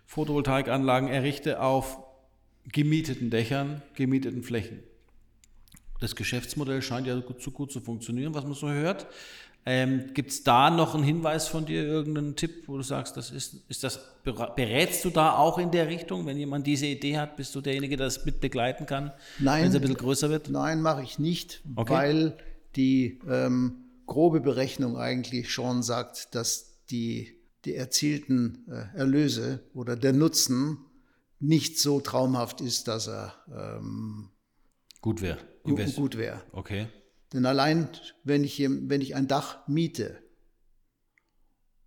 Photovoltaikanlagen 0.07 1.09
errichte 1.09 1.61
auf 1.61 1.99
gemieteten 2.65 3.31
Dächern, 3.31 3.83
gemieteten 3.95 4.43
Flächen. 4.43 4.83
Das 6.01 6.17
Geschäftsmodell 6.17 6.83
scheint 6.83 7.07
ja 7.07 7.19
gut, 7.21 7.43
so 7.43 7.51
gut 7.51 7.71
zu 7.71 7.81
funktionieren, 7.81 8.35
was 8.35 8.45
man 8.45 8.55
so 8.55 8.69
hört. 8.71 9.07
Ähm, 9.67 10.15
Gibt 10.15 10.31
es 10.31 10.43
da 10.43 10.71
noch 10.71 10.95
einen 10.95 11.05
Hinweis 11.05 11.47
von 11.49 11.67
dir, 11.67 11.83
irgendeinen 11.85 12.35
Tipp, 12.35 12.65
wo 12.67 12.77
du 12.79 12.83
sagst, 12.83 13.17
das 13.17 13.31
ist, 13.31 13.57
ist 13.69 13.85
das, 13.85 14.01
berätst 14.25 15.05
du 15.05 15.11
da 15.11 15.37
auch 15.37 15.59
in 15.59 15.71
der 15.71 15.89
Richtung? 15.89 16.25
Wenn 16.25 16.39
jemand 16.39 16.67
diese 16.67 16.87
Idee 16.87 17.19
hat, 17.19 17.37
bist 17.37 17.55
du 17.55 17.61
derjenige, 17.61 17.97
der 17.99 18.07
das 18.07 18.25
mit 18.25 18.41
begleiten 18.41 18.87
kann, 18.87 19.13
Nein. 19.39 19.63
wenn 19.63 19.69
es 19.69 19.75
ein 19.75 19.81
bisschen 19.83 19.97
größer 19.99 20.31
wird? 20.31 20.49
Nein, 20.49 20.81
mache 20.81 21.03
ich 21.03 21.19
nicht, 21.19 21.63
Okay. 21.77 21.93
weil 21.93 22.37
die 22.77 23.21
ähm, 23.29 23.85
grobe 24.07 24.41
Berechnung 24.41 24.97
eigentlich 24.97 25.51
schon 25.53 25.83
sagt, 25.83 26.35
dass 26.35 26.83
die, 26.91 27.37
die 27.67 27.75
erzielten 27.75 28.65
äh, 28.71 28.97
Erlöse 28.99 29.61
oder 29.75 29.95
der 29.95 30.15
Nutzen 30.15 30.79
nicht 31.39 31.79
so 31.79 32.01
traumhaft 32.01 32.61
ist, 32.63 32.89
dass 32.89 33.09
er 33.09 33.35
ähm, 33.55 34.31
Gut 35.03 35.21
wäre. 35.21 35.39
gu- 35.65 35.77
gut 35.97 36.17
wäre. 36.17 36.41
Okay. 36.53 36.87
Denn 37.33 37.47
allein, 37.47 37.89
wenn 38.25 38.45
ich, 38.45 38.59
wenn 38.61 39.01
ich 39.01 39.15
ein 39.15 39.29
Dach 39.29 39.67
miete, 39.69 40.19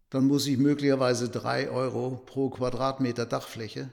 dann 0.10 0.26
muss 0.26 0.46
ich 0.48 0.58
möglicherweise 0.58 1.30
drei 1.30 1.70
Euro 1.70 2.22
pro 2.26 2.50
Quadratmeter 2.50 3.26
Dachfläche 3.26 3.90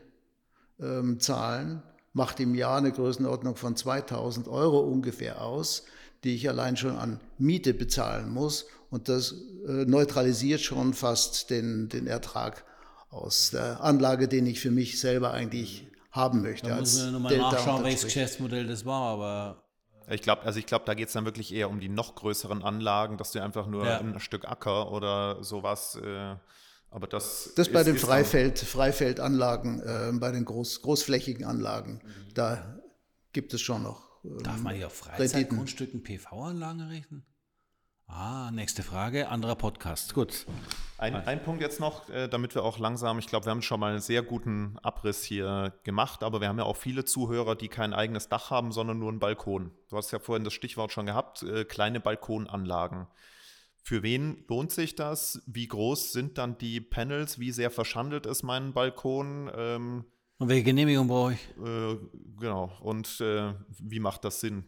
ähm, 0.78 1.18
zahlen. 1.18 1.82
Macht 2.12 2.40
im 2.40 2.54
Jahr 2.54 2.78
eine 2.78 2.92
Größenordnung 2.92 3.56
von 3.56 3.76
2000 3.76 4.48
Euro 4.48 4.80
ungefähr 4.80 5.40
aus, 5.40 5.84
die 6.24 6.34
ich 6.34 6.48
allein 6.48 6.76
schon 6.76 6.96
an 6.96 7.20
Miete 7.38 7.72
bezahlen 7.72 8.30
muss. 8.30 8.66
Und 8.90 9.08
das 9.08 9.32
äh, 9.66 9.86
neutralisiert 9.86 10.60
schon 10.60 10.92
fast 10.92 11.50
den, 11.50 11.88
den 11.88 12.06
Ertrag 12.06 12.64
aus 13.08 13.50
der 13.50 13.80
Anlage, 13.80 14.28
den 14.28 14.46
ich 14.46 14.60
für 14.60 14.70
mich 14.70 15.00
selber 15.00 15.32
eigentlich 15.32 15.88
haben 16.10 16.42
möchte. 16.42 16.68
Da 16.68 16.76
muss 16.76 16.98
man 16.98 17.12
nochmal 17.12 17.36
nachschauen, 17.38 17.84
welches. 17.84 18.04
Geschäftsmodell 18.04 18.66
das 18.66 18.84
war, 18.84 19.12
aber 19.12 19.69
Ich 20.10 20.22
glaube, 20.22 20.42
also 20.42 20.58
ich 20.58 20.66
glaube, 20.66 20.84
da 20.86 20.94
geht 20.94 21.08
es 21.08 21.14
dann 21.14 21.24
wirklich 21.24 21.52
eher 21.54 21.70
um 21.70 21.78
die 21.80 21.88
noch 21.88 22.14
größeren 22.16 22.62
Anlagen, 22.62 23.16
dass 23.16 23.32
du 23.32 23.42
einfach 23.42 23.66
nur 23.66 23.86
Ja. 23.86 23.98
ein 24.00 24.18
Stück 24.20 24.44
Acker 24.44 24.90
oder 24.90 25.42
sowas, 25.44 25.96
äh, 25.96 26.34
aber 26.90 27.06
das 27.06 27.52
Das 27.54 27.68
bei 27.72 27.80
ist- 27.80 27.86
den 27.86 27.94
ist 27.94 28.02
dann- 28.02 28.10
Freifeld, 28.10 28.58
Freifeldanlagen, 28.58 29.80
äh, 29.80 30.12
bei 30.18 30.32
den 30.32 30.44
groß, 30.44 30.82
großflächigen 30.82 31.44
Anlagen, 31.44 32.02
da 32.34 32.80
gibt 33.32 33.54
es 33.54 33.60
schon 33.60 33.82
noch. 33.82 34.10
ähm, 34.24 34.42
darf 34.42 34.60
man 34.60 34.74
hier 34.74 34.88
auf. 34.88 34.92
Freizeitgrundstücken 34.94 36.02
PV-Anlagen 36.02 36.80
errichten? 36.80 37.24
Ah, 38.12 38.50
nächste 38.52 38.82
Frage, 38.82 39.28
anderer 39.28 39.54
Podcast. 39.54 40.14
Gut. 40.14 40.44
Ein, 40.98 41.14
ein 41.14 41.42
Punkt 41.42 41.62
jetzt 41.62 41.80
noch, 41.80 42.08
äh, 42.10 42.28
damit 42.28 42.54
wir 42.54 42.64
auch 42.64 42.78
langsam, 42.78 43.18
ich 43.18 43.26
glaube, 43.26 43.46
wir 43.46 43.50
haben 43.50 43.62
schon 43.62 43.80
mal 43.80 43.92
einen 43.92 44.00
sehr 44.00 44.22
guten 44.22 44.76
Abriss 44.82 45.22
hier 45.24 45.72
gemacht, 45.84 46.22
aber 46.22 46.40
wir 46.40 46.48
haben 46.48 46.58
ja 46.58 46.64
auch 46.64 46.76
viele 46.76 47.04
Zuhörer, 47.04 47.56
die 47.56 47.68
kein 47.68 47.94
eigenes 47.94 48.28
Dach 48.28 48.50
haben, 48.50 48.72
sondern 48.72 48.98
nur 48.98 49.08
einen 49.08 49.20
Balkon. 49.20 49.70
Du 49.88 49.96
hast 49.96 50.10
ja 50.10 50.18
vorhin 50.18 50.44
das 50.44 50.52
Stichwort 50.52 50.92
schon 50.92 51.06
gehabt, 51.06 51.42
äh, 51.42 51.64
kleine 51.64 52.00
Balkonanlagen. 52.00 53.06
Für 53.82 54.02
wen 54.02 54.44
lohnt 54.48 54.72
sich 54.72 54.94
das? 54.94 55.42
Wie 55.46 55.66
groß 55.68 56.12
sind 56.12 56.36
dann 56.36 56.58
die 56.58 56.80
Panels? 56.82 57.38
Wie 57.38 57.52
sehr 57.52 57.70
verschandelt 57.70 58.26
ist 58.26 58.42
mein 58.42 58.74
Balkon? 58.74 59.50
Ähm, 59.56 60.04
Und 60.38 60.48
welche 60.50 60.64
Genehmigung 60.64 61.08
brauche 61.08 61.32
ich? 61.34 61.48
äh, 61.64 61.96
genau. 62.38 62.70
Und 62.80 63.20
äh, 63.20 63.54
wie 63.78 64.00
macht 64.00 64.24
das 64.24 64.40
Sinn? 64.40 64.64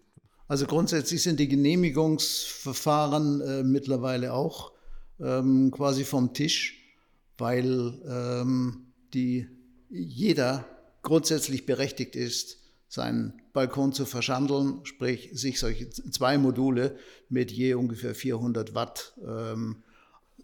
Also 0.52 0.66
grundsätzlich 0.66 1.22
sind 1.22 1.40
die 1.40 1.48
Genehmigungsverfahren 1.48 3.40
äh, 3.40 3.62
mittlerweile 3.62 4.34
auch 4.34 4.72
ähm, 5.18 5.70
quasi 5.70 6.04
vom 6.04 6.34
Tisch, 6.34 6.92
weil 7.38 7.98
ähm, 8.06 8.92
die, 9.14 9.48
jeder 9.88 10.66
grundsätzlich 11.00 11.64
berechtigt 11.64 12.16
ist, 12.16 12.58
seinen 12.86 13.40
Balkon 13.54 13.94
zu 13.94 14.04
verschandeln, 14.04 14.80
sprich 14.84 15.30
sich 15.32 15.58
solche 15.58 15.88
zwei 15.88 16.36
Module 16.36 16.98
mit 17.30 17.50
je 17.50 17.72
ungefähr 17.72 18.14
400 18.14 18.74
Watt 18.74 19.14
ähm, 19.26 19.82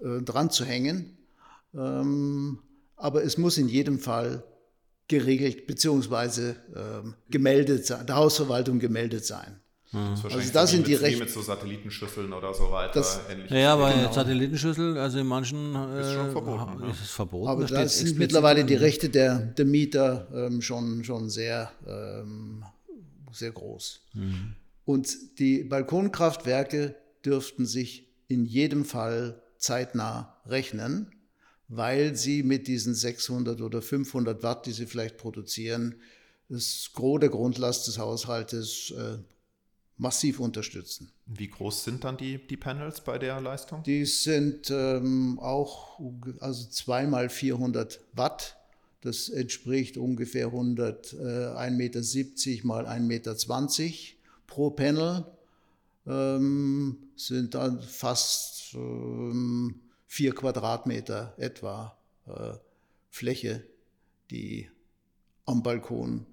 äh, 0.01 0.23
dran 0.23 0.49
zu 0.49 0.65
hängen. 0.65 1.19
Ähm, 1.75 2.61
aber 2.97 3.25
es 3.25 3.37
muss 3.37 3.59
in 3.59 3.69
jedem 3.69 3.99
Fall 3.99 4.43
geregelt 5.07 5.67
bzw. 5.67 6.55
Ähm, 6.75 7.15
gemeldet 7.29 7.85
sein, 7.85 8.07
der 8.07 8.17
Hausverwaltung 8.17 8.79
gemeldet 8.79 9.27
sein. 9.27 9.61
Das 9.91 10.19
ist 10.19 10.25
wahrscheinlich 10.25 10.53
da 10.53 10.67
sind 10.67 10.87
die 10.87 10.93
mit, 10.93 11.01
wie 11.01 11.05
Recht- 11.05 11.19
mit 11.21 11.31
so 11.31 11.41
Satellitenschüsseln 11.41 12.33
oder 12.33 12.53
so 12.53 12.71
weiter. 12.71 12.93
Das- 12.95 13.21
ähnlich. 13.31 13.51
Ja, 13.51 13.57
ja, 13.59 13.73
aber 13.73 14.13
Satellitenschüssel, 14.13 14.99
also 14.99 15.19
in 15.19 15.27
manchen 15.27 15.75
Ist 15.97 16.13
schon 16.13 16.29
äh, 16.29 16.31
verboten, 16.33 16.83
ja. 16.83 16.91
ist 16.91 17.01
es 17.01 17.11
verboten. 17.11 17.49
Aber 17.49 17.65
da 17.65 17.83
da 17.83 17.89
sind 17.89 18.19
mittlerweile 18.19 18.65
die. 18.65 18.75
Rechte 18.75 19.09
der, 19.09 19.39
der 19.39 19.65
Mieter 19.65 20.29
ähm, 20.35 20.61
schon, 20.61 21.05
schon 21.05 21.31
sehr, 21.31 21.73
ähm, 21.87 22.65
sehr 23.33 23.51
groß. 23.53 24.01
Und 24.85 25.39
die 25.39 25.65
Balkonkraftwerke 25.65 26.95
dürften 27.25 27.65
sich 27.67 28.09
in 28.29 28.45
jedem 28.45 28.85
Fall 28.85 29.41
zeitnah 29.57 30.37
rechnen, 30.47 31.11
weil 31.69 32.15
sie 32.15 32.43
mit 32.43 32.67
diesen 32.67 32.95
600 32.95 33.61
oder 33.61 33.83
500 33.83 34.43
Watt, 34.43 34.67
die 34.67 34.73
sie 34.73 34.87
vielleicht 34.87 35.17
produzieren, 35.19 35.97
das 36.49 36.91
Gros 36.95 37.21
der 37.21 37.29
Grundlast 37.29 37.87
des 37.89 37.99
Haushaltes 37.99 38.91
äh, 38.97 39.19
massiv 39.99 40.41
unterstützen. 40.41 41.11
Wie 41.27 41.49
groß 41.49 41.85
sind 41.85 42.05
dann 42.05 42.17
die, 42.17 42.39
die 42.39 42.57
Panels 42.57 43.01
bei 43.03 43.19
der 43.19 43.41
Leistung? 43.41 43.83
Die 43.83 44.05
sind 44.07 44.71
ähm, 44.71 45.39
auch 45.41 46.01
also 46.41 46.69
zweimal 46.69 47.29
400 47.29 48.01
Watt. 48.13 48.57
Das 49.01 49.29
entspricht 49.29 49.97
ungefähr 49.97 50.47
100, 50.47 51.13
äh, 51.13 51.17
1,70 51.17 51.71
Meter 51.71 52.67
mal 52.67 52.87
1,20 52.87 53.01
Meter 53.01 53.37
pro 54.47 54.71
Panel. 54.71 55.27
Ähm, 56.07 56.97
sind 57.17 57.55
dann 57.55 57.83
fast 57.83 58.75
ähm, 58.75 59.81
vier 60.07 60.35
Quadratmeter 60.35 61.35
etwa 61.37 61.99
äh, 62.27 62.55
Fläche, 63.11 63.65
die 64.31 64.69
am 65.45 65.63
Balkon 65.63 66.27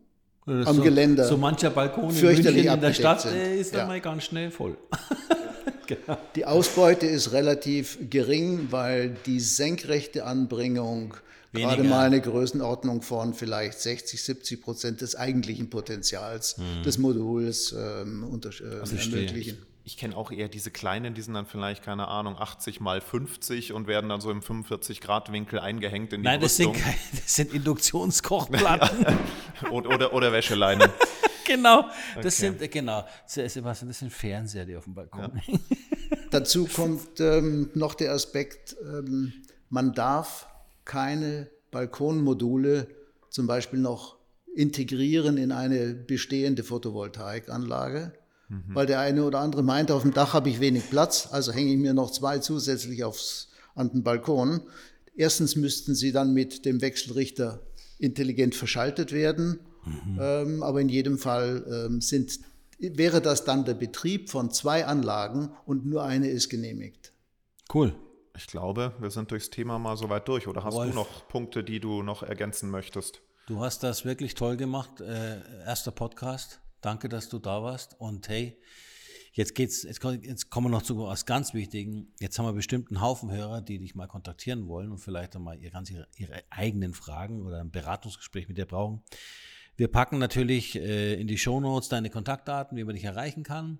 Ist 0.48 0.68
am 0.68 0.76
so, 0.76 0.84
Geländer 0.84 1.28
So 1.28 1.38
mancher 1.38 1.72
Balkon 1.72 2.16
in 2.16 2.22
München 2.22 2.56
in 2.56 2.80
der 2.82 2.94
Stadt 2.94 3.22
sind. 3.22 3.36
ist 3.36 3.74
dann 3.74 3.82
Ja. 3.82 3.88
mal 3.88 4.02
ganz 4.02 4.26
schnell 4.26 4.52
voll. 4.52 4.78
Die 6.36 6.46
Ausbeute 6.46 7.06
ist 7.06 7.32
relativ 7.32 8.00
gering, 8.10 8.68
weil 8.72 9.16
die 9.28 9.40
senkrechte 9.40 10.26
Anbringung 10.26 11.14
gerade 11.54 11.78
Weniger. 11.78 11.96
mal 11.96 12.06
eine 12.08 12.22
Größenordnung 12.22 13.02
von 13.04 13.34
vielleicht 13.36 13.80
60, 13.80 14.22
70 14.24 14.62
Prozent 14.62 15.02
des 15.02 15.16
eigentlichen 15.16 15.70
Potenzials 15.70 16.56
des 16.84 16.98
Moduls 16.98 17.74
ähm, 17.78 18.24
unter, 18.24 18.50
äh, 18.50 18.86
Verstehe. 18.86 19.14
ermöglichen. 19.26 19.58
Ich 19.88 19.98
kenne 19.98 20.18
auch 20.18 20.32
eher 20.32 20.50
diese 20.50 20.72
kleinen, 20.72 21.14
die 21.14 21.22
sind 21.22 21.36
dann 21.36 21.46
vielleicht, 21.46 21.84
keine 21.84 22.08
Ahnung, 22.08 22.36
80 22.38 22.82
mal 22.82 23.00
50 23.02 23.72
und 23.72 23.86
werden 23.88 24.10
dann 24.10 24.20
so 24.20 24.32
im 24.32 24.42
45-Grad-Winkel 24.42 25.60
eingehängt 25.60 26.12
in 26.12 26.22
die 26.22 26.26
Nein, 26.26 26.42
das 26.42 26.58
sind, 26.58 26.72
Brüstung. 26.74 26.84
keine, 26.92 26.98
das 27.22 27.34
sind 27.36 27.54
Induktionskochplatten. 28.20 29.06
oder, 29.72 29.90
oder, 29.90 30.14
oder 30.14 30.32
Wäscheleinen. 30.32 30.90
genau. 31.46 31.84
Das 32.16 32.38
Okay. 32.38 32.48
sind, 32.48 32.62
äh, 32.64 32.68
genau. 32.68 33.06
Sebastian, 33.28 33.88
das 33.90 34.00
sind 34.00 34.12
Fernseher, 34.12 34.66
die 34.66 34.76
auf 34.76 34.86
dem 34.86 34.96
Balkon 34.96 35.36
hängen. 35.36 35.60
Dazu 36.32 36.66
kommt 36.66 37.20
ähm, 37.20 37.70
noch 37.76 37.94
der 37.94 38.12
Aspekt, 38.12 38.76
ähm, 38.82 39.34
man 39.70 39.94
darf 39.94 40.48
keine 40.84 41.50
Balkonmodule 41.72 42.88
zum 43.30 43.46
Beispiel 43.48 43.80
noch 43.80 44.18
integrieren 44.56 45.38
in 45.38 45.52
eine 45.52 45.94
bestehende 45.94 46.64
Photovoltaikanlage, 46.64 48.14
weil 48.50 48.86
der 48.86 49.00
eine 49.00 49.24
oder 49.24 49.40
andere 49.40 49.64
meint, 49.64 49.92
auf 49.92 50.04
dem 50.04 50.14
Dach 50.14 50.34
habe 50.34 50.50
ich 50.50 50.60
wenig 50.60 50.90
Platz, 50.90 51.30
also 51.32 51.52
hänge 51.52 51.72
ich 51.72 51.78
mir 51.80 51.94
noch 51.94 52.12
zwei 52.12 52.40
zusätzlich 52.40 53.04
aufs, 53.04 53.50
an 53.74 53.92
den 53.92 54.04
Balkon. 54.04 54.62
Erstens 55.16 55.56
müssten 55.56 55.96
sie 55.96 56.12
dann 56.12 56.34
mit 56.34 56.66
dem 56.66 56.82
Wechselrichter 56.82 57.62
intelligent 57.98 58.56
verschaltet 58.56 59.12
werden, 59.12 59.60
ähm, 60.20 60.62
aber 60.64 60.82
in 60.82 60.90
jedem 60.90 61.18
Fall 61.18 61.88
ähm, 61.88 62.02
sind, 62.02 62.40
wäre 62.80 63.22
das 63.22 63.46
dann 63.46 63.66
der 63.66 63.76
Betrieb 63.76 64.30
von 64.30 64.52
zwei 64.52 64.86
Anlagen 64.86 65.52
und 65.66 65.86
nur 65.86 66.04
eine 66.04 66.28
ist 66.28 66.50
genehmigt. 66.50 67.14
Cool. 67.74 67.96
Ich 68.38 68.48
glaube, 68.48 68.94
wir 69.00 69.12
sind 69.12 69.32
durchs 69.32 69.50
Thema 69.50 69.80
mal 69.80 69.96
soweit 69.96 70.28
durch. 70.28 70.48
Oder 70.48 70.64
hast 70.64 70.74
Wolf. 70.74 70.90
du 70.90 70.96
noch 70.96 71.28
Punkte, 71.30 71.64
die 71.64 71.80
du 71.80 72.04
noch 72.04 72.22
ergänzen 72.22 72.70
möchtest? 72.70 73.22
Du 73.48 73.62
hast 73.62 73.84
das 73.84 74.04
wirklich 74.04 74.36
toll 74.36 74.58
gemacht. 74.58 75.00
Äh, 75.00 75.40
erster 75.66 75.92
Podcast. 75.92 76.60
Danke, 76.86 77.10
dass 77.10 77.30
du 77.30 77.40
da 77.40 77.64
warst. 77.64 78.00
Und 78.00 78.30
hey, 78.30 78.62
jetzt 79.34 79.56
geht's, 79.56 79.82
jetzt, 79.82 80.04
jetzt 80.04 80.52
kommen 80.52 80.68
wir 80.68 80.70
noch 80.70 80.84
zu 80.84 81.00
was 81.00 81.26
ganz 81.26 81.56
Wichtigen. 81.56 82.14
Jetzt 82.20 82.38
haben 82.38 82.46
wir 82.46 82.54
bestimmt 82.54 82.92
einen 82.92 83.02
Haufen 83.02 83.32
Hörer, 83.32 83.62
die 83.62 83.80
dich 83.80 83.96
mal 83.96 84.06
kontaktieren 84.06 84.68
wollen 84.68 84.92
und 84.92 85.00
vielleicht 85.00 85.36
einmal 85.36 85.60
ihre, 85.60 85.72
ganz 85.72 85.90
ihre, 85.90 86.08
ihre 86.16 86.44
eigenen 86.52 86.94
Fragen 86.94 87.42
oder 87.42 87.60
ein 87.60 87.72
Beratungsgespräch 87.72 88.48
mit 88.48 88.60
dir 88.60 88.68
brauchen. 88.68 89.02
Wir 89.76 89.88
packen 89.88 90.20
natürlich 90.20 90.76
äh, 90.76 91.20
in 91.20 91.26
die 91.26 91.40
Shownotes 91.40 91.90
deine 91.90 92.12
Kontaktdaten, 92.12 92.78
wie 92.78 92.84
man 92.84 92.94
dich 92.94 93.06
erreichen 93.06 93.42
kann. 93.42 93.80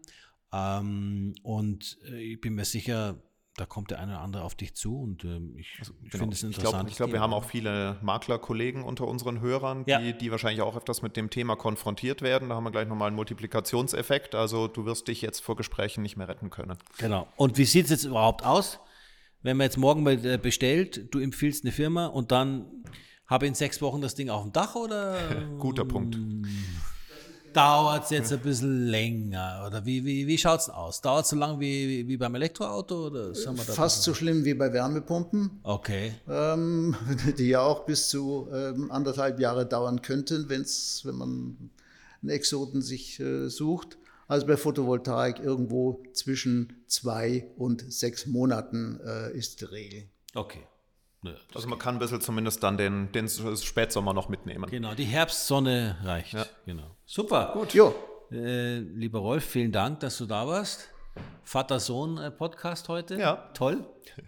Ähm, 0.52 1.36
und 1.44 2.00
äh, 2.10 2.34
ich 2.34 2.42
bin 2.42 2.56
mir 2.56 2.66
sicher, 2.66 3.22
da 3.58 3.66
kommt 3.66 3.90
der 3.92 4.00
eine 4.00 4.12
oder 4.14 4.22
andere 4.22 4.44
auf 4.44 4.56
dich 4.56 4.74
zu 4.76 5.00
und 5.02 5.24
ähm, 5.24 5.56
ich, 5.58 5.78
ich 5.80 5.88
Genau. 6.12 6.24
finde 6.24 6.34
es 6.34 6.40
ich 6.44 6.48
interessant. 6.48 6.72
glaube, 6.74 6.90
ich 6.90 6.96
glaub, 6.98 7.12
wir 7.14 7.22
haben 7.22 7.34
auch 7.34 7.46
viele 7.46 7.98
Maklerkollegen 8.02 8.84
unter 8.84 9.08
unseren 9.08 9.40
Hörern, 9.40 9.86
die, 9.86 9.92
Ja. 9.92 10.12
die 10.12 10.30
wahrscheinlich 10.32 10.62
auch 10.62 10.76
öfters 10.76 11.02
mit 11.02 11.16
dem 11.16 11.30
Thema 11.30 11.56
konfrontiert 11.56 12.22
werden. 12.22 12.50
Da 12.50 12.56
haben 12.56 12.66
wir 12.66 12.72
gleich 12.72 12.88
nochmal 12.88 13.08
einen 13.08 13.16
Multiplikationseffekt. 13.16 14.36
Also 14.36 14.68
du 14.68 14.86
wirst 14.86 15.08
dich 15.08 15.22
jetzt 15.22 15.40
vor 15.42 15.56
Gesprächen 15.56 16.02
nicht 16.02 16.18
mehr 16.18 16.28
retten 16.28 16.50
können. 16.50 16.78
Genau. 16.98 17.28
Und 17.38 17.58
wie 17.58 17.66
sieht 17.66 17.86
es 17.86 17.92
jetzt 17.92 18.04
überhaupt 18.04 18.44
aus, 18.46 18.80
wenn 19.42 19.58
man 19.58 19.66
jetzt 19.66 19.78
morgen 19.78 20.06
äh, 20.06 20.38
bestellt, 20.42 21.14
du 21.14 21.20
empfiehlst 21.20 21.64
eine 21.64 21.72
Firma 21.72 22.08
und 22.08 22.32
dann 22.32 22.66
habe 23.28 23.46
ich 23.46 23.50
in 23.50 23.56
sechs 23.56 23.82
Wochen 23.82 24.02
das 24.02 24.16
Ding 24.16 24.30
auf 24.30 24.44
dem 24.44 24.52
Dach 24.52 24.76
oder 24.76 25.18
Guter 25.60 25.86
Punkt. 25.86 26.18
Dauert 27.56 28.06
es 28.06 28.10
jetzt 28.10 28.34
ein 28.34 28.40
bisschen 28.40 28.88
länger? 28.88 29.64
Oder 29.66 29.86
wie, 29.86 30.04
wie, 30.04 30.28
wie 30.28 30.38
schaut 30.38 30.60
es 30.60 30.70
aus? 30.70 31.02
Dauert 31.02 31.26
es 31.26 31.30
so 31.30 31.36
lange 31.36 31.60
wie, 31.60 31.88
wie, 31.88 32.08
wie 32.08 32.18
beim 32.18 32.36
Elektroauto? 32.36 33.08
Oder 33.08 33.34
sind 33.34 33.58
wir 33.58 33.64
da 33.66 33.74
Fast 33.74 34.04
so 34.04 34.14
schlimm 34.14 34.44
wie 34.46 34.54
bei 34.54 34.72
Wärmepumpen, 34.72 35.60
Okay. 35.64 36.14
ähm, 36.30 36.96
die 37.38 37.50
ja 37.50 37.62
auch 37.62 37.86
bis 37.86 38.10
zu 38.10 38.48
ähm, 38.54 38.92
anderthalb 38.92 39.40
Jahre 39.40 39.66
dauern 39.66 40.02
könnten, 40.02 40.50
wenn's, 40.50 41.02
wenn 41.06 41.16
man 41.16 41.70
einen 42.22 42.30
Exoten 42.30 42.82
sich 42.82 43.20
äh, 43.20 43.50
sucht. 43.50 43.98
Also 44.28 44.48
bei 44.48 44.58
Photovoltaik 44.58 45.40
irgendwo 45.40 46.02
zwischen 46.14 46.74
zwei 46.88 47.48
und 47.58 47.86
sechs 47.94 48.26
Monaten 48.26 49.00
äh, 49.06 49.32
ist 49.38 49.62
die 49.62 49.66
Regel. 49.66 50.04
Okay. 50.34 50.64
Nö, 51.26 51.34
Also 51.56 51.68
man 51.68 51.80
kann 51.80 51.96
ein 51.96 52.00
bisschen 52.00 52.22
zumindest 52.22 52.62
dann 52.62 52.78
den, 52.78 53.12
den 53.12 53.28
Spätsommer 53.28 54.14
noch 54.14 54.30
mitnehmen. 54.30 54.70
Genau, 54.70 54.94
die 54.94 55.06
Herbstsonne 55.06 55.98
reicht. 56.04 56.34
Ja. 56.34 56.46
Genau. 56.68 56.96
Super. 57.06 57.50
Gut. 57.54 57.74
Jo, 57.74 57.96
Äh, 58.32 58.78
lieber 58.78 59.20
Rolf, 59.20 59.44
vielen 59.44 59.72
Dank, 59.72 60.02
dass 60.02 60.20
du 60.20 60.28
da 60.28 60.46
warst. 60.48 60.90
Vater-Sohn-Podcast 61.44 62.90
heute. 62.90 63.16
Ja. 63.16 63.50
Toll. 63.56 63.86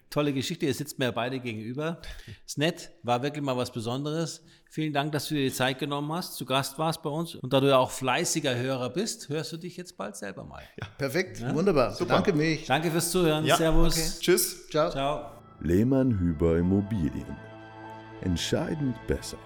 Tolle 0.10 0.34
Geschichte. 0.34 0.66
Ihr 0.66 0.74
sitzt 0.74 0.98
mir 0.98 1.06
ja 1.06 1.12
beide 1.12 1.39
gegenüber. 1.39 2.00
Ist 2.45 2.58
nett. 2.58 2.89
War 3.04 3.22
wirklich 3.22 3.43
mal 3.43 3.56
was 3.58 3.72
Besonderes. 3.72 4.41
Vielen 4.70 4.93
Dank, 4.93 5.12
dass 5.12 5.28
du 5.28 5.36
dir 5.36 5.43
die 5.50 5.54
Zeit 5.54 5.78
genommen 5.80 6.12
hast, 6.14 6.36
zu 6.36 6.45
Gast 6.45 6.80
warst 6.80 7.04
bei 7.04 7.10
uns. 7.10 7.36
Und 7.36 7.54
da 7.54 7.60
du 7.60 7.68
ja 7.68 7.78
auch 7.78 7.91
fleißiger 7.91 8.56
Hörer 8.56 8.89
bist, 8.89 9.30
hörst 9.30 9.52
du 9.54 9.58
dich 9.58 9.78
jetzt 9.78 9.98
bald 9.98 10.16
selber 10.16 10.43
mal. 10.43 10.64
perfekt, 10.98 11.41
wunderbar. 11.54 11.95
Danke 12.08 12.34
mich. 12.34 12.66
Danke 12.66 12.89
fürs 12.91 13.12
Zuhören. 13.12 13.45
Ja, 13.45 13.56
Servus. 13.56 14.20
Tschüss. 14.20 14.68
Ciao. 14.70 14.89
Ciao. 14.91 15.37
Lehmann 15.60 16.20
Hüber 16.20 16.60
Immobilien. 16.60 17.36
Entscheidend 18.22 18.95
besser. 19.08 19.38